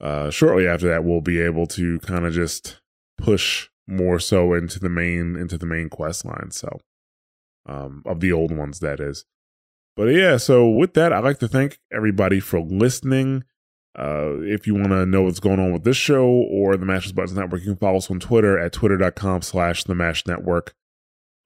uh, 0.00 0.30
shortly 0.30 0.66
after 0.66 0.88
that, 0.88 1.04
we'll 1.04 1.20
be 1.20 1.40
able 1.40 1.66
to 1.68 1.98
kind 2.00 2.26
of 2.26 2.32
just 2.32 2.80
push 3.18 3.68
more 3.86 4.18
so 4.18 4.54
into 4.54 4.78
the 4.78 4.88
main 4.88 5.36
into 5.36 5.58
the 5.58 5.66
main 5.66 5.88
quest 5.88 6.24
line. 6.24 6.50
So, 6.50 6.80
um, 7.66 8.02
of 8.06 8.20
the 8.20 8.32
old 8.32 8.56
ones, 8.56 8.80
that 8.80 9.00
is. 9.00 9.24
But 9.96 10.04
yeah, 10.04 10.38
so 10.38 10.68
with 10.68 10.94
that, 10.94 11.12
I'd 11.12 11.24
like 11.24 11.38
to 11.40 11.48
thank 11.48 11.78
everybody 11.92 12.40
for 12.40 12.60
listening. 12.60 13.44
Uh, 13.98 14.40
if 14.40 14.66
you 14.66 14.74
want 14.74 14.88
to 14.88 15.04
know 15.04 15.22
what's 15.22 15.40
going 15.40 15.60
on 15.60 15.70
with 15.70 15.84
this 15.84 15.98
show 15.98 16.24
or 16.26 16.76
the 16.78 16.86
Mashes 16.86 17.12
Buttons 17.12 17.36
Network, 17.36 17.60
you 17.60 17.66
can 17.72 17.76
follow 17.76 17.98
us 17.98 18.10
on 18.10 18.18
Twitter 18.18 18.58
at 18.58 18.72
twitter.com 18.72 19.42
slash 19.42 19.84
the 19.84 19.94
Mash 19.94 20.26
Network. 20.26 20.74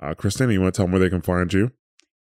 Uh, 0.01 0.14
Christina, 0.14 0.53
you 0.53 0.61
want 0.61 0.74
to 0.74 0.76
tell 0.76 0.87
them 0.87 0.93
where 0.93 1.01
they 1.01 1.11
can 1.11 1.22
find 1.22 1.53
you? 1.53 1.72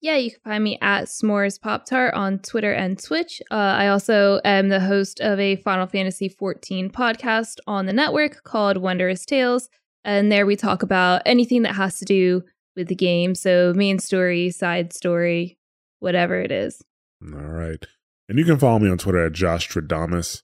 Yeah, 0.02 0.16
you 0.16 0.32
can 0.32 0.40
find 0.40 0.64
me 0.64 0.78
at 0.82 1.04
S'mores 1.04 1.60
Pop 1.60 1.86
Tart 1.86 2.12
on 2.14 2.40
Twitter 2.40 2.72
and 2.72 3.00
Twitch. 3.00 3.40
Uh, 3.52 3.54
I 3.54 3.86
also 3.86 4.40
am 4.44 4.68
the 4.68 4.80
host 4.80 5.20
of 5.20 5.38
a 5.38 5.54
Final 5.56 5.86
Fantasy 5.86 6.28
XIV 6.28 6.90
podcast 6.90 7.58
on 7.68 7.86
the 7.86 7.92
network 7.92 8.42
called 8.42 8.78
Wondrous 8.78 9.24
Tales. 9.24 9.68
And 10.04 10.32
there 10.32 10.44
we 10.44 10.56
talk 10.56 10.82
about 10.82 11.22
anything 11.24 11.62
that 11.62 11.76
has 11.76 12.00
to 12.00 12.04
do 12.04 12.42
with 12.74 12.88
the 12.88 12.96
game. 12.96 13.36
So, 13.36 13.72
main 13.76 14.00
story, 14.00 14.50
side 14.50 14.92
story, 14.92 15.56
whatever 16.00 16.40
it 16.40 16.50
is. 16.50 16.82
All 17.22 17.38
right. 17.38 17.86
And 18.28 18.40
you 18.40 18.44
can 18.44 18.58
follow 18.58 18.80
me 18.80 18.90
on 18.90 18.98
Twitter 18.98 19.24
at 19.24 19.32
Josh 19.32 19.68
Stradamus. 19.68 20.42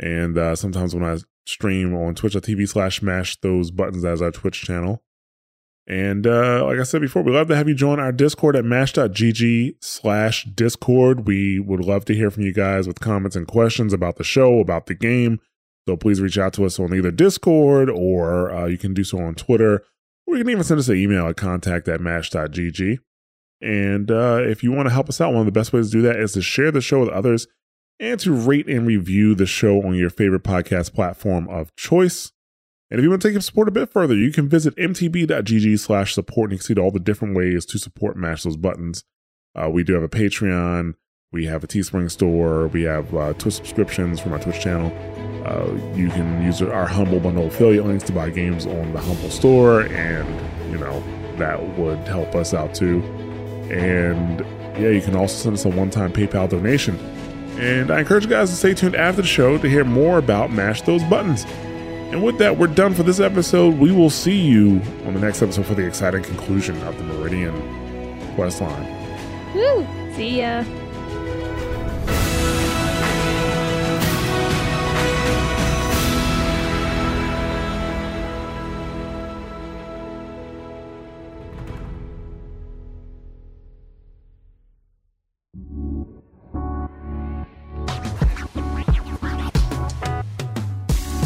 And 0.00 0.36
uh, 0.36 0.56
sometimes 0.56 0.96
when 0.96 1.04
I 1.04 1.18
stream 1.46 1.94
on 1.94 2.16
twitch.tv 2.16 2.68
slash 2.68 3.02
mash 3.02 3.40
those 3.40 3.70
buttons 3.70 4.04
as 4.04 4.20
our 4.20 4.32
Twitch 4.32 4.62
channel. 4.62 5.04
And 5.90 6.24
uh, 6.24 6.64
like 6.66 6.78
I 6.78 6.84
said 6.84 7.00
before, 7.00 7.22
we'd 7.22 7.32
love 7.32 7.48
to 7.48 7.56
have 7.56 7.68
you 7.68 7.74
join 7.74 7.98
our 7.98 8.12
Discord 8.12 8.54
at 8.54 8.64
mash.gg 8.64 9.74
slash 9.80 10.44
Discord. 10.44 11.26
We 11.26 11.58
would 11.58 11.84
love 11.84 12.04
to 12.04 12.14
hear 12.14 12.30
from 12.30 12.44
you 12.44 12.52
guys 12.52 12.86
with 12.86 13.00
comments 13.00 13.34
and 13.34 13.44
questions 13.44 13.92
about 13.92 14.14
the 14.14 14.22
show, 14.22 14.60
about 14.60 14.86
the 14.86 14.94
game. 14.94 15.40
So 15.88 15.96
please 15.96 16.20
reach 16.20 16.38
out 16.38 16.52
to 16.52 16.64
us 16.64 16.78
on 16.78 16.94
either 16.94 17.10
Discord 17.10 17.90
or 17.90 18.52
uh, 18.52 18.66
you 18.66 18.78
can 18.78 18.94
do 18.94 19.02
so 19.02 19.18
on 19.18 19.34
Twitter. 19.34 19.82
Or 20.28 20.36
you 20.36 20.44
can 20.44 20.52
even 20.52 20.62
send 20.62 20.78
us 20.78 20.88
an 20.88 20.96
email 20.96 21.26
at 21.26 21.36
contact 21.36 21.88
at 21.88 22.00
mash.gg. 22.00 22.98
And 23.60 24.12
uh, 24.12 24.42
if 24.44 24.62
you 24.62 24.70
want 24.70 24.86
to 24.86 24.94
help 24.94 25.08
us 25.08 25.20
out, 25.20 25.32
one 25.32 25.40
of 25.40 25.46
the 25.46 25.50
best 25.50 25.72
ways 25.72 25.90
to 25.90 25.96
do 25.96 26.02
that 26.02 26.20
is 26.20 26.34
to 26.34 26.40
share 26.40 26.70
the 26.70 26.80
show 26.80 27.00
with 27.00 27.08
others 27.08 27.48
and 27.98 28.20
to 28.20 28.32
rate 28.32 28.68
and 28.68 28.86
review 28.86 29.34
the 29.34 29.44
show 29.44 29.82
on 29.82 29.96
your 29.96 30.10
favorite 30.10 30.44
podcast 30.44 30.94
platform 30.94 31.48
of 31.48 31.74
choice. 31.74 32.30
And 32.90 32.98
if 32.98 33.04
you 33.04 33.10
want 33.10 33.22
to 33.22 33.28
take 33.28 33.34
your 33.34 33.40
support 33.40 33.68
a 33.68 33.72
bit 33.72 33.92
further, 33.92 34.16
you 34.16 34.32
can 34.32 34.48
visit 34.48 34.74
mtb.gg 34.76 35.78
slash 35.78 36.14
support 36.14 36.50
and 36.50 36.52
you 36.52 36.58
can 36.58 36.76
see 36.76 36.80
all 36.80 36.90
the 36.90 36.98
different 36.98 37.36
ways 37.36 37.64
to 37.66 37.78
support 37.78 38.16
Mash 38.16 38.42
Those 38.42 38.56
Buttons. 38.56 39.04
Uh, 39.54 39.70
we 39.70 39.84
do 39.84 39.94
have 39.94 40.02
a 40.02 40.08
Patreon, 40.08 40.94
we 41.32 41.46
have 41.46 41.62
a 41.62 41.68
Teespring 41.68 42.10
store, 42.10 42.66
we 42.68 42.82
have 42.82 43.14
uh, 43.14 43.32
Twitch 43.34 43.54
subscriptions 43.54 44.18
from 44.18 44.32
our 44.32 44.40
Twitch 44.40 44.60
channel. 44.60 44.92
Uh, 45.46 45.72
you 45.94 46.08
can 46.10 46.42
use 46.42 46.60
our 46.60 46.86
Humble 46.86 47.20
Bundle 47.20 47.46
affiliate 47.46 47.86
links 47.86 48.04
to 48.04 48.12
buy 48.12 48.28
games 48.28 48.66
on 48.66 48.92
the 48.92 49.00
Humble 49.00 49.30
store, 49.30 49.82
and, 49.82 50.28
you 50.72 50.78
know, 50.78 51.02
that 51.36 51.78
would 51.78 51.98
help 52.08 52.34
us 52.34 52.52
out 52.54 52.74
too. 52.74 53.02
And 53.70 54.40
yeah, 54.80 54.88
you 54.90 55.00
can 55.00 55.14
also 55.14 55.36
send 55.36 55.54
us 55.54 55.64
a 55.64 55.68
one 55.68 55.90
time 55.90 56.12
PayPal 56.12 56.48
donation. 56.48 56.98
And 57.58 57.90
I 57.90 58.00
encourage 58.00 58.24
you 58.24 58.30
guys 58.30 58.50
to 58.50 58.56
stay 58.56 58.74
tuned 58.74 58.96
after 58.96 59.22
the 59.22 59.28
show 59.28 59.58
to 59.58 59.68
hear 59.68 59.84
more 59.84 60.18
about 60.18 60.50
Mash 60.50 60.82
Those 60.82 61.02
Buttons. 61.04 61.44
And 62.10 62.24
with 62.24 62.38
that, 62.38 62.58
we're 62.58 62.66
done 62.66 62.94
for 62.94 63.04
this 63.04 63.20
episode. 63.20 63.78
We 63.78 63.92
will 63.92 64.10
see 64.10 64.36
you 64.36 64.82
on 65.04 65.14
the 65.14 65.20
next 65.20 65.42
episode 65.42 65.66
for 65.66 65.74
the 65.74 65.86
exciting 65.86 66.22
conclusion 66.22 66.80
of 66.82 66.96
the 66.98 67.04
Meridian 67.04 67.54
quest 68.34 68.60
line. 68.60 68.86
Woo! 69.54 69.86
See 70.16 70.40
ya. 70.40 70.64